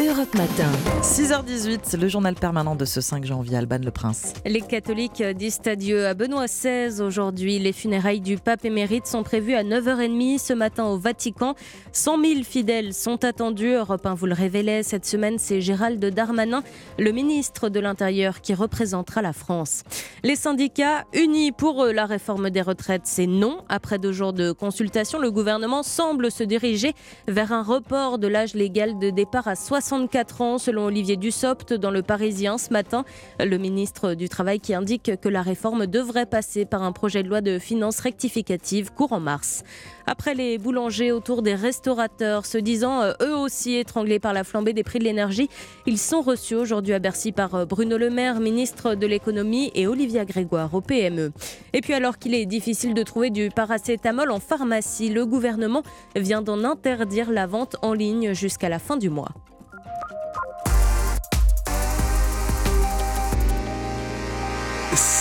[0.00, 0.70] Europe Matin.
[1.02, 4.32] 6h18, le journal permanent de ce 5 janvier, Alban Le Prince.
[4.46, 7.58] Les catholiques disent adieu à Benoît XVI aujourd'hui.
[7.58, 11.54] Les funérailles du pape émérite sont prévues à 9h30 ce matin au Vatican.
[11.92, 13.74] 100 000 fidèles sont attendus.
[13.74, 16.62] Europe 1 vous le révélait cette semaine, c'est Gérald Darmanin,
[16.98, 19.82] le ministre de l'Intérieur, qui représentera la France.
[20.24, 23.58] Les syndicats unis pour la réforme des retraites, c'est non.
[23.68, 26.94] Après deux jours de consultation, le gouvernement semble se diriger
[27.28, 31.90] vers un report de l'âge légal de départ à 64 ans, selon Olivier Dussopt dans
[31.90, 33.04] Le Parisien ce matin.
[33.40, 37.28] Le ministre du Travail qui indique que la réforme devrait passer par un projet de
[37.28, 39.64] loi de finances rectificative courant mars.
[40.06, 44.72] Après les boulangers autour des restaurateurs, se disant euh, eux aussi étranglés par la flambée
[44.72, 45.48] des prix de l'énergie,
[45.86, 49.88] ils sont reçus aujourd'hui à Bercy par euh, Bruno Le Maire, ministre de l'économie, et
[49.88, 51.32] Olivia Grégoire au PME.
[51.72, 55.82] Et puis alors qu'il est difficile de trouver du paracétamol en pharmacie, le gouvernement
[56.14, 59.32] vient d'en interdire la vente en ligne jusqu'à la fin du mois.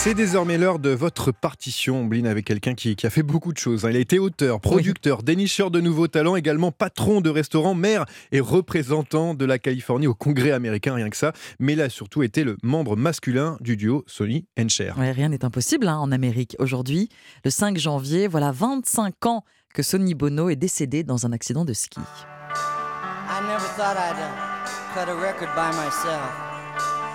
[0.03, 3.59] C'est désormais l'heure de votre partition, Blin, avec quelqu'un qui, qui a fait beaucoup de
[3.59, 3.85] choses.
[3.85, 3.91] hein.
[3.91, 8.39] Il a été auteur, producteur, dénicheur de nouveaux talents, également patron de restaurant, maire et
[8.39, 11.33] représentant de la Californie au Congrès américain, rien que ça.
[11.59, 14.97] Mais il a surtout été le membre masculin du duo Sony Cher.
[14.97, 16.55] Ouais, rien n'est impossible hein, en Amérique.
[16.57, 17.09] Aujourd'hui,
[17.45, 21.73] le 5 janvier, voilà 25 ans que Sonny Bono est décédé dans un accident de
[21.73, 21.99] ski.
[21.99, 26.31] I never thought I'd uh, cut a record by myself,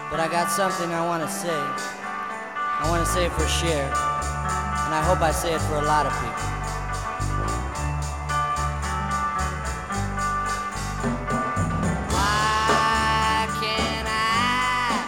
[0.08, 1.95] but I got something I want to say.
[2.78, 3.86] I want to say it for Cher,
[4.84, 6.44] and I hope I say it for a lot of people.
[12.10, 15.02] Why can't I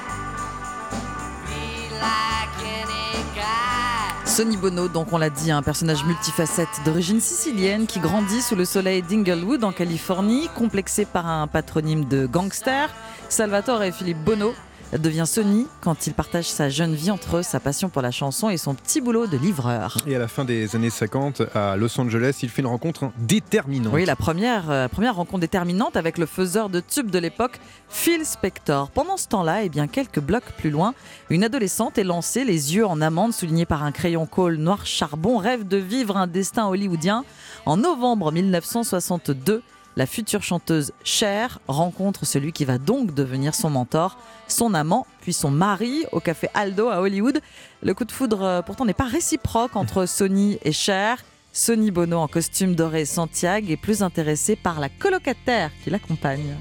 [1.47, 4.25] be like any guy?
[4.25, 8.65] Sonny Bono, donc on l'a dit, un personnage multifacette d'origine sicilienne qui grandit sous le
[8.65, 12.89] soleil d'Inglewood en Californie, complexé par un patronyme de gangster.
[13.29, 14.55] Salvatore et Philippe Bono
[14.97, 18.49] devient Sonny quand il partage sa jeune vie entre eux, sa passion pour la chanson
[18.49, 19.97] et son petit boulot de livreur.
[20.07, 23.93] Et à la fin des années 50, à Los Angeles, il fait une rencontre déterminante.
[23.93, 28.25] Oui, la première, euh, première rencontre déterminante avec le faiseur de tubes de l'époque, Phil
[28.25, 28.91] Spector.
[28.91, 30.95] Pendant ce temps-là, eh bien, quelques blocs plus loin,
[31.31, 35.39] une adolescente est lancée, les yeux en amande, soulignés par un crayon col noir charbon,
[35.39, 37.25] rêve de vivre un destin hollywoodien.
[37.67, 39.63] En novembre 1962,
[39.99, 44.17] la future chanteuse Cher rencontre celui qui va donc devenir son mentor,
[44.47, 47.41] son amant, puis son mari au café Aldo à Hollywood.
[47.83, 51.25] Le coup de foudre euh, pourtant n'est pas réciproque entre Sony et Cher.
[51.53, 56.55] Sonny Bono en costume doré Santiago est plus intéressé par la colocataire qui l'accompagne.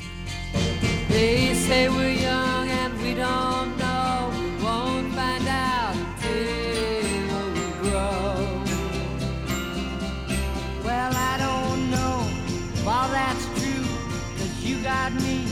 [15.10, 15.46] Got me,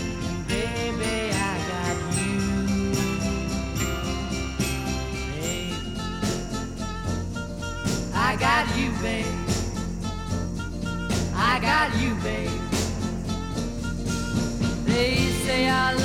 [0.49, 2.39] baby, I got you.
[5.39, 5.73] Babe.
[8.13, 9.25] I got you, babe.
[11.33, 12.61] I got you, babe.
[14.85, 15.15] They
[15.45, 16.04] say our love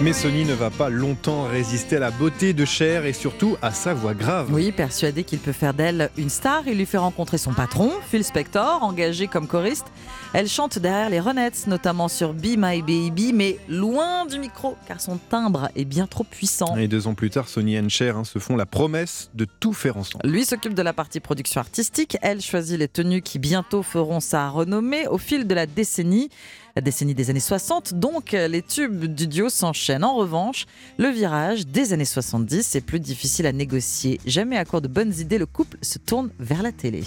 [0.00, 3.72] Mais Sony ne va pas longtemps résister à la beauté de Cher et surtout à
[3.72, 4.48] sa voix grave.
[4.52, 8.22] Oui, persuadé qu'il peut faire d'elle une star, il lui fait rencontrer son patron, Phil
[8.22, 9.86] Spector, engagé comme choriste.
[10.34, 15.00] Elle chante derrière les Ronettes, notamment sur Be My Baby, mais loin du micro, car
[15.00, 16.76] son timbre est bien trop puissant.
[16.76, 19.72] Et deux ans plus tard, Sony et Cher hein, se font la promesse de tout
[19.72, 20.28] faire ensemble.
[20.28, 24.48] Lui s'occupe de la partie production artistique, elle choisit les tenues qui bientôt feront sa
[24.48, 26.30] renommée au fil de la décennie.
[26.78, 30.04] La décennie des années 60, donc les tubes du duo s'enchaînent.
[30.04, 34.20] En revanche, le virage des années 70 est plus difficile à négocier.
[34.24, 37.02] Jamais à court de bonnes idées, le couple se tourne vers la télé.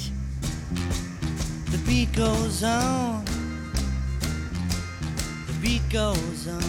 [1.72, 3.24] The beat goes on.
[5.48, 6.60] The beat goes on.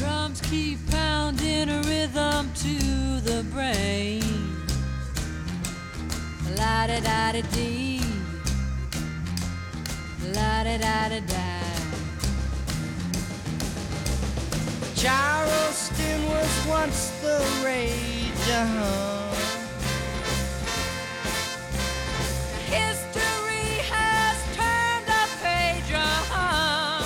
[0.00, 4.22] Drums keep pounding a rhythm to the brain.
[6.56, 8.07] La da da da dee.
[10.34, 11.58] La da da da da.
[14.94, 18.48] Charleston was once the rage.
[18.50, 19.34] Uh-huh.
[22.66, 25.92] History has turned a page.
[25.94, 27.04] Uh-huh.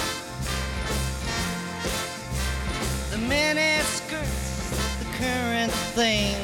[3.11, 6.42] The mini skirts, the current thing.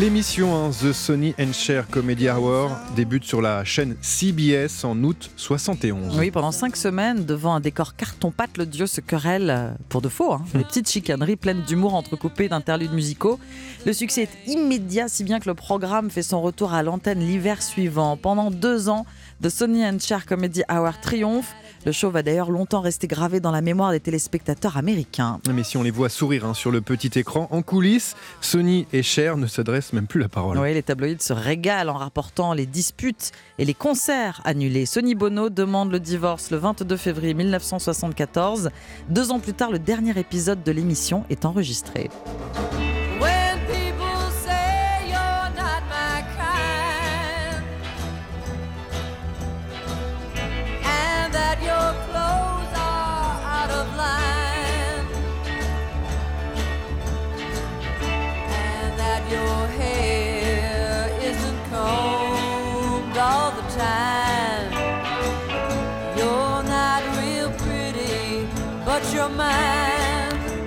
[0.00, 5.30] L'émission hein, The Sony and Cher Comedy Hour débute sur la chaîne CBS en août
[5.36, 6.18] 71.
[6.18, 10.10] Oui, pendant cinq semaines, devant un décor carton-pâte, le duo se querelle euh, pour de
[10.10, 10.34] faux.
[10.34, 10.42] hein.
[10.52, 13.40] Des petites chicaneries pleines d'humour entrecoupées d'interludes musicaux.
[13.86, 17.62] Le succès est immédiat, si bien que le programme fait son retour à l'antenne l'hiver
[17.62, 18.18] suivant.
[18.18, 19.06] Pendant deux ans,
[19.42, 21.54] The Sony and Cher Comedy Hour triomphe.
[21.86, 25.38] Le show va d'ailleurs longtemps rester gravé dans la mémoire des téléspectateurs américains.
[25.54, 29.04] Mais si on les voit sourire hein, sur le petit écran, en coulisses, Sony et
[29.04, 30.58] Cher ne s'adressent même plus la parole.
[30.58, 33.30] Oui, les tabloïds se régalent en rapportant les disputes
[33.60, 34.84] et les concerts annulés.
[34.84, 38.70] Sonny Bono demande le divorce le 22 février 1974.
[39.08, 42.10] Deux ans plus tard, le dernier épisode de l'émission est enregistré.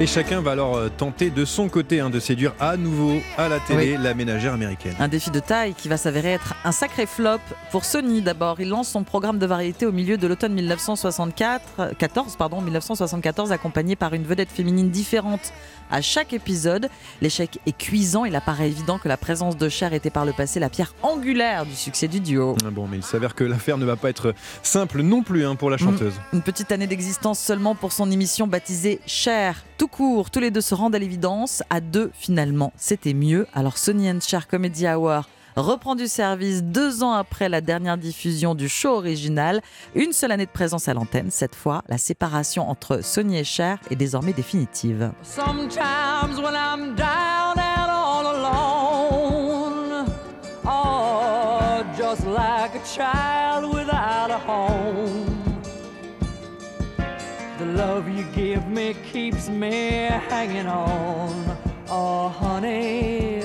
[0.01, 3.49] Et chacun va alors euh, tenter de son côté hein, de séduire à nouveau à
[3.49, 4.95] la télé la ménagère américaine.
[4.97, 7.39] Un défi de taille qui va s'avérer être un sacré flop
[7.69, 8.61] pour Sony d'abord.
[8.61, 13.97] Il lance son programme de variété au milieu de l'automne 1964, 14, pardon, 1974, accompagné
[13.97, 15.51] par une vedette féminine différente
[15.91, 16.87] à chaque épisode.
[17.21, 18.23] L'échec est cuisant.
[18.23, 21.65] Il apparaît évident que la présence de Cher était par le passé la pierre angulaire
[21.65, 22.55] du succès du duo.
[22.65, 25.55] Ah Bon, mais il s'avère que l'affaire ne va pas être simple non plus hein,
[25.55, 26.13] pour la chanteuse.
[26.31, 29.61] Une petite année d'existence seulement pour son émission baptisée Cher.
[29.79, 31.63] Tout court, tous les deux se rendent à l'évidence.
[31.69, 33.47] À deux, finalement, c'était mieux.
[33.53, 35.23] Alors Sony and Cher Comedy Hour
[35.55, 39.61] reprend du service deux ans après la dernière diffusion du show original.
[39.95, 41.31] Une seule année de présence à l'antenne.
[41.31, 45.13] Cette fois, la séparation entre Sony et Cher est désormais définitive.
[58.79, 61.57] Me keeps me hanging on.
[61.89, 63.43] Oh, honey,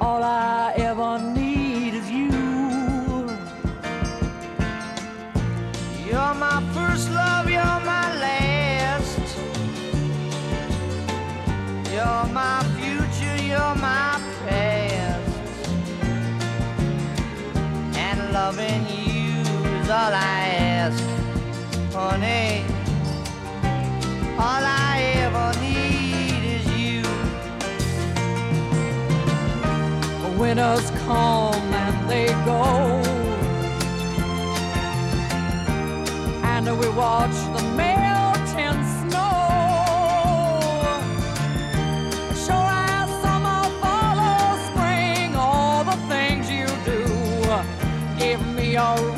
[0.00, 2.30] all I ever need is you.
[6.06, 9.18] You're my first love, you're my last.
[11.92, 15.68] You're my future, you're my past.
[18.06, 19.42] And loving you
[19.80, 20.42] is all I
[20.76, 21.02] ask,
[21.92, 22.75] honey.
[24.38, 27.02] All I ever need is you.
[30.38, 32.62] Winters come and they go.
[36.44, 39.32] And we watch the melting snow.
[42.44, 47.00] Sure as summer follows spring, all the things you do
[48.18, 49.15] give me a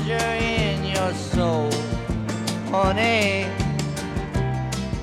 [0.00, 1.70] treasure in your soul,
[2.70, 3.44] honey.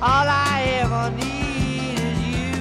[0.01, 2.55] All I ever need is you.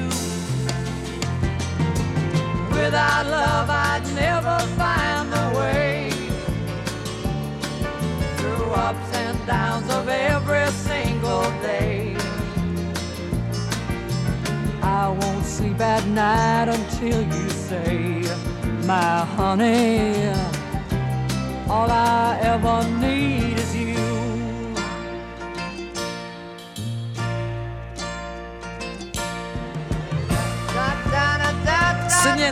[2.70, 6.10] Without love, I'd never find the way
[8.36, 12.14] through ups and downs of every single day.
[14.82, 18.22] I won't sleep at night until you say,
[18.84, 20.47] My honey,
[21.70, 23.98] all I ever need is you.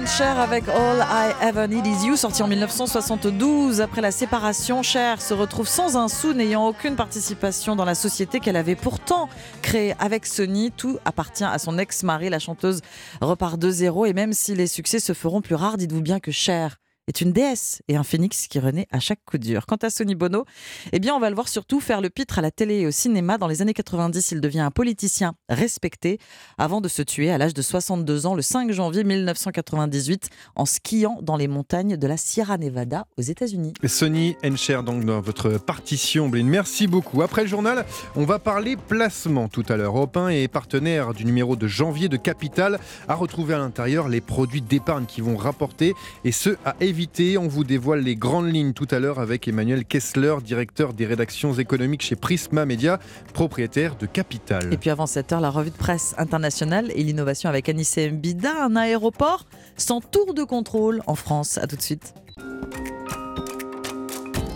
[0.07, 3.81] Cher avec All I Ever Need Is You, sorti en 1972.
[3.81, 8.39] Après la séparation, Cher se retrouve sans un sou, n'ayant aucune participation dans la société
[8.39, 9.29] qu'elle avait pourtant
[9.63, 10.71] créée avec Sony.
[10.71, 12.31] Tout appartient à son ex-mari.
[12.31, 12.83] La chanteuse
[13.21, 14.07] repart de zéro.
[14.07, 16.77] Et même si les succès se feront plus rares, dites-vous bien que Cher
[17.09, 19.67] est une déesse et un phénix qui renaît à chaque coup dur.
[19.67, 20.45] Quant à Sonny Bono,
[20.93, 22.91] eh bien, on va le voir surtout faire le pitre à la télé et au
[22.91, 23.39] cinéma.
[23.39, 26.19] Dans les années 90, il devient un politicien respecté
[26.59, 31.19] avant de se tuer à l'âge de 62 ans le 5 janvier 1998 en skiant
[31.23, 33.75] dans les montagnes de la Sierra Nevada aux États-Unis.
[33.85, 36.45] Sony Cher, donc dans votre partition, Blin.
[36.45, 37.23] Merci beaucoup.
[37.23, 37.85] Après le journal,
[38.15, 39.97] on va parler placement tout à l'heure.
[40.17, 44.63] 1 est partenaire du numéro de janvier de Capital à retrouver à l'intérieur les produits
[44.63, 47.37] d'épargne qui vont rapporter et ce à éviter.
[47.37, 51.53] On vous dévoile les grandes lignes tout à l'heure avec Emmanuel Kessler, directeur des rédactions
[51.53, 52.99] économiques chez Prisma Media,
[53.35, 54.73] propriétaire de Capital.
[54.73, 58.65] Et puis avant cette heure, la revue de presse internationale et l'innovation avec Anissé Mbida,
[58.65, 59.45] un aéroport
[59.77, 61.59] sans tour de contrôle en France.
[61.59, 62.15] A tout de suite.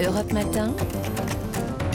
[0.02, 0.74] Europe Matin.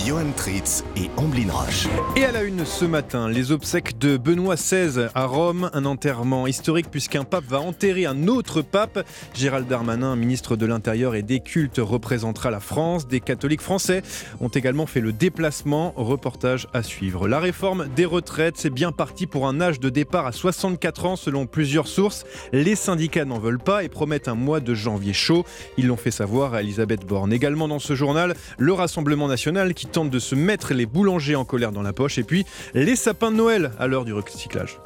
[0.05, 1.87] Johan Tritz et Amblin Roche.
[2.15, 6.45] Et à la une ce matin, les obsèques de Benoît XVI à Rome, un enterrement
[6.45, 9.03] historique puisqu'un pape va enterrer un autre pape.
[9.33, 13.07] Gérald Darmanin, ministre de l'Intérieur et des Cultes, représentera la France.
[13.07, 14.03] Des catholiques français
[14.41, 15.91] ont également fait le déplacement.
[15.95, 17.27] Reportage à suivre.
[17.27, 21.15] La réforme des retraites, c'est bien parti pour un âge de départ à 64 ans
[21.15, 22.25] selon plusieurs sources.
[22.53, 25.45] Les syndicats n'en veulent pas et promettent un mois de janvier chaud.
[25.79, 27.33] Ils l'ont fait savoir à Elisabeth Borne.
[27.33, 31.45] Également dans ce journal, le Rassemblement national qui tente de se mettre les boulangers en
[31.45, 34.77] colère dans la poche et puis les sapins de Noël à l'heure du recyclage.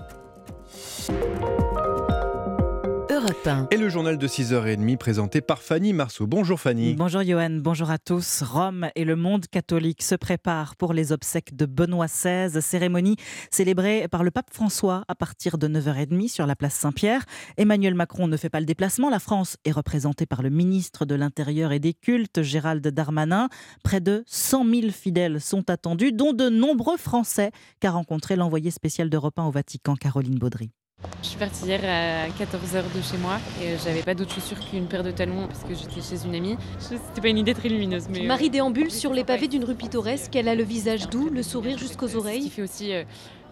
[3.45, 3.75] Europe 1.
[3.75, 6.27] Et le journal de 6h30 présenté par Fanny Marceau.
[6.27, 6.93] Bonjour Fanny.
[6.95, 8.43] Bonjour Johan, bonjour à tous.
[8.43, 13.15] Rome et le monde catholique se préparent pour les obsèques de Benoît XVI, cérémonie
[13.51, 17.25] célébrée par le pape François à partir de 9h30 sur la place Saint-Pierre.
[17.57, 21.15] Emmanuel Macron ne fait pas le déplacement, la France est représentée par le ministre de
[21.15, 23.49] l'Intérieur et des Cultes, Gérald Darmanin.
[23.83, 29.09] Près de 100 000 fidèles sont attendus, dont de nombreux Français, qu'a rencontré l'envoyé spécial
[29.09, 30.71] d'Europe 1 au Vatican, Caroline Baudry.
[31.21, 34.85] Je suis partie hier à 14h de chez moi et j'avais pas d'autre chaussure qu'une
[34.87, 36.57] paire de talons parce que j'étais chez une amie.
[36.79, 38.07] C'était pas une idée très lumineuse.
[38.09, 40.35] Mais Marie déambule sur les pavés d'une rue pittoresque.
[40.35, 42.41] Elle a le visage doux, le sourire jusqu'aux Ce oreilles.
[42.41, 43.03] qui fait aussi euh,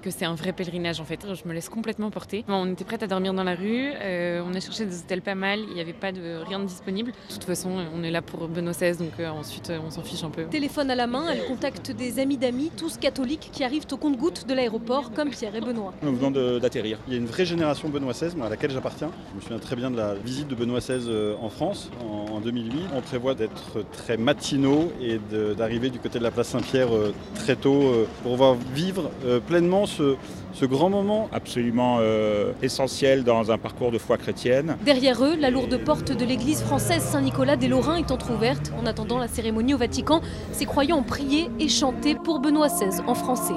[0.08, 1.20] que c'est un vrai pèlerinage en fait.
[1.34, 2.44] Je me laisse complètement porter.
[2.48, 3.92] Bon, on était prête à dormir dans la rue.
[4.02, 5.60] euh, on a cherché des hôtels pas mal.
[5.68, 7.12] Il n'y avait pas de rien de disponible.
[7.12, 10.04] De toute façon, on est là pour Benoît XVI donc euh, ensuite euh, on s'en
[10.04, 10.46] fiche un peu.
[10.46, 14.48] Téléphone à la main, elle contacte des amis d'amis, tous catholiques, qui arrivent au compte-gouttes
[14.48, 15.94] de l'aéroport, comme Pierre et Benoît.
[16.02, 17.00] Nous venons d'atterrir.
[17.08, 19.12] Il y a une vraie génération Benoît XVI, moi, à laquelle j'appartiens.
[19.32, 22.40] Je me souviens très bien de la visite de Benoît XVI en France en, en
[22.40, 22.88] 2008.
[22.96, 25.20] On prévoit d'être très matinaux et
[25.56, 29.40] d'arriver du côté de la place Saint-Pierre euh, très tôt euh, pour pouvoir vivre euh,
[29.40, 30.16] pleinement ce,
[30.54, 31.30] ce grand moment.
[31.32, 34.78] Absolument euh, essentiel dans un parcours de foi chrétienne.
[34.86, 38.72] Derrière eux, la lourde porte de l'église française Saint-Nicolas des Lorrains est entr'ouverte.
[38.82, 40.22] En attendant la cérémonie au Vatican,
[40.52, 43.56] ces croyants ont prié et chanté pour Benoît XVI en français.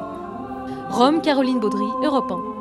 [0.91, 2.60] Rome, Caroline Baudry, Europe 1.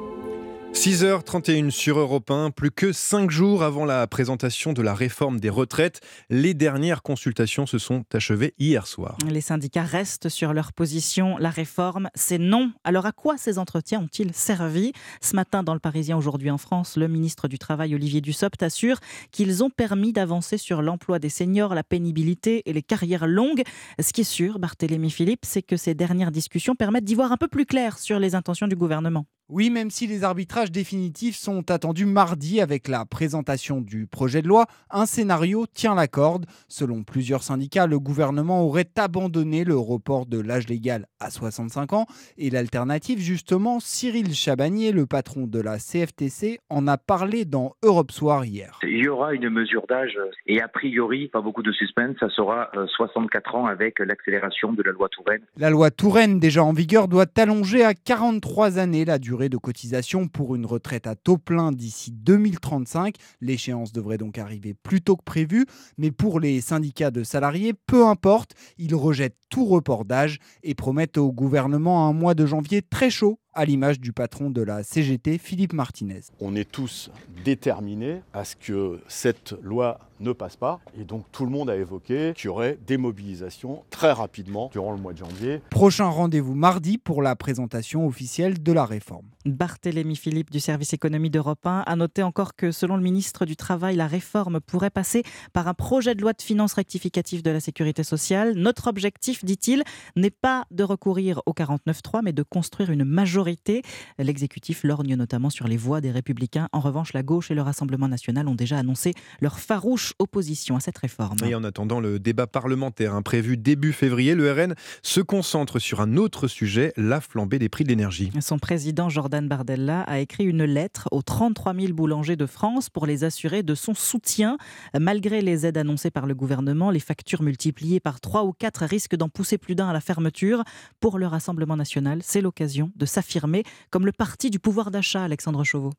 [0.74, 5.50] 6h31 sur Europe 1, plus que 5 jours avant la présentation de la réforme des
[5.50, 9.18] retraites, les dernières consultations se sont achevées hier soir.
[9.28, 11.38] Les syndicats restent sur leur position.
[11.38, 12.72] La réforme, c'est non.
[12.86, 14.94] Alors à quoi ces entretiens ont-ils servi?
[15.22, 19.00] Ce matin, dans le Parisien, aujourd'hui en France, le ministre du Travail, Olivier Dussopt, assure
[19.32, 23.64] qu'ils ont permis d'avancer sur l'emploi des seniors, la pénibilité et les carrières longues.
[24.00, 27.38] Ce qui est sûr, Barthélémy Philippe, c'est que ces dernières discussions permettent d'y voir un
[27.38, 29.26] peu plus clair sur les intentions du gouvernement.
[29.51, 34.47] Oui, même si les arbitrages définitifs sont attendus mardi avec la présentation du projet de
[34.47, 36.45] loi, un scénario tient la corde.
[36.67, 42.05] Selon plusieurs syndicats, le gouvernement aurait abandonné le report de l'âge légal à 65 ans
[42.38, 48.11] et l'alternative, justement, Cyril Chabagnier, le patron de la CFTC, en a parlé dans Europe
[48.11, 48.77] Soir hier.
[48.84, 50.15] Il y aura une mesure d'âge
[50.45, 54.84] et a priori, pas beaucoup de suspense, ça sera euh, 64 ans avec l'accélération de
[54.84, 55.41] la loi Touraine.
[55.57, 60.28] La loi Touraine, déjà en vigueur, doit allonger à 43 années la durée de cotisation
[60.28, 63.16] pour une retraite à taux plein d'ici 2035.
[63.40, 65.66] L'échéance devrait donc arriver plus tôt que prévu,
[65.98, 71.18] mais pour les syndicats de salariés, peu importe, ils rejettent tout report d'âge et promettent
[71.18, 75.38] au gouvernement un mois de janvier très chaud, à l'image du patron de la CGT,
[75.38, 76.21] Philippe Martinez.
[76.39, 77.11] On est tous
[77.43, 80.80] déterminés à ce que cette loi ne passe pas.
[80.99, 84.91] Et donc tout le monde a évoqué qu'il y aurait des mobilisations très rapidement durant
[84.91, 85.61] le mois de janvier.
[85.69, 89.26] Prochain rendez-vous mardi pour la présentation officielle de la réforme.
[89.45, 93.56] Barthélémy Philippe du service économie d'Europe 1 a noté encore que selon le ministre du
[93.56, 97.61] Travail, la réforme pourrait passer par un projet de loi de finances rectificative de la
[97.61, 98.53] sécurité sociale.
[98.56, 99.84] Notre objectif, dit-il,
[100.18, 103.82] n'est pas de recourir au 49.3 mais de construire une majorité.
[104.18, 106.68] L'exécutif lorgne notamment sur les voix des républicains.
[106.74, 110.82] En revanche, la gauche et le Rassemblement national ont déjà annoncé leur farouche opposition à
[110.82, 111.38] cette réforme.
[111.45, 116.02] Et en attendant le débat parlementaire hein, prévu début février, le RN se concentre sur
[116.02, 118.32] un autre sujet, la flambée des prix de l'énergie.
[118.41, 123.06] Son président Jordan Bardella a écrit une lettre aux 33 000 boulangers de France pour
[123.06, 124.57] les assurer de son soutien.
[124.99, 129.15] Malgré les aides annoncées par le gouvernement, les factures multipliées par 3 ou 4 risquent
[129.15, 130.64] d'en pousser plus d'un à la fermeture.
[130.99, 135.64] Pour le Rassemblement national, c'est l'occasion de s'affirmer comme le parti du pouvoir d'achat, Alexandre
[135.64, 135.91] Chauveau.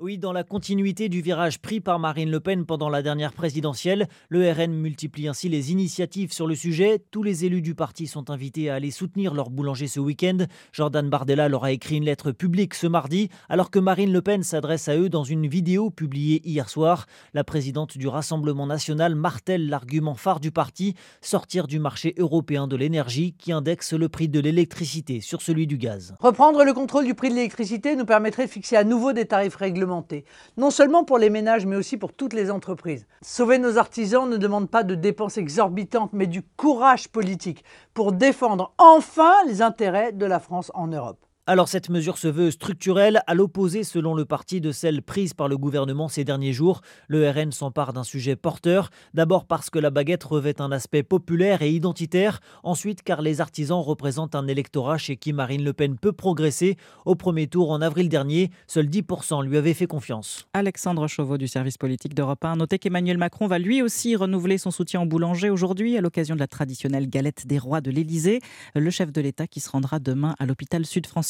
[0.00, 4.06] Oui, dans la continuité du virage pris par Marine Le Pen pendant la dernière présidentielle,
[4.28, 7.02] le RN multiplie ainsi les initiatives sur le sujet.
[7.10, 10.38] Tous les élus du parti sont invités à aller soutenir leur boulanger ce week-end.
[10.70, 14.44] Jordan Bardella leur a écrit une lettre publique ce mardi, alors que Marine Le Pen
[14.44, 17.06] s'adresse à eux dans une vidéo publiée hier soir.
[17.34, 22.76] La présidente du Rassemblement national martèle l'argument phare du parti, sortir du marché européen de
[22.76, 26.14] l'énergie qui indexe le prix de l'électricité sur celui du gaz.
[26.20, 29.56] Reprendre le contrôle du prix de l'électricité nous permettrait de fixer à nouveau des tarifs
[29.56, 29.87] réglementés
[30.56, 33.06] non seulement pour les ménages, mais aussi pour toutes les entreprises.
[33.22, 38.72] Sauver nos artisans ne demande pas de dépenses exorbitantes, mais du courage politique pour défendre
[38.78, 41.27] enfin les intérêts de la France en Europe.
[41.50, 45.48] Alors cette mesure se veut structurelle, à l'opposé selon le parti de celle prise par
[45.48, 46.82] le gouvernement ces derniers jours.
[47.06, 51.62] Le RN s'empare d'un sujet porteur, d'abord parce que la baguette revêt un aspect populaire
[51.62, 56.12] et identitaire, ensuite car les artisans représentent un électorat chez qui Marine Le Pen peut
[56.12, 56.76] progresser.
[57.06, 60.46] Au premier tour en avril dernier, seuls 10% lui avaient fait confiance.
[60.52, 64.70] Alexandre Chauveau du service politique d'Europe 1 notait qu'Emmanuel Macron va lui aussi renouveler son
[64.70, 68.40] soutien au boulanger aujourd'hui à l'occasion de la traditionnelle galette des rois de l'Élysée.
[68.74, 70.84] Le chef de l'État qui se rendra demain à l'hôpital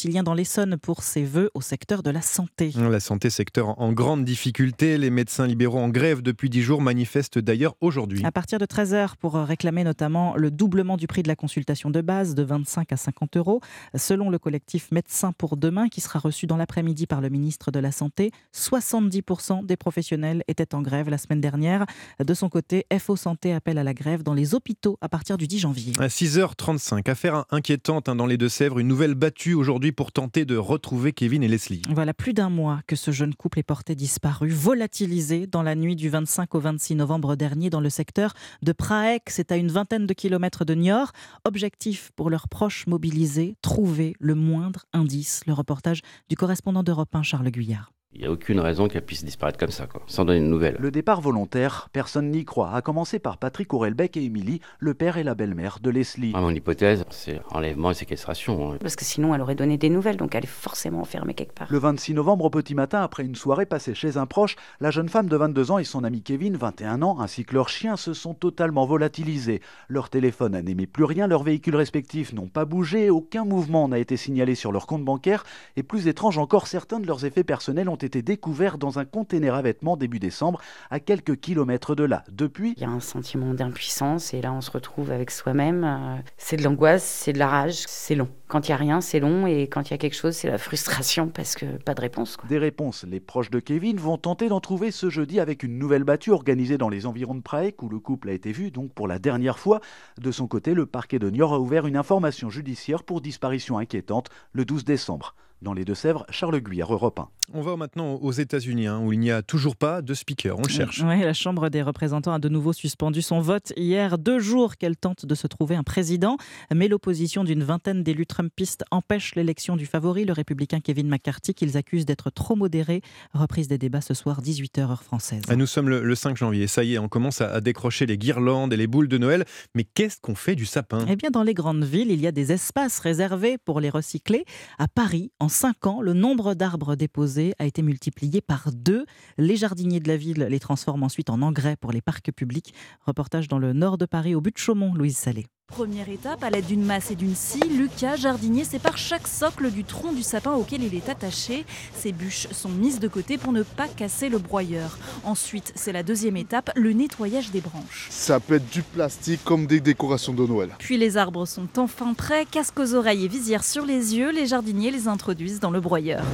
[0.08, 2.72] sud-francilien dans l'Essonne pour ses vœux au secteur de la santé.
[2.76, 4.96] La santé, secteur en grande difficulté.
[4.98, 8.24] Les médecins libéraux en grève depuis 10 jours manifestent d'ailleurs aujourd'hui.
[8.24, 12.00] À partir de 13h pour réclamer notamment le doublement du prix de la consultation de
[12.00, 13.60] base de 25 à 50 euros.
[13.94, 17.78] Selon le collectif Médecins pour demain qui sera reçu dans l'après-midi par le ministre de
[17.78, 21.84] la Santé, 70% des professionnels étaient en grève la semaine dernière.
[22.24, 25.46] De son côté, FO Santé appelle à la grève dans les hôpitaux à partir du
[25.46, 25.92] 10 janvier.
[25.98, 30.56] À 6h35, affaire inquiétante hein, dans les Deux-Sèvres, une nouvelle battue aujourd'hui pour tenter de
[30.56, 31.82] retrouver Kevin et Leslie.
[31.88, 35.96] Voilà plus d'un mois que ce jeune couple est porté disparu, volatilisé dans la nuit
[35.96, 39.24] du 25 au 26 novembre dernier dans le secteur de Praek.
[39.26, 41.10] C'est à une vingtaine de kilomètres de Niort.
[41.44, 45.40] Objectif pour leurs proches mobilisés, trouver le moindre indice.
[45.48, 47.90] Le reportage du correspondant d'Europe 1, Charles Guyard.
[48.14, 50.78] Il n'y a aucune raison qu'elle puisse disparaître comme ça, quoi, sans donner de nouvelles.
[50.80, 55.18] Le départ volontaire, personne n'y croit, à commencer par Patrick Aurelbeck et Émilie, le père
[55.18, 56.32] et la belle-mère de Leslie.
[56.34, 58.72] Ah, mon hypothèse, c'est enlèvement et séquestration.
[58.72, 58.76] hein.
[58.80, 61.68] Parce que sinon, elle aurait donné des nouvelles, donc elle est forcément enfermée quelque part.
[61.70, 65.10] Le 26 novembre au petit matin, après une soirée passée chez un proche, la jeune
[65.10, 68.14] femme de 22 ans et son ami Kevin, 21 ans, ainsi que leur chien se
[68.14, 69.60] sont totalement volatilisés.
[69.88, 74.16] Leur téléphone n'émet plus rien, leurs véhicules respectifs n'ont pas bougé, aucun mouvement n'a été
[74.16, 75.44] signalé sur leur compte bancaire,
[75.76, 79.54] et plus étrange encore, certains de leurs effets personnels ont été découverts dans un container
[79.54, 80.60] à vêtements début décembre,
[80.90, 82.24] à quelques kilomètres de là.
[82.30, 85.84] Depuis, Il y a un sentiment d'impuissance et là on se retrouve avec soi-même.
[85.84, 88.28] Euh, C'est de l'angoisse, c'est de la rage, c'est long.
[88.48, 90.48] Quand il n'y a rien, c'est long et quand il y a quelque chose, c'est
[90.48, 92.36] la frustration parce que pas de réponse.
[92.36, 92.48] quoi.
[92.48, 93.04] Des réponses.
[93.04, 96.78] Les proches de Kevin vont tenter d'en trouver ce jeudi avec une nouvelle battue organisée
[96.78, 99.58] dans les environs de Prague où le couple a été vu donc pour la dernière
[99.58, 99.80] fois.
[100.18, 104.28] De son côté, le parquet de Niort a ouvert une information judiciaire pour disparition inquiétante
[104.52, 105.34] le 12 décembre.
[105.60, 107.28] Dans les Deux-Sèvres, Charles Guyard, Europe 1.
[107.52, 110.56] On va maintenant aux États-Unis, hein, où il n'y a toujours pas de speaker.
[110.58, 111.02] On le cherche.
[111.04, 114.96] Oui, la Chambre des représentants a de nouveau suspendu son vote hier, deux jours qu'elle
[114.96, 116.36] tente de se trouver un président.
[116.72, 121.76] Mais l'opposition d'une vingtaine d'élus trumpistes empêche l'élection du favori, le républicain Kevin McCarthy, qu'ils
[121.76, 123.00] accusent d'être trop modéré.
[123.32, 125.42] Reprise des débats ce soir, 18h heure française.
[125.48, 126.68] Ah, Nous sommes le, le 5 janvier.
[126.68, 129.44] Ça y est, on commence à, à décrocher les guirlandes et les boules de Noël.
[129.74, 131.04] Mais qu'est-ce qu'on fait du sapin?
[131.08, 134.44] Eh bien, dans les grandes villes, il y a des espaces réservés pour les recycler.
[134.78, 139.06] À Paris, en 5 ans, le nombre d'arbres déposés a été multiplié par deux.
[139.36, 142.74] Les jardiniers de la ville les transforment ensuite en engrais pour les parcs publics.
[143.06, 145.46] Reportage dans le nord de Paris, au but de Chaumont, Louise Salé.
[145.68, 149.84] Première étape, à l'aide d'une masse et d'une scie, Lucas, jardinier, sépare chaque socle du
[149.84, 151.66] tronc du sapin auquel il est attaché.
[151.94, 154.96] Ces bûches sont mises de côté pour ne pas casser le broyeur.
[155.24, 158.08] Ensuite, c'est la deuxième étape, le nettoyage des branches.
[158.08, 160.70] Ça peut être du plastique comme des décorations de Noël.
[160.78, 164.46] Puis les arbres sont enfin prêts, casque aux oreilles et visière sur les yeux, les
[164.46, 166.24] jardiniers les introduisent dans le broyeur.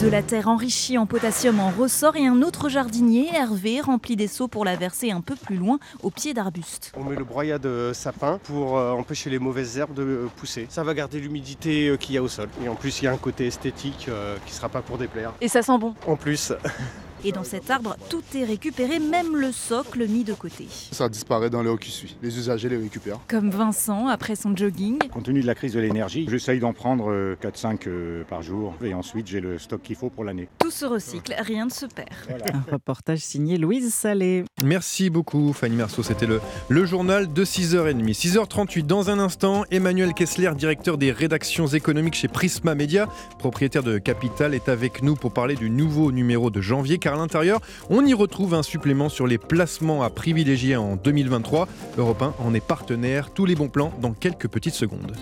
[0.00, 4.28] De la terre enrichie en potassium en ressort et un autre jardinier, Hervé, remplit des
[4.28, 6.92] seaux pour la verser un peu plus loin, au pied d'arbustes.
[6.96, 10.66] On met le broyat de sapin pour euh, empêcher les mauvaises herbes de euh, pousser.
[10.70, 12.48] Ça va garder l'humidité euh, qu'il y a au sol.
[12.64, 14.08] Et en plus, il y a un côté esthétique
[14.46, 15.34] qui ne sera pas pour déplaire.
[15.42, 15.94] Et ça sent bon.
[16.06, 16.54] En plus,
[17.22, 20.66] Et dans cet arbre, tout est récupéré, même le socle mis de côté.
[20.90, 22.16] Ça disparaît dans l'heure qui suit.
[22.22, 23.20] Les usagers les récupèrent.
[23.28, 24.98] Comme Vincent après son jogging.
[25.10, 28.74] Compte tenu de la crise de l'énergie, j'essaye d'en prendre euh, 4-5 euh, par jour
[28.82, 30.48] et ensuite j'ai le stock qu'il faut pour l'année.
[30.58, 32.08] Tout se recycle, rien ne se perd.
[32.54, 34.44] Un reportage signé Louise Salé.
[34.64, 38.02] Merci beaucoup Fanny Marceau, c'était le, le journal de 6h30.
[38.14, 43.98] 6h38 dans un instant, Emmanuel Kessler, directeur des rédactions économiques chez Prisma Media, propriétaire de
[43.98, 48.04] Capital, est avec nous pour parler du nouveau numéro de janvier car à l'intérieur, on
[48.04, 51.68] y retrouve un supplément sur les placements à privilégier en 2023.
[51.98, 55.12] Europe 1 en est partenaire, tous les bons plans dans quelques petites secondes.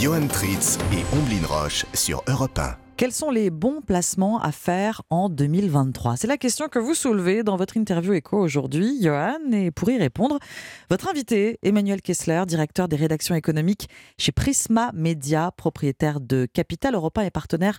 [0.00, 2.89] Johan Tritz et Omblin Roche sur Europe 1.
[3.00, 7.42] Quels sont les bons placements à faire en 2023 C'est la question que vous soulevez
[7.42, 9.38] dans votre interview écho aujourd'hui, Johan.
[9.52, 10.38] Et pour y répondre,
[10.90, 17.24] votre invité, Emmanuel Kessler, directeur des rédactions économiques chez Prisma Media, propriétaire de Capital Europa
[17.24, 17.78] et partenaire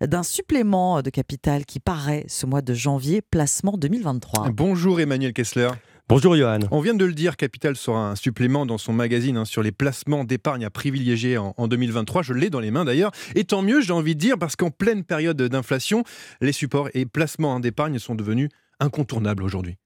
[0.00, 4.52] d'un supplément de capital qui paraît ce mois de janvier, placement 2023.
[4.52, 5.68] Bonjour Emmanuel Kessler.
[6.08, 6.58] Bonjour Johan.
[6.70, 9.72] On vient de le dire, Capital sera un supplément dans son magazine hein, sur les
[9.72, 12.22] placements d'épargne à privilégier en, en 2023.
[12.22, 13.12] Je l'ai dans les mains d'ailleurs.
[13.34, 16.04] Et tant mieux, j'ai envie de dire, parce qu'en pleine période d'inflation,
[16.40, 19.76] les supports et placements d'épargne sont devenus incontournables aujourd'hui.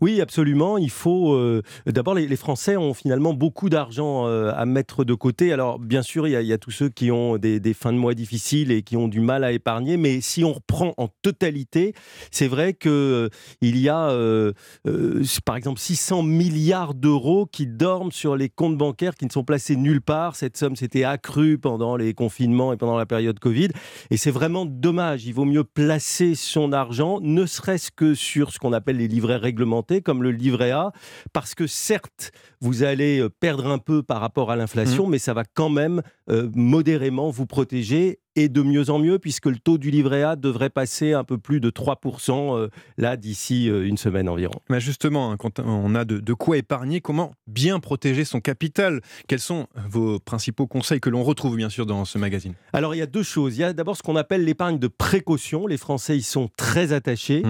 [0.00, 0.76] Oui, absolument.
[0.76, 1.32] Il faut.
[1.34, 5.52] euh, D'abord, les, Français ont finalement beaucoup d'argent euh, à mettre de côté.
[5.52, 8.70] Alors, bien sûr, il y a, tous ceux qui ont des, fins de mois difficiles
[8.70, 9.96] et qui ont du mal à épargner.
[9.96, 11.94] Mais si on reprend en totalité,
[12.30, 13.28] c'est vrai que euh,
[13.60, 14.12] il y a,
[15.44, 19.76] par exemple, 600 milliards d'euros qui dorment sur les comptes bancaires, qui ne sont placés
[19.76, 20.36] nulle part.
[20.36, 23.68] Cette somme s'était accrue pendant les confinements et pendant la période Covid.
[24.10, 25.24] Et c'est vraiment dommage.
[25.24, 29.36] Il vaut mieux placer son argent, ne serait-ce que sur ce qu'on appelle les livrets
[30.04, 30.92] comme le livret A,
[31.32, 35.34] parce que certes, vous allez euh, perdre un peu par rapport à l'inflation, mais ça
[35.34, 39.78] va quand même euh, modérément vous protéger et de mieux en mieux, puisque le taux
[39.78, 43.96] du livret A devrait passer un peu plus de 3% euh, là d'ici euh, une
[43.96, 44.60] semaine environ.
[44.68, 49.00] Mais justement, hein, quand on a de, de quoi épargner, comment bien protéger son capital?
[49.28, 52.54] Quels sont vos principaux conseils que l'on retrouve bien sûr dans ce magazine?
[52.72, 53.56] Alors il y a deux choses.
[53.56, 55.66] Il y a d'abord ce qu'on appelle l'épargne de précaution.
[55.66, 57.42] Les Français y sont très attachés.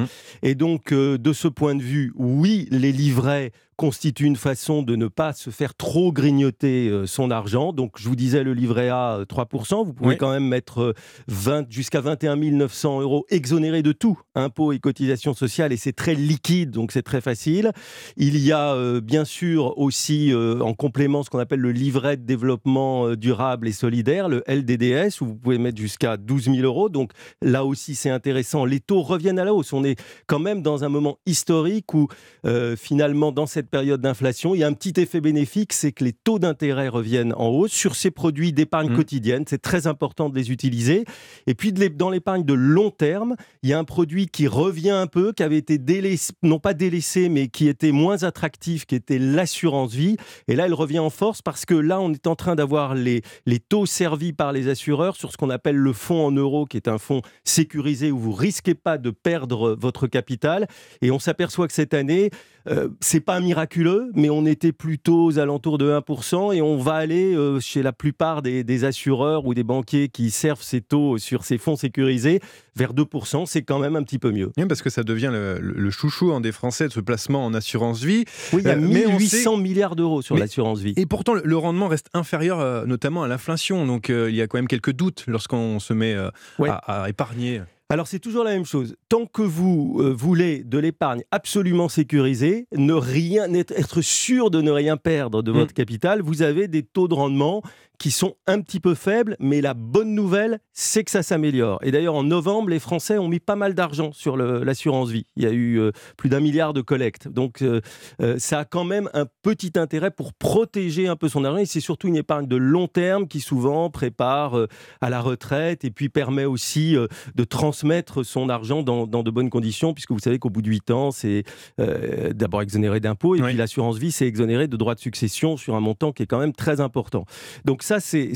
[0.42, 4.96] Et donc euh, de ce point de vue, oui, les livrets constituent une façon de
[4.96, 7.72] ne pas se faire trop grignoter euh, son argent.
[7.72, 10.16] Donc je vous disais le livret A euh, 3%, vous pouvez Oui.
[10.16, 10.94] quand même mettre euh,
[11.28, 16.14] 20 jusqu'à 21 900 euros exonérés de tout, impôts et cotisations sociales, et c'est très
[16.14, 17.72] liquide, donc c'est très facile.
[18.16, 22.16] Il y a euh, bien sûr aussi euh, en complément ce qu'on appelle le livret
[22.16, 26.56] de développement euh, durable et solidaire, le LDDS, où vous pouvez mettre jusqu'à 12 000
[26.58, 26.88] euros.
[26.88, 28.64] Donc là aussi c'est intéressant.
[28.64, 29.72] Les taux reviennent à la hausse.
[29.72, 32.08] On est quand même dans un moment historique où
[32.46, 36.04] euh, finalement dans cette période d'inflation, il y a un petit effet bénéfique, c'est que
[36.04, 39.44] les taux d'intérêt reviennent en hausse sur ces produits d'épargne quotidienne.
[39.46, 41.04] C'est très important de les utiliser.
[41.46, 45.06] Et puis dans l'épargne de long terme, il y a un produit qui revient un
[45.06, 49.18] peu, qui avait été délaissé, non pas délaissé, mais qui était moins attractif, qui était
[49.18, 50.16] l'assurance vie.
[50.48, 53.22] Et là, elle revient en force parce que là, on est en train d'avoir les,
[53.46, 56.76] les taux servis par les assureurs sur ce qu'on appelle le fonds en euros, qui
[56.76, 60.66] est un fonds sécurisé où vous risquez pas de perdre votre capital.
[61.02, 62.30] Et on s'aperçoit que cette année,
[62.68, 66.94] euh, c'est pas miraculeux, mais on était plutôt aux alentours de 1% et on va
[66.94, 71.18] aller euh, chez la plupart des, des assureurs ou des banquiers qui servent ces taux
[71.18, 72.40] sur ces fonds sécurisés
[72.76, 73.46] vers 2%.
[73.46, 74.50] C'est quand même un petit peu mieux.
[74.56, 78.02] Oui, parce que ça devient le, chouchou hein, des Français de ce placement en assurance
[78.02, 78.24] vie.
[78.52, 80.94] Oui, il y a Euh, mais on 1800 sait- milliards d'euros sur l'assurance vie.
[80.96, 83.86] Et pourtant, le- rendement reste inférieur euh, notamment à l'inflation.
[83.86, 86.68] Donc euh, il y a quand même quelques doutes lorsqu'on se met euh, Ouais.
[86.70, 87.62] à, à épargner.
[87.90, 88.96] Alors c'est toujours la même chose.
[89.10, 94.62] Tant que vous euh, voulez de l'épargne absolument sécurisée, ne rien être, être sûr de
[94.62, 97.62] ne rien perdre de votre capital, vous avez des taux de rendement
[97.98, 101.78] qui sont un petit peu faibles, mais la bonne nouvelle, c'est que ça s'améliore.
[101.82, 105.26] Et d'ailleurs, en novembre, les Français ont mis pas mal d'argent sur l'assurance vie.
[105.36, 107.28] Il y a eu euh, plus d'un milliard de collectes.
[107.28, 107.80] Donc, euh,
[108.20, 111.58] euh, ça a quand même un petit intérêt pour protéger un peu son argent.
[111.58, 114.58] Et c'est surtout une épargne de long terme qui souvent prépare
[115.00, 116.96] à la retraite et puis permet aussi
[117.34, 120.68] de transmettre son argent dans, dans de bonnes conditions, puisque vous savez qu'au bout de
[120.68, 121.44] 8 ans, c'est
[121.78, 125.80] d'abord exonéré d'impôts et puis l'assurance vie, c'est exonéré de droits de succession sur un
[125.80, 127.24] montant qui est quand même très important.
[127.64, 128.32] Donc ça, c'est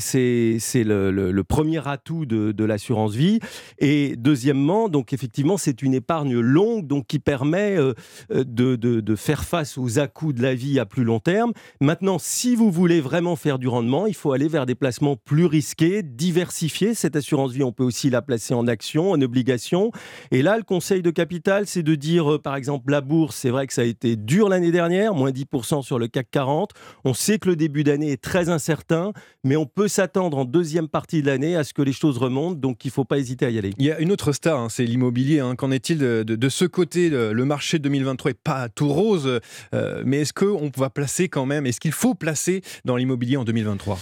[0.83, 3.39] le, le- le premier atout de, de l'assurance vie.
[3.79, 7.93] Et deuxièmement, donc effectivement, c'est une épargne longue, donc qui permet euh,
[8.31, 11.51] euh, de, de- de faire face aux à-coups de la vie à plus long terme.
[11.81, 15.45] Maintenant, si vous voulez vraiment faire du rendement, il faut aller vers des placements plus
[15.45, 16.93] risqués, diversifiés.
[16.93, 19.91] Cette assurance vie, on peut aussi la placer en actions, en obligations.
[20.31, 23.49] Et là, le conseil de capital, c'est de dire, euh, par exemple, la bourse, c'est
[23.49, 26.71] vrai que ça a été dur l'année dernière, moins 10% sur le CAC 40.
[27.03, 29.11] On sait que le début d'année est très incertain,
[29.43, 32.55] mais on peut s'attendre en deuxième partie de l'année à ce que les choses remontent,
[32.59, 33.73] donc il ne faut pas hésiter à y aller.
[33.77, 35.39] Il y a une autre star, hein, c'est l'immobilier.
[35.39, 35.55] hein.
[35.55, 39.39] Qu'en est-il de, de- de ce côté Le, marché 2023 est pas tout rose,
[39.73, 43.43] euh, mais est-ce qu'on va placer quand même, est-ce qu'il faut placer dans l'immobilier en
[43.43, 43.97] 2023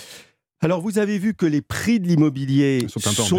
[0.62, 2.88] Alors, vous avez vu que les prix de l'immobilier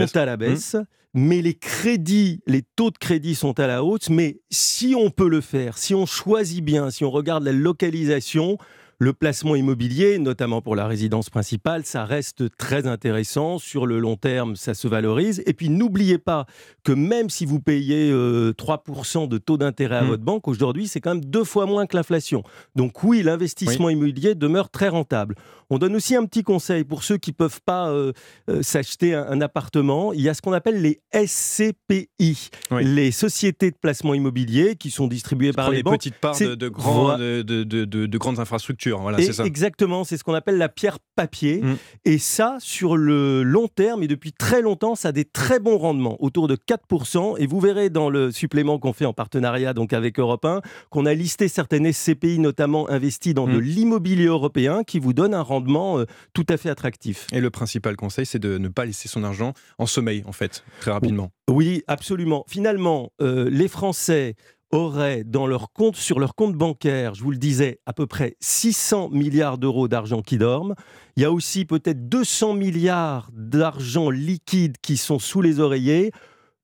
[0.08, 0.76] Sont à la baisse,
[1.14, 4.08] mais les crédits, les taux de crédit sont à la hausse.
[4.10, 8.56] Mais si on peut le faire, si on choisit bien, si on regarde la localisation,
[9.00, 13.58] Le placement immobilier, notamment pour la résidence principale, ça reste très intéressant.
[13.58, 15.40] Sur le long terme, ça se valorise.
[15.46, 16.46] Et puis n'oubliez pas
[16.82, 20.08] que même si vous payez 3% de taux d'intérêt à Mm.
[20.08, 22.42] votre banque, aujourd'hui, c'est quand même deux fois moins que l'inflation.
[22.74, 25.36] Donc oui, l'investissement immobilier demeure très rentable.
[25.70, 28.12] On donne aussi un petit conseil pour ceux qui ne peuvent pas euh,
[28.48, 30.12] euh, s'acheter un, un appartement.
[30.14, 32.48] Il y a ce qu'on appelle les SCPI,
[32.80, 35.98] les sociétés de placement immobilier qui sont distribuées par les les banques.
[35.98, 37.18] petites parts C'est- de, de grands- Voilà.
[37.18, 38.87] de, de- de- de- de grandes infrastructures.
[38.96, 39.44] Voilà, Et c'est ça.
[39.44, 41.60] Exactement, c'est ce qu'on appelle la pierre papier.
[41.62, 41.76] Mm.
[42.04, 45.78] Et ça, sur le long terme et depuis très longtemps, ça a des très bons
[45.78, 47.36] rendements, autour de 4%.
[47.38, 51.06] Et vous verrez dans le supplément qu'on fait en partenariat donc avec Europe 1, qu'on
[51.06, 53.54] a listé certaines SCPI, notamment investies dans Mm.
[53.54, 56.04] de l'immobilier européen, qui vous donnent un rendement euh,
[56.34, 57.26] tout à fait attractif.
[57.32, 60.64] Et le principal conseil, c'est de ne pas laisser son argent en sommeil, en fait,
[60.80, 61.30] très rapidement.
[61.50, 62.44] Oui, absolument.
[62.46, 64.34] Finalement, euh, les Français
[64.70, 65.46] auraient dans
[65.94, 70.22] sur leur compte bancaire, je vous le disais, à peu près 600 milliards d'euros d'argent
[70.22, 70.74] qui dorment.
[71.16, 76.12] Il y a aussi peut-être 200 milliards d'argent liquide qui sont sous les oreillers.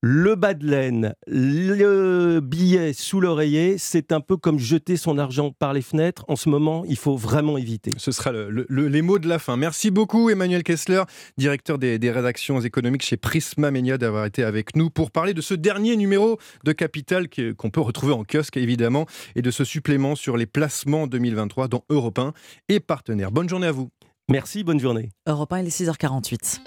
[0.06, 5.52] Le bas de laine, le billet sous l'oreiller, c'est un peu comme jeter son argent
[5.58, 6.26] par les fenêtres.
[6.28, 7.90] En ce moment, il faut vraiment éviter.
[7.96, 9.56] Ce sera le- le- le- les mots de la fin.
[9.56, 11.04] Merci beaucoup Emmanuel Kessler,
[11.38, 15.40] directeur des, des rédactions économiques chez Prisma Media, d'avoir été avec nous pour parler de
[15.40, 19.06] ce dernier numéro de Capital qu'on peut retrouver en kiosque évidemment
[19.36, 22.34] et de ce supplément sur les placements 2023 dont Europe 1
[22.68, 23.32] est partenaire.
[23.32, 23.88] Bonne journée à vous.
[24.30, 25.08] Merci, bonne journée.
[25.26, 26.60] Europe 1, il est 6h48.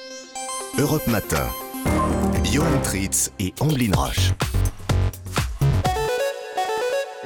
[0.80, 1.46] Europe Matin.
[2.52, 4.32] Johan Tritz et Amblin Roche.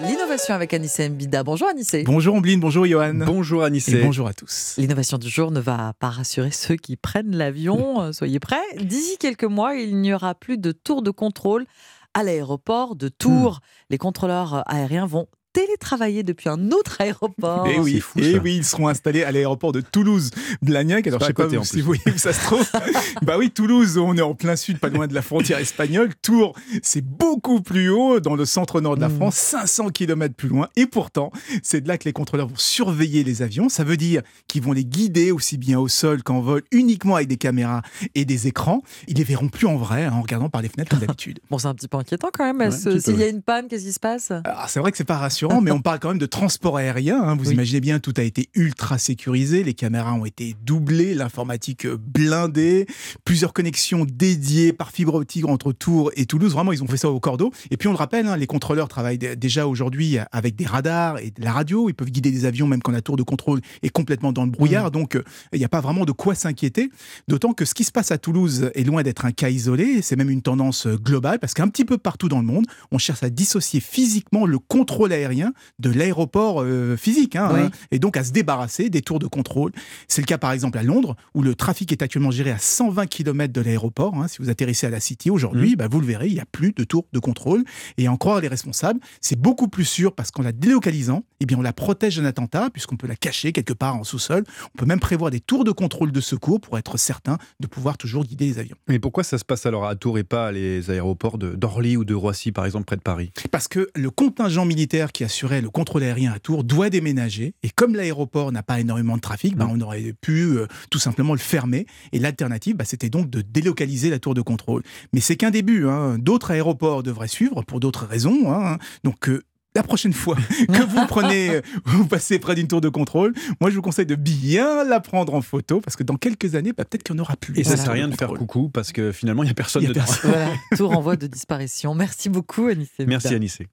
[0.02, 1.44] L'innovation avec Anissé Mbida.
[1.44, 2.04] Bonjour Anissé.
[2.04, 3.14] Bonjour Ombline, bonjour Johan.
[3.14, 4.00] Bonjour Anissé.
[4.00, 4.76] Et bonjour à tous.
[4.78, 8.02] L'innovation du jour ne va pas rassurer ceux qui prennent l'avion.
[8.02, 8.58] Euh, Soyez prêts.
[8.80, 11.66] D'ici quelques mois, il n'y aura plus de tour de contrôle
[12.14, 13.60] à l'aéroport de Tours.
[13.90, 17.68] Les contrôleurs aériens vont télétravailler depuis un autre aéroport.
[17.68, 21.08] Et Eh oui, et oui, ils seront installés à l'aéroport de Toulouse Blagnac.
[21.08, 22.66] Alors je sais côté, pas en si vous voyez où ça se trouve.
[23.22, 26.10] bah oui, Toulouse, on est en plein sud, pas loin de la frontière espagnole.
[26.22, 26.54] Tours,
[26.84, 29.16] c'est beaucoup plus haut, dans le centre-nord de la Mm.
[29.18, 30.70] France, 500 km plus loin.
[30.76, 31.32] Et pourtant,
[31.64, 33.68] c'est de là que les contrôleurs vont surveiller les avions.
[33.70, 37.28] Ça veut dire qu'ils vont les guider aussi bien au sol qu'en vol, uniquement avec
[37.28, 37.82] des caméras
[38.16, 38.84] et des écrans.
[39.08, 41.40] Ils les verront plus en vrai, hein, en regardant par les fenêtres comme d'habitude.
[41.52, 42.60] Bon, c'est un petit peu inquiétant quand même.
[42.60, 44.32] Ouais, S'il y a une panne, qu'est-ce qui se passe?
[44.32, 47.22] Alors, c'est vrai que c'est pas rassurant, mais on parle quand même de transport aérien.
[47.22, 47.36] hein.
[47.36, 47.54] Vous Oui.
[47.54, 49.64] imaginez bien, tout a été ultra sécurisé.
[49.64, 52.86] Les caméras ont été doublées, l'informatique euh, blindée,
[53.26, 56.54] plusieurs connexions dédiées par fibre optique entre Tours et Toulouse.
[56.54, 57.52] Vraiment, ils ont fait ça au cordeau.
[57.72, 61.18] Et puis, on le rappelle, hein, les contrôleurs travaillent dé- déjà aujourd'hui avec des radars
[61.20, 61.90] et de la radio.
[61.90, 64.52] Ils peuvent guider des avions même quand la tour de contrôle est complètement dans le
[64.52, 64.92] brouillard.
[64.92, 65.24] Donc, euh,
[65.54, 66.90] il n'y a pas vraiment de quoi s'inquiéter.
[67.28, 70.02] D'autant que ce qui se passe à Toulouse est loin d'être un cas isolé.
[70.02, 72.98] C'est même une tendance euh, globale parce qu'un petit peu partout dans le monde, on
[72.98, 75.31] cherche à dissocier physiquement le contrôle aérien
[75.80, 77.36] de l'aéroport euh, physique.
[77.36, 77.60] hein, Oui.
[77.62, 79.72] hein, et donc à se débarrasser des tours de contrôle.
[80.08, 83.08] C'est le cas par exemple à Londres, où le trafic est actuellement géré à 120
[83.08, 84.16] km de l'aéroport.
[84.16, 84.28] hein.
[84.28, 86.74] Si vous atterrissez à la City aujourd'hui, bah, vous le verrez, il n'y a plus
[86.74, 87.64] de tours de contrôle.
[87.98, 91.58] Et en croire les responsables, c'est beaucoup plus sûr parce qu'en la délocalisant, eh bien,
[91.58, 94.44] on la protège d'un attentat, puisqu'on peut la cacher quelque part en sous-sol.
[94.74, 97.98] On peut même prévoir des tours de contrôle de secours pour être certain de pouvoir
[97.98, 98.76] toujours guider les avions.
[98.88, 102.06] Mais pourquoi ça se passe alors à Tours et pas à les aéroports d'Orly ou
[102.06, 103.32] de Roissy, par exemple, près de Paris?
[103.52, 107.54] Parce que le contingent militaire qui assurait le contrôle aérien à Tours doit déménager.
[107.64, 111.34] Et comme l'aéroport n'a pas énormément de trafic, bah, on aurait pu euh, tout simplement
[111.34, 111.86] le fermer.
[112.12, 114.84] Et l'alternative, bah, c'était donc de délocaliser la tour de contrôle.
[115.14, 115.88] Mais c'est qu'un début.
[115.88, 116.18] hein.
[116.20, 118.52] D'autres aéroports devraient suivre pour d'autres raisons.
[118.54, 118.78] hein.
[119.04, 119.30] Donc.
[119.30, 119.42] euh,
[119.74, 120.36] la prochaine fois
[120.68, 124.06] que vous prenez, euh, vous passez près d'une tour de contrôle, moi je vous conseille
[124.06, 127.22] de bien la prendre en photo parce que dans quelques années, bah, peut-être qu'il n'y
[127.22, 127.58] en aura plus.
[127.58, 129.54] Et ça Voilà, sert à rien de faire coucou parce que finalement, il n'y a
[129.54, 130.02] personne y a dedans.
[130.04, 130.30] personne.
[130.30, 131.96] Voilà, tout renvoie de disparition.
[131.96, 133.06] Merci beaucoup Anissé.
[133.06, 133.34] Merci.
[133.34, 133.68] Anissé.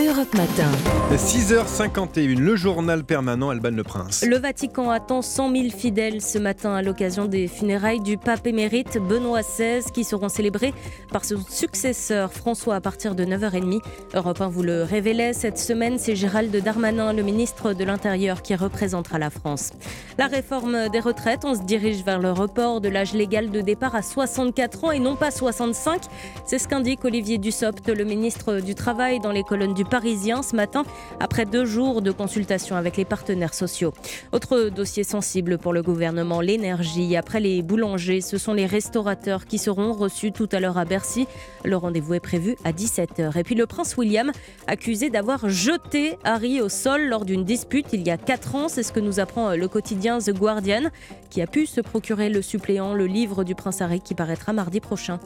[0.00, 0.70] Europe Matin.
[1.10, 4.24] 6h51, le journal permanent Alban Le Prince.
[4.24, 8.98] Le Vatican attend 100 000 fidèles ce matin à l'occasion des funérailles du pape émérite
[8.98, 10.72] Benoît XVI qui seront célébrées
[11.10, 13.80] par son successeur François à partir de 9h30.
[14.14, 18.54] Europe 1 vous le révélait, cette semaine c'est Gérald Darmanin, le ministre de l'Intérieur, qui
[18.54, 19.72] représentera la France.
[20.16, 23.96] La réforme des retraites, on se dirige vers le report de l'âge légal de départ
[23.96, 26.02] à 64 ans et non pas 65.
[26.46, 30.54] C'est ce qu'indique Olivier Dussopt, le ministre du Travail, dans les colonnes du Parisien ce
[30.54, 30.84] matin,
[31.20, 33.92] après deux jours de consultation avec les partenaires sociaux.
[34.32, 37.16] Autre dossier sensible pour le gouvernement, l'énergie.
[37.16, 41.26] Après les boulangers, ce sont les restaurateurs qui seront reçus tout à l'heure à Bercy.
[41.64, 43.38] Le rendez-vous est prévu à 17h.
[43.38, 44.30] Et puis le prince William,
[44.66, 48.68] accusé d'avoir jeté Harry au sol lors d'une dispute il y a 4 ans.
[48.68, 50.90] C'est ce que nous apprend le quotidien The Guardian,
[51.30, 54.80] qui a pu se procurer le suppléant, le livre du prince Harry, qui paraîtra mardi
[54.80, 55.18] prochain.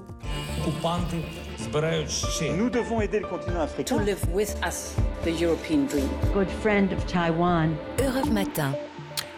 [1.73, 3.97] Nous devons aider le continent africain.
[3.97, 4.94] To live with us,
[5.24, 6.07] the European dream.
[6.35, 7.70] Good friend of Taiwan.
[7.99, 8.74] Europe Matin.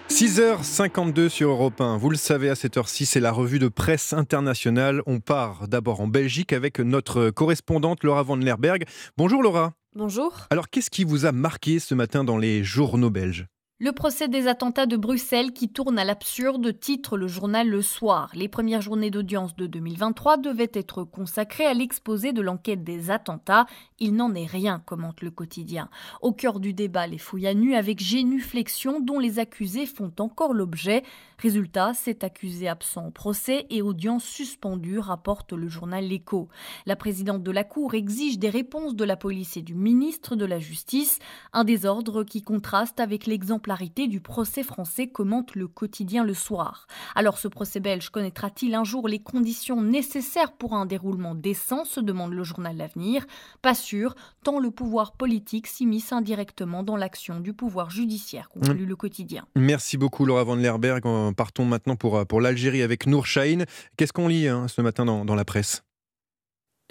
[0.08, 1.96] 6h52 sur Europe 1.
[1.96, 5.00] Vous le savez, à cette heure-ci, c'est la revue de presse internationale.
[5.06, 8.84] On part d'abord en Belgique avec notre correspondante Laura Van Lerberg.
[9.16, 9.74] Bonjour Laura.
[9.94, 10.32] Bonjour.
[10.50, 13.46] Alors, qu'est-ce qui vous a marqué ce matin dans les journaux belges?
[13.80, 18.30] Le procès des attentats de Bruxelles qui tourne à l'absurde titre le journal Le Soir.
[18.32, 23.66] Les premières journées d'audience de 2023 devaient être consacrées à l'exposé de l'enquête des attentats.
[23.98, 25.88] Il n'en est rien, commente le quotidien.
[26.22, 30.54] Au cœur du débat, les fouilles à nu avec génuflexion dont les accusés font encore
[30.54, 31.02] l'objet.
[31.38, 36.48] Résultat, cet accusé absent au procès et audience suspendue, rapporte le journal L'Écho.
[36.86, 40.44] La présidente de la Cour exige des réponses de la police et du ministre de
[40.44, 41.18] la Justice,
[41.52, 43.63] un désordre qui contraste avec l'exemple
[44.08, 46.86] du procès français, commente le quotidien Le Soir.
[47.14, 52.00] Alors ce procès belge connaîtra-t-il un jour les conditions nécessaires pour un déroulement décent se
[52.00, 53.24] demande le journal L'Avenir.
[53.62, 58.96] Pas sûr, tant le pouvoir politique s'immisce indirectement dans l'action du pouvoir judiciaire, conclut le
[58.96, 59.46] quotidien.
[59.56, 61.02] Merci beaucoup Laura Van Lerberg.
[61.34, 63.64] Partons maintenant pour, pour l'Algérie avec Nour Chahine.
[63.96, 65.84] Qu'est-ce qu'on lit hein, ce matin dans, dans la presse?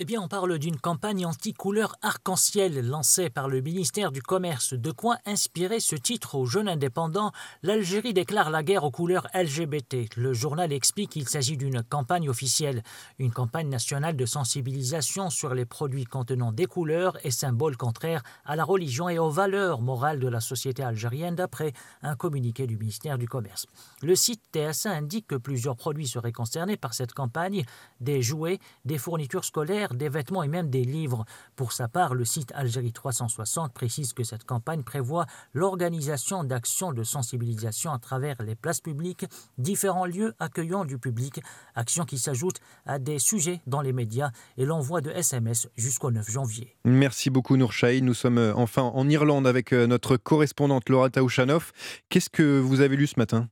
[0.03, 4.73] Eh bien, on parle d'une campagne anti-couleur arc-en-ciel lancée par le ministère du Commerce.
[4.73, 7.31] De quoi inspirer ce titre aux jeunes indépendants
[7.61, 10.17] L'Algérie déclare la guerre aux couleurs LGBT.
[10.17, 12.83] Le journal explique qu'il s'agit d'une campagne officielle,
[13.17, 18.57] une campagne nationale de sensibilisation sur les produits contenant des couleurs et symboles contraires à
[18.57, 21.71] la religion et aux valeurs morales de la société algérienne, d'après
[22.01, 23.67] un communiqué du ministère du Commerce.
[24.01, 27.63] Le site TSA indique que plusieurs produits seraient concernés par cette campagne
[28.01, 31.25] des jouets, des fournitures scolaires des vêtements et même des livres.
[31.55, 37.03] Pour sa part, le site Algérie 360 précise que cette campagne prévoit l'organisation d'actions de
[37.03, 39.25] sensibilisation à travers les places publiques,
[39.57, 41.41] différents lieux accueillant du public,
[41.75, 46.29] actions qui s'ajoutent à des sujets dans les médias et l'envoi de SMS jusqu'au 9
[46.29, 46.75] janvier.
[46.85, 48.01] Merci beaucoup Nourchaï.
[48.01, 51.71] Nous sommes euh, enfin en Irlande avec euh, notre correspondante Laura Taouchanoff.
[52.09, 53.47] Qu'est-ce que vous avez lu ce matin?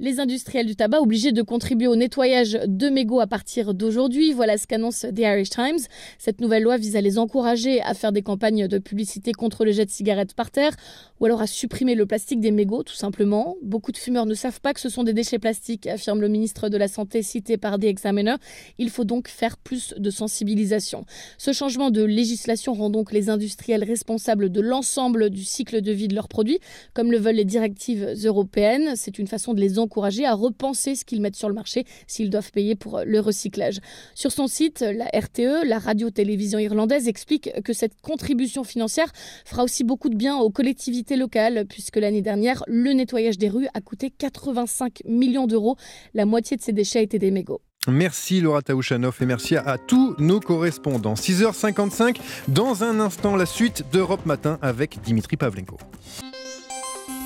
[0.00, 4.32] Les industriels du tabac obligés de contribuer au nettoyage de mégots à partir d'aujourd'hui.
[4.32, 5.78] Voilà ce qu'annonce The Irish Times.
[6.18, 9.72] Cette nouvelle loi vise à les encourager à faire des campagnes de publicité contre le
[9.72, 10.72] jet de cigarettes par terre
[11.20, 13.56] ou alors à supprimer le plastique des mégots, tout simplement.
[13.62, 16.68] Beaucoup de fumeurs ne savent pas que ce sont des déchets plastiques, affirme le ministre
[16.68, 18.36] de la Santé cité par The Examiner.
[18.78, 21.04] Il faut donc faire plus de sensibilisation.
[21.38, 26.08] Ce changement de législation rend donc les industriels responsables de l'ensemble du cycle de vie
[26.08, 26.60] de leurs produits,
[26.94, 28.92] comme le veulent les directives européennes.
[28.94, 31.86] C'est une façon de les encourager encourager à repenser ce qu'ils mettent sur le marché
[32.06, 33.78] s'ils doivent payer pour le recyclage.
[34.14, 39.10] Sur son site, la RTE, la radio-télévision irlandaise, explique que cette contribution financière
[39.46, 43.68] fera aussi beaucoup de bien aux collectivités locales, puisque l'année dernière, le nettoyage des rues
[43.72, 45.76] a coûté 85 millions d'euros.
[46.12, 47.62] La moitié de ces déchets étaient des mégots.
[47.86, 51.14] Merci Laura Taouchanoff et merci à, tous nos correspondants.
[51.14, 52.16] 6h55,
[52.48, 55.78] dans un instant, la suite d'Europe Matin avec Dimitri Pavlenko.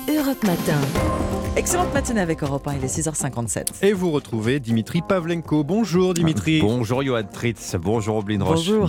[0.09, 0.79] Europe Matin.
[1.55, 3.83] Excellente matinée avec Europe 1, il est 6h57.
[3.83, 5.63] Et vous retrouvez Dimitri Pavlenko.
[5.63, 6.59] Bonjour Dimitri.
[6.59, 8.55] Bonjour Johan Tritz, bonjour Oblin Roche.
[8.55, 8.81] Bonjour.